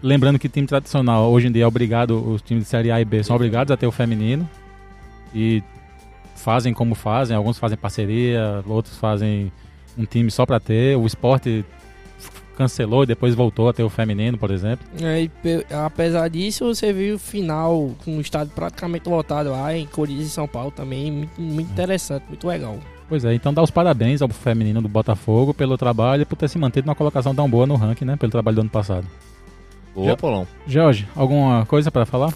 Lembrando 0.00 0.38
que 0.38 0.48
time 0.48 0.64
tradicional 0.64 1.28
hoje 1.28 1.48
em 1.48 1.52
dia 1.52 1.64
é 1.64 1.66
obrigado, 1.66 2.24
os 2.32 2.40
times 2.40 2.64
de 2.64 2.70
Série 2.70 2.92
A 2.92 3.00
e 3.00 3.04
B 3.04 3.22
são 3.24 3.34
obrigados 3.34 3.72
a 3.72 3.76
ter 3.76 3.88
o 3.88 3.92
feminino. 3.92 4.48
E 5.34 5.60
fazem 6.36 6.72
como 6.72 6.94
fazem, 6.94 7.36
alguns 7.36 7.58
fazem 7.58 7.76
parceria, 7.76 8.62
outros 8.64 8.96
fazem 8.96 9.50
um 9.98 10.04
time 10.04 10.30
só 10.30 10.46
para 10.46 10.60
ter. 10.60 10.96
O 10.96 11.04
esporte 11.04 11.64
cancelou 12.60 13.04
e 13.04 13.06
depois 13.06 13.34
voltou 13.34 13.70
a 13.70 13.72
ter 13.72 13.82
o 13.82 13.88
feminino, 13.88 14.36
por 14.36 14.50
exemplo. 14.50 14.86
É, 15.00 15.22
e, 15.22 15.30
apesar 15.74 16.28
disso, 16.28 16.66
você 16.66 16.92
viu 16.92 17.16
o 17.16 17.18
final 17.18 17.92
com 18.04 18.18
o 18.18 18.20
estádio 18.20 18.52
praticamente 18.54 19.08
lotado 19.08 19.50
lá 19.50 19.74
em 19.74 19.86
Corinthians 19.86 20.26
e 20.26 20.30
São 20.30 20.46
Paulo 20.46 20.70
também, 20.70 21.10
muito, 21.10 21.40
muito 21.40 21.70
interessante, 21.70 22.24
muito 22.28 22.46
legal. 22.46 22.78
Pois 23.08 23.24
é, 23.24 23.32
então 23.32 23.52
dá 23.54 23.62
os 23.62 23.70
parabéns 23.70 24.20
ao 24.20 24.28
feminino 24.28 24.82
do 24.82 24.88
Botafogo 24.88 25.54
pelo 25.54 25.78
trabalho 25.78 26.22
e 26.22 26.24
por 26.26 26.36
ter 26.36 26.48
se 26.48 26.58
mantido 26.58 26.86
numa 26.86 26.94
colocação 26.94 27.34
tão 27.34 27.48
boa 27.48 27.66
no 27.66 27.76
ranking, 27.76 28.04
né? 28.04 28.16
Pelo 28.16 28.30
trabalho 28.30 28.56
do 28.56 28.60
ano 28.60 28.70
passado. 28.70 29.06
Boa, 29.94 30.16
Polão. 30.16 30.46
Jorge, 30.66 31.08
alguma 31.16 31.64
coisa 31.64 31.90
para 31.90 32.04
falar? 32.04 32.32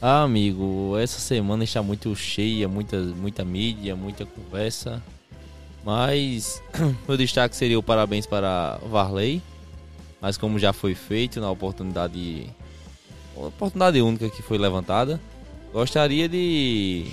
Ah, 0.00 0.22
amigo, 0.22 0.96
essa 0.98 1.18
semana 1.18 1.64
está 1.64 1.82
muito 1.82 2.14
cheia, 2.14 2.68
muita, 2.68 2.96
muita 2.96 3.44
mídia, 3.44 3.94
muita 3.94 4.24
conversa. 4.24 5.02
Mas 5.84 6.62
meu 7.08 7.16
destaque 7.16 7.56
seria 7.56 7.78
o 7.78 7.82
parabéns 7.82 8.26
para 8.26 8.78
Varley. 8.88 9.42
Mas 10.20 10.36
como 10.36 10.58
já 10.58 10.72
foi 10.72 10.94
feito 10.94 11.40
na 11.40 11.50
oportunidade 11.50 12.48
oportunidade 13.34 14.00
única 14.00 14.28
que 14.28 14.42
foi 14.42 14.58
levantada, 14.58 15.20
gostaria 15.72 16.28
de 16.28 17.06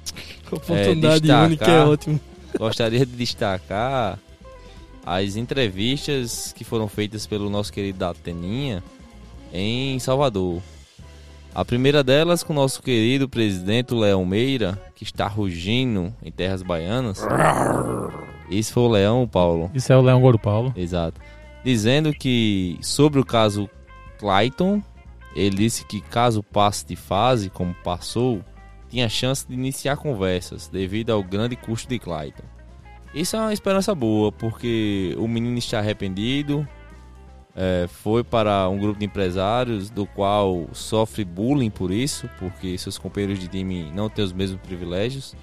oportunidade 0.50 1.30
é, 1.30 1.34
única 1.34 1.70
é 1.70 1.84
ótimo. 1.84 2.20
Gostaria 2.56 3.04
de 3.04 3.12
destacar 3.16 4.16
as 5.04 5.34
entrevistas 5.34 6.52
que 6.56 6.62
foram 6.62 6.86
feitas 6.86 7.26
pelo 7.26 7.50
nosso 7.50 7.72
querido 7.72 7.98
Dateninha 7.98 8.82
em 9.52 9.98
Salvador. 9.98 10.62
A 11.54 11.64
primeira 11.64 12.02
delas 12.02 12.42
com 12.42 12.52
o 12.52 12.56
nosso 12.56 12.82
querido 12.82 13.28
presidente 13.28 13.94
Leão 13.94 14.24
Meira, 14.26 14.76
que 14.96 15.04
está 15.04 15.28
rugindo 15.28 16.12
em 16.20 16.32
terras 16.32 16.62
baianas. 16.62 17.24
Isso 18.50 18.72
foi 18.72 18.82
o 18.82 18.88
Leão, 18.88 19.28
Paulo. 19.28 19.70
Isso 19.72 19.92
é 19.92 19.96
o 19.96 20.00
Leão 20.00 20.20
Goro 20.20 20.36
Paulo. 20.36 20.72
Exato. 20.76 21.20
Dizendo 21.64 22.12
que 22.12 22.76
sobre 22.82 23.20
o 23.20 23.24
caso 23.24 23.70
Clayton, 24.18 24.82
ele 25.36 25.54
disse 25.54 25.84
que 25.86 26.00
caso 26.00 26.42
passe 26.42 26.84
de 26.84 26.96
fase, 26.96 27.48
como 27.48 27.72
passou, 27.84 28.40
tinha 28.88 29.08
chance 29.08 29.46
de 29.46 29.54
iniciar 29.54 29.96
conversas 29.96 30.66
devido 30.66 31.10
ao 31.10 31.22
grande 31.22 31.54
custo 31.54 31.88
de 31.88 32.00
Clayton. 32.00 32.42
Isso 33.14 33.36
é 33.36 33.38
uma 33.38 33.52
esperança 33.52 33.94
boa, 33.94 34.32
porque 34.32 35.14
o 35.18 35.28
menino 35.28 35.56
está 35.56 35.78
arrependido, 35.78 36.66
é, 37.56 37.86
foi 37.88 38.24
para 38.24 38.68
um 38.68 38.78
grupo 38.78 38.98
de 38.98 39.06
empresários 39.06 39.88
do 39.88 40.06
qual 40.06 40.68
sofre 40.72 41.24
bullying 41.24 41.70
por 41.70 41.90
isso, 41.90 42.28
porque 42.38 42.76
seus 42.76 42.98
companheiros 42.98 43.38
de 43.38 43.46
time 43.46 43.90
não 43.94 44.08
têm 44.08 44.24
os 44.24 44.32
mesmos 44.32 44.60
privilégios. 44.60 45.34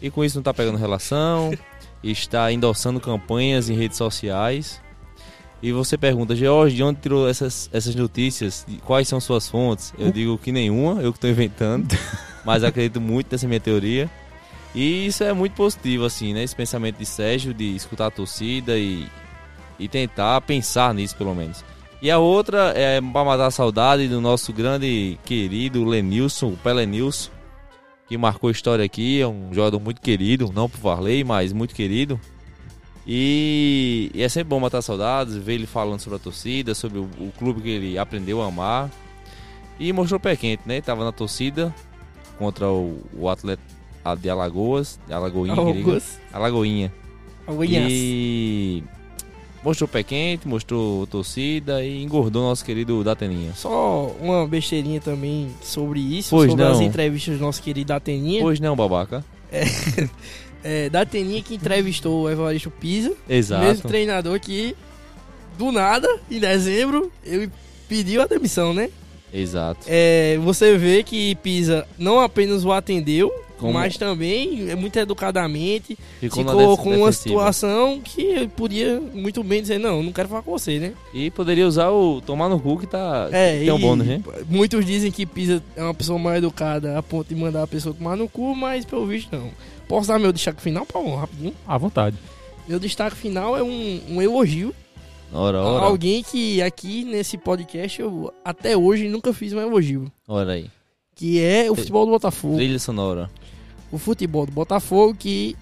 E 0.00 0.10
com 0.10 0.24
isso 0.24 0.36
não 0.36 0.42
está 0.42 0.52
pegando 0.52 0.76
relação, 0.76 1.52
está 2.04 2.52
endossando 2.52 3.00
campanhas 3.00 3.70
em 3.70 3.74
redes 3.74 3.96
sociais. 3.96 4.80
E 5.60 5.72
você 5.72 5.98
pergunta, 5.98 6.36
George, 6.36 6.76
de 6.76 6.82
onde 6.82 7.00
tirou 7.00 7.28
essas, 7.28 7.68
essas 7.72 7.94
notícias? 7.94 8.64
Quais 8.84 9.08
são 9.08 9.18
suas 9.18 9.48
fontes? 9.48 9.92
Eu 9.98 10.12
digo 10.12 10.38
que 10.38 10.52
nenhuma, 10.52 11.00
eu 11.02 11.12
que 11.12 11.16
estou 11.16 11.28
inventando, 11.28 11.88
mas 12.44 12.62
acredito 12.62 13.00
muito 13.00 13.32
nessa 13.32 13.48
minha 13.48 13.58
teoria. 13.58 14.08
E 14.74 15.06
isso 15.06 15.24
é 15.24 15.32
muito 15.32 15.54
positivo, 15.54 16.04
assim, 16.04 16.32
né? 16.32 16.44
Esse 16.44 16.54
pensamento 16.54 16.98
de 16.98 17.06
Sérgio 17.06 17.52
de 17.52 17.74
escutar 17.74 18.06
a 18.06 18.10
torcida 18.10 18.78
e, 18.78 19.08
e 19.78 19.88
tentar 19.88 20.40
pensar 20.42 20.92
nisso 20.92 21.16
pelo 21.16 21.34
menos. 21.34 21.64
E 22.00 22.10
a 22.10 22.18
outra 22.18 22.72
é 22.76 23.00
para 23.00 23.24
matar 23.24 23.46
a 23.46 23.50
saudade 23.50 24.06
do 24.06 24.20
nosso 24.20 24.52
grande 24.52 25.18
querido 25.24 25.84
Lenilson, 25.84 26.48
o 26.48 26.56
Pelenilson, 26.56 27.30
que 28.08 28.16
marcou 28.16 28.50
história 28.50 28.84
aqui, 28.84 29.20
é 29.20 29.26
um 29.26 29.52
jogador 29.52 29.80
muito 29.80 30.00
querido, 30.00 30.50
não 30.54 30.68
por 30.68 30.78
Varley, 30.78 31.24
mas 31.24 31.52
muito 31.52 31.74
querido. 31.74 32.18
E, 33.06 34.10
e, 34.14 34.22
é 34.22 34.28
sempre 34.28 34.50
bom 34.50 34.60
matar 34.60 34.82
saudades, 34.82 35.34
ver 35.36 35.54
ele 35.54 35.66
falando 35.66 35.98
sobre 35.98 36.16
a 36.16 36.20
torcida, 36.20 36.74
sobre 36.74 36.98
o, 36.98 37.08
o 37.18 37.32
clube 37.38 37.62
que 37.62 37.70
ele 37.70 37.98
aprendeu 37.98 38.42
a 38.42 38.46
amar. 38.46 38.90
E 39.80 39.92
mostrou 39.92 40.20
pé 40.20 40.36
quente, 40.36 40.62
né? 40.66 40.80
Tava 40.80 41.04
na 41.04 41.12
torcida 41.12 41.74
contra 42.38 42.68
o, 42.68 43.02
o 43.16 43.28
atleta 43.28 43.62
de 44.20 44.30
Alagoas, 44.30 45.00
Alagoinha, 45.10 45.54
Alagoas. 45.54 46.20
Alagoinha. 46.32 46.92
Alagoinhas. 47.46 47.92
E 47.92 48.84
Mostrou 49.62 49.88
pé 49.88 50.02
quente, 50.02 50.46
mostrou 50.46 51.06
torcida 51.06 51.84
e 51.84 52.02
engordou 52.02 52.42
nosso 52.44 52.64
querido 52.64 53.02
Dateninha. 53.02 53.52
Só 53.54 54.14
uma 54.20 54.46
besteirinha 54.46 55.00
também 55.00 55.48
sobre 55.60 56.00
isso, 56.00 56.30
pois 56.30 56.50
sobre 56.50 56.64
não. 56.64 56.72
as 56.72 56.80
entrevistas 56.80 57.38
do 57.38 57.44
nosso 57.44 57.60
querido 57.60 57.88
Dateninha. 57.88 58.40
Pois 58.40 58.60
não, 58.60 58.76
babaca. 58.76 59.24
É, 59.50 59.64
é 60.62 60.90
Dateninha 60.90 61.42
que 61.42 61.54
entrevistou 61.54 62.22
o 62.22 62.30
Evaristo 62.30 62.70
Pisa. 62.70 63.12
Exato. 63.28 63.64
Mesmo 63.64 63.88
treinador 63.88 64.38
que, 64.38 64.76
do 65.58 65.72
nada, 65.72 66.08
em 66.30 66.38
dezembro, 66.38 67.10
ele 67.24 67.50
pediu 67.88 68.22
a 68.22 68.26
demissão, 68.26 68.72
né? 68.72 68.90
Exato. 69.32 69.80
É, 69.86 70.38
você 70.38 70.78
vê 70.78 71.02
que 71.02 71.34
Pisa 71.36 71.86
não 71.98 72.20
apenas 72.20 72.64
o 72.64 72.72
atendeu, 72.72 73.32
Como- 73.58 73.72
mas 73.72 73.96
também, 73.96 74.70
é 74.70 74.74
muito 74.76 74.96
educadamente, 74.98 75.98
Ficou, 76.20 76.44
ficou 76.44 76.78
com 76.78 76.96
uma 76.96 77.12
situação 77.12 78.00
que 78.02 78.22
ele 78.22 78.48
podia 78.48 79.00
muito 79.12 79.42
bem 79.42 79.60
dizer, 79.60 79.78
não, 79.78 80.02
não 80.02 80.12
quero 80.12 80.28
falar 80.28 80.42
com 80.42 80.52
você, 80.52 80.78
né? 80.78 80.92
E 81.12 81.30
poderia 81.30 81.66
usar 81.66 81.90
o 81.90 82.20
tomar 82.20 82.48
no 82.48 82.58
cu 82.60 82.78
que 82.78 82.86
tá. 82.86 83.28
É, 83.32 83.58
tem 83.58 83.70
um 83.72 83.78
bônus, 83.78 84.06
né? 84.06 84.22
Muitos 84.48 84.84
dizem 84.86 85.10
que 85.10 85.26
Pisa 85.26 85.62
é 85.76 85.82
uma 85.82 85.92
pessoa 85.94 86.18
mal 86.18 86.34
educada 86.36 86.96
a 86.98 87.02
ponto 87.02 87.28
de 87.28 87.34
mandar 87.34 87.62
a 87.64 87.66
pessoa 87.66 87.94
tomar 87.94 88.16
no 88.16 88.28
cu, 88.28 88.54
mas 88.54 88.84
pelo 88.84 89.04
visto 89.06 89.34
não. 89.34 89.50
Posso 89.88 90.08
dar 90.08 90.18
meu 90.18 90.32
destaque 90.32 90.60
final, 90.62 90.86
Paulo, 90.86 91.16
rapidinho? 91.16 91.54
À 91.66 91.76
vontade. 91.78 92.16
Meu 92.68 92.78
destaque 92.78 93.16
final 93.16 93.56
é 93.56 93.62
um, 93.62 94.00
um 94.10 94.22
elogio 94.22 94.74
Ora, 95.32 95.58
a 95.58 95.62
ora. 95.64 95.84
alguém 95.86 96.22
que 96.22 96.60
aqui 96.62 97.04
nesse 97.04 97.36
podcast 97.36 98.00
eu 98.00 98.32
até 98.44 98.76
hoje 98.76 99.08
nunca 99.08 99.32
fiz 99.32 99.52
um 99.52 99.60
elogio. 99.60 100.10
Ora 100.26 100.52
aí. 100.52 100.70
Que 101.18 101.42
é 101.42 101.70
o 101.70 101.74
futebol 101.74 102.06
do 102.06 102.12
Botafogo. 102.12 102.56
Trilha 102.56 102.78
sonora. 102.78 103.28
O 103.92 103.98
futebol 103.98 104.46
do 104.46 104.52
Botafogo 104.52 105.14
que, 105.18 105.54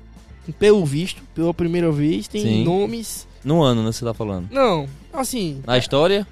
pelo 0.59 0.85
visto, 0.87 1.21
pela 1.35 1.53
primeira 1.53 1.91
vez, 1.91 2.29
tem 2.29 2.43
Sim. 2.43 2.65
nomes. 2.65 3.27
No 3.43 3.63
ano, 3.63 3.83
né? 3.83 3.91
Você 3.91 4.05
tá 4.05 4.13
falando. 4.15 4.49
Não, 4.53 4.87
assim, 5.13 5.63
Na 5.67 5.79
história, 5.79 6.27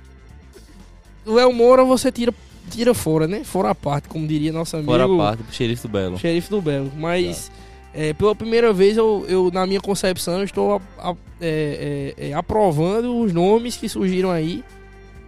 o 1.25 1.39
El 1.39 1.53
Moura 1.53 1.85
você 1.85 2.12
tira, 2.12 2.35
tira 2.70 2.93
fora, 2.93 3.27
né? 3.27 3.43
Fora 3.45 3.70
a 3.70 3.75
parte, 3.75 4.09
como 4.09 4.27
diria 4.27 4.53
nosso 4.53 4.77
amigo. 4.77 4.91
fora 4.93 5.05
a 5.05 5.16
parte, 5.16 5.43
pro 5.43 5.55
xerife 5.55 5.83
do 5.83 5.89
Belo. 5.89 6.18
Xerife 6.18 6.51
do 6.51 6.61
Belo. 6.61 6.93
Mas 6.97 7.51
é, 7.95 8.12
pela 8.12 8.35
primeira 8.35 8.72
vez, 8.72 8.97
eu, 8.97 9.25
eu, 9.29 9.51
na 9.53 9.66
minha 9.66 9.81
concepção, 9.81 10.39
eu 10.39 10.45
estou 10.45 10.75
a- 10.99 11.11
a- 11.11 11.16
é, 11.41 12.14
é, 12.18 12.29
é, 12.31 12.33
aprovando 12.35 13.20
os 13.20 13.33
nomes 13.33 13.77
que 13.77 13.89
surgiram 13.89 14.31
aí 14.31 14.62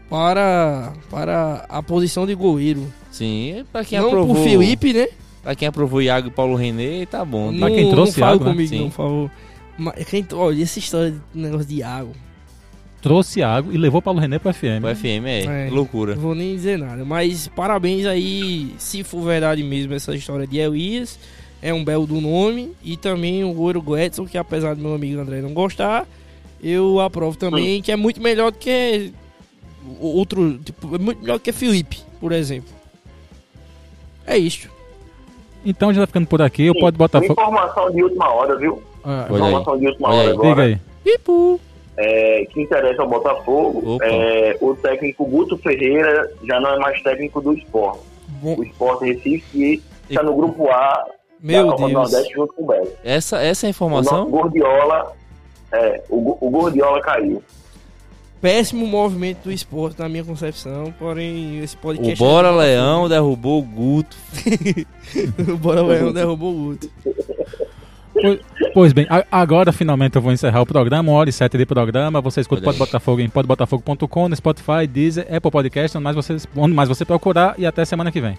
para, 0.09 0.93
para 1.11 1.65
a 1.69 1.83
posição 1.83 2.27
de 2.27 2.35
goleiro. 2.35 2.87
Sim, 3.11 3.65
pra 3.73 3.85
quem 3.85 3.99
Não 3.99 4.09
aprovou. 4.09 4.35
por 4.37 4.45
Felipe, 4.45 4.93
né? 4.93 5.09
Pra 5.43 5.55
quem 5.55 5.69
aprovou 5.69 6.03
Iago 6.03 6.29
e 6.29 6.31
Paulo 6.31 6.55
René, 6.57 7.07
tá 7.07 7.25
bom. 7.25 7.57
Pra 7.57 7.71
quem 7.71 7.85
Não- 7.85 7.91
trouxe 7.93 8.13
não 8.21 8.27
fala 8.27 8.33
Iago, 8.37 8.45
né? 8.45 8.51
comigo, 8.51 8.69
Sim. 8.69 8.79
não, 8.81 8.89
por 8.91 8.97
favor. 8.97 9.31
Mas 9.79 10.05
quem, 10.09 10.27
olha, 10.33 10.63
essa 10.63 10.79
história 10.79 11.11
de 11.13 11.41
negócio 11.41 11.67
de 11.67 11.83
água. 11.83 12.13
Trouxe 13.03 13.43
água 13.43 13.73
e 13.73 13.77
levou 13.79 14.03
Paulo 14.03 14.19
René 14.19 14.39
pro 14.39 14.53
FM. 14.53 14.83
O 14.83 14.95
FM 14.97 15.27
é, 15.27 15.67
É. 15.69 15.71
loucura. 15.71 16.15
Não 16.17 16.23
vou 16.23 16.35
nem 16.35 16.55
dizer 16.57 16.79
nada. 16.79 17.05
Mas 17.05 17.47
parabéns 17.49 18.05
aí, 18.07 18.75
se 18.79 19.05
for 19.05 19.23
verdade 19.23 19.63
mesmo 19.63 19.95
essa 19.95 20.15
história 20.15 20.47
de 20.47 20.59
Elias. 20.59 21.19
É 21.63 21.73
um 21.73 21.85
belo 21.85 22.07
do 22.07 22.21
nome. 22.21 22.73
E 22.83 22.97
também 22.97 23.45
o 23.45 23.57
Ouro 23.57 23.81
Gladson, 23.81 24.27
que 24.27 24.37
apesar 24.37 24.75
do 24.75 24.83
meu 24.83 24.95
amigo 24.95 25.21
André 25.21 25.41
não 25.41 25.53
gostar, 25.55 26.07
eu 26.63 26.99
aprovo 27.01 27.37
também, 27.37 27.81
que 27.81 27.93
é 27.93 27.97
muito 27.97 28.21
melhor 28.21 28.51
do 28.51 28.59
que 28.59 29.13
outro. 30.01 30.59
Tipo, 30.59 30.95
é 30.95 30.99
muito 30.99 31.21
melhor 31.23 31.39
que 31.39 31.53
Felipe, 31.53 32.01
por 32.21 32.33
exemplo. 32.33 32.71
É 34.27 34.37
isto. 34.37 34.69
Então 35.65 35.93
já 35.93 36.03
tá 36.03 36.07
ficando 36.07 36.27
por 36.27 36.43
aqui. 36.43 36.69
O 36.71 36.75
Sim, 36.75 36.81
Pode 36.81 36.95
Uma 36.97 36.99
Botafogo. 36.99 37.33
informação 37.33 37.91
de 37.91 38.03
última 38.03 38.29
hora, 38.33 38.57
viu? 38.57 38.83
Ah, 39.05 39.27
Olha 39.31 39.45
aí. 39.45 39.49
informação 39.51 39.79
de 39.79 39.87
última 39.87 40.09
Olha 40.09 40.17
hora 40.19 40.29
aí. 40.29 40.33
agora. 40.35 40.49
diga 40.51 40.63
aí. 40.63 40.81
Pipu. 41.05 41.61
é, 41.97 42.47
que 42.53 42.61
interessa 42.63 43.03
ao 43.03 43.09
Botafogo, 43.09 43.99
é, 44.03 44.57
o 44.61 44.75
técnico 44.75 45.25
Guto 45.25 45.57
Ferreira 45.59 46.31
já 46.45 46.61
não 46.61 46.71
é 46.75 46.79
mais 46.79 47.01
técnico 47.03 47.41
do 47.41 47.53
esporte. 47.55 48.01
Bom, 48.43 48.57
O 48.59 48.63
esporte 48.65 49.05
Recife 49.07 49.41
que 49.51 49.83
está 50.11 50.23
no 50.23 50.35
grupo 50.35 50.69
A 50.69 51.07
meu 51.41 51.65
da 51.67 51.71
Copa 51.73 51.83
Deus. 51.89 51.93
Nordeste 51.93 52.35
junto 52.35 52.53
com 52.55 52.63
o 52.65 52.67
Belo. 52.67 52.89
Essa, 53.05 53.41
essa 53.41 53.67
é 53.67 53.69
a 53.69 53.71
O 53.71 53.71
informação? 53.71 54.19
nosso 54.19 54.31
Gordiola, 54.31 55.13
é, 55.73 56.03
o, 56.11 56.37
o 56.47 56.51
Gordiola 56.51 57.01
caiu. 57.01 57.43
Péssimo 58.41 58.87
movimento 58.87 59.45
do 59.45 59.53
esporte, 59.53 59.99
na 59.99 60.09
minha 60.09 60.23
concepção. 60.25 60.93
Porém, 60.99 61.59
esse 61.63 61.75
O 61.75 61.79
podcast. 61.79 62.19
Bora 62.19 62.49
é 62.49 62.51
do 62.53 62.57
Leão 62.59 63.09
derrubou 63.09 63.61
o 63.61 63.63
Guto. 63.63 64.17
O 65.53 65.57
Bora 65.57 65.83
Leão 65.83 66.13
derrubou 66.15 66.51
o 66.53 66.55
Guto. 66.55 66.91
Pois, 68.13 68.41
pois 68.73 68.93
bem, 68.93 69.07
a- 69.11 69.25
agora 69.31 69.73
finalmente 69.73 70.17
eu 70.17 70.23
vou 70.23 70.33
encerrar 70.33 70.63
o 70.63 70.67
programa, 70.67 71.11
uma 71.13 71.19
hora 71.19 71.29
e 71.29 71.33
sete 71.33 71.57
de 71.59 71.67
programa. 71.67 72.21
Você 72.21 72.41
escuta 72.41 72.63
o 72.63 72.65
Pode. 72.65 72.79
Botafogo 72.79 73.21
em 73.21 73.29
podbotafogo.com, 73.29 74.29
no 74.29 74.37
Spotify, 74.37 74.87
Deezer, 74.89 75.27
Apple 75.35 75.51
Podcast, 75.51 75.97
onde 75.97 76.05
mais, 76.05 76.17
você, 76.17 76.37
onde 76.57 76.75
mais 76.75 76.89
você 76.89 77.05
procurar. 77.05 77.55
E 77.59 77.67
até 77.67 77.85
semana 77.85 78.11
que 78.13 78.21
vem. 78.21 78.37